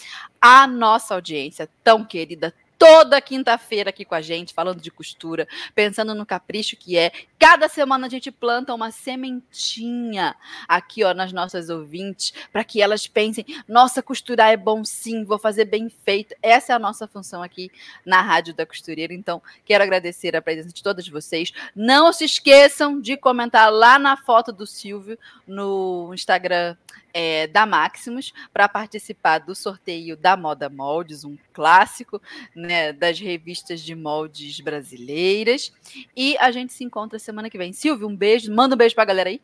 a 0.41 0.65
nossa 0.65 1.14
audiência 1.14 1.69
tão 1.84 2.03
querida, 2.03 2.52
toda 2.78 3.22
quinta-feira 3.22 3.90
aqui 3.90 4.06
com 4.06 4.16
a 4.16 4.22
gente, 4.22 4.54
falando 4.54 4.82
de 4.82 4.91
costura, 4.91 5.48
pensando 5.74 6.14
no 6.14 6.26
capricho 6.26 6.76
que 6.78 6.98
é. 6.98 7.12
Cada 7.40 7.68
semana 7.68 8.08
a 8.08 8.10
gente 8.10 8.32
planta 8.32 8.74
uma 8.74 8.91
sementinha 8.91 10.36
aqui, 10.68 11.04
ó, 11.04 11.14
nas 11.14 11.32
nossas 11.32 11.70
ouvintes, 11.70 12.34
para 12.52 12.64
que 12.64 12.82
elas 12.82 13.08
pensem: 13.08 13.45
nossa, 13.68 14.02
costurar 14.02 14.52
é 14.52 14.58
bom 14.58 14.84
sim, 14.84 15.24
vou 15.24 15.40
fazer 15.40 15.66
bem 15.66 15.90
feito. 15.90 16.36
Essa 16.41 16.74
é 16.74 16.76
a 16.76 16.80
nossa 16.80 17.08
função 17.08 17.41
aqui 17.44 17.72
na 18.06 18.22
Rádio 18.22 18.54
da 18.54 18.66
Costureira. 18.66 19.14
Então, 19.14 19.41
quero 19.66 19.84
agradecer 19.84 20.36
a 20.36 20.41
presença 20.41 20.70
de 20.70 20.84
todas 20.84 21.08
vocês. 21.08 21.52
Não 21.76 22.12
se 22.14 22.26
esqueçam 22.26 22.99
de 22.99 23.18
comentar 23.18 23.72
lá 23.72 23.98
na 23.98 24.18
foto 24.18 24.52
do 24.52 24.66
Silvio 24.66 25.18
no 25.48 26.12
Instagram 26.14 26.76
é, 27.19 27.48
da 27.48 27.65
Maximus 27.65 28.31
para 28.53 28.69
participar 28.69 29.39
do 29.39 29.56
sorteio 29.56 30.15
da 30.15 30.38
Moda 30.38 30.69
Moldes, 30.69 31.23
um 31.23 31.35
clássico 31.52 32.22
né, 32.56 32.94
das 32.94 33.19
revistas 33.19 33.81
de 33.81 33.95
moldes 33.95 34.60
brasileiras. 34.60 35.73
E 36.15 36.38
a 36.38 36.52
gente 36.52 36.73
se 36.73 36.84
encontra 36.84 37.18
semana 37.18 37.49
que 37.49 37.57
vem. 37.57 37.73
Silvio, 37.73 38.07
um 38.07 38.15
beijo. 38.15 38.53
Manda 38.53 38.76
um 38.76 38.77
beijo 38.77 38.94
para 38.94 39.03
a 39.03 39.07
galera 39.07 39.30
aí. 39.31 39.41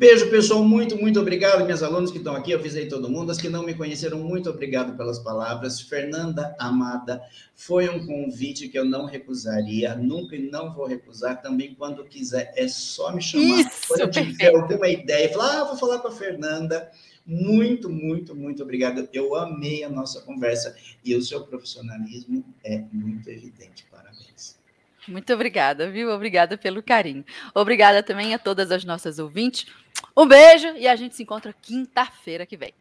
Beijo, 0.00 0.30
pessoal. 0.30 0.64
Muito, 0.64 0.96
muito 0.96 1.20
obrigado. 1.20 1.62
Minhas 1.62 1.82
alunos 1.82 2.10
que 2.10 2.16
estão 2.16 2.34
aqui, 2.34 2.52
eu 2.52 2.58
avisei 2.58 2.88
todo 2.88 3.10
mundo. 3.10 3.30
As 3.30 3.36
que 3.36 3.50
não 3.50 3.62
me 3.62 3.74
conheceram, 3.74 4.18
muito 4.18 4.48
obrigado 4.48 4.96
pelas 4.96 5.18
palavras. 5.18 5.78
Fernanda 5.78 6.56
Amada, 6.58 7.20
foi 7.54 7.86
um 7.90 8.06
convite 8.06 8.66
que 8.70 8.78
eu 8.78 8.84
não 8.86 9.04
recusaria, 9.04 9.94
nunca 9.94 10.34
e 10.34 10.50
não 10.50 10.72
vou 10.72 10.86
recusar. 10.86 11.42
Também, 11.42 11.74
quando 11.74 12.02
quiser, 12.06 12.50
é 12.56 12.66
só 12.66 13.12
me 13.12 13.20
chamar. 13.20 13.60
Isso, 13.60 13.88
quando 13.88 14.00
eu 14.00 14.10
tiver 14.10 14.54
alguma 14.56 14.88
ideia, 14.88 15.28
falar, 15.28 15.60
ah, 15.60 15.64
vou 15.64 15.76
falar 15.76 15.98
com 15.98 16.08
a 16.08 16.12
Fernanda. 16.12 16.90
Muito, 17.26 17.90
muito, 17.90 18.34
muito 18.34 18.62
obrigado. 18.62 19.06
Eu 19.12 19.34
amei 19.34 19.84
a 19.84 19.90
nossa 19.90 20.22
conversa 20.22 20.74
e 21.04 21.14
o 21.14 21.20
seu 21.20 21.42
profissionalismo 21.42 22.42
é 22.64 22.82
muito 22.90 23.28
evidente. 23.28 23.84
Muito 25.08 25.32
obrigada, 25.32 25.90
viu? 25.90 26.10
Obrigada 26.10 26.56
pelo 26.56 26.82
carinho. 26.82 27.24
Obrigada 27.54 28.02
também 28.02 28.34
a 28.34 28.38
todas 28.38 28.70
as 28.70 28.84
nossas 28.84 29.18
ouvintes. 29.18 29.66
Um 30.16 30.26
beijo 30.26 30.68
e 30.76 30.86
a 30.86 30.96
gente 30.96 31.16
se 31.16 31.22
encontra 31.22 31.52
quinta-feira 31.52 32.46
que 32.46 32.56
vem. 32.56 32.74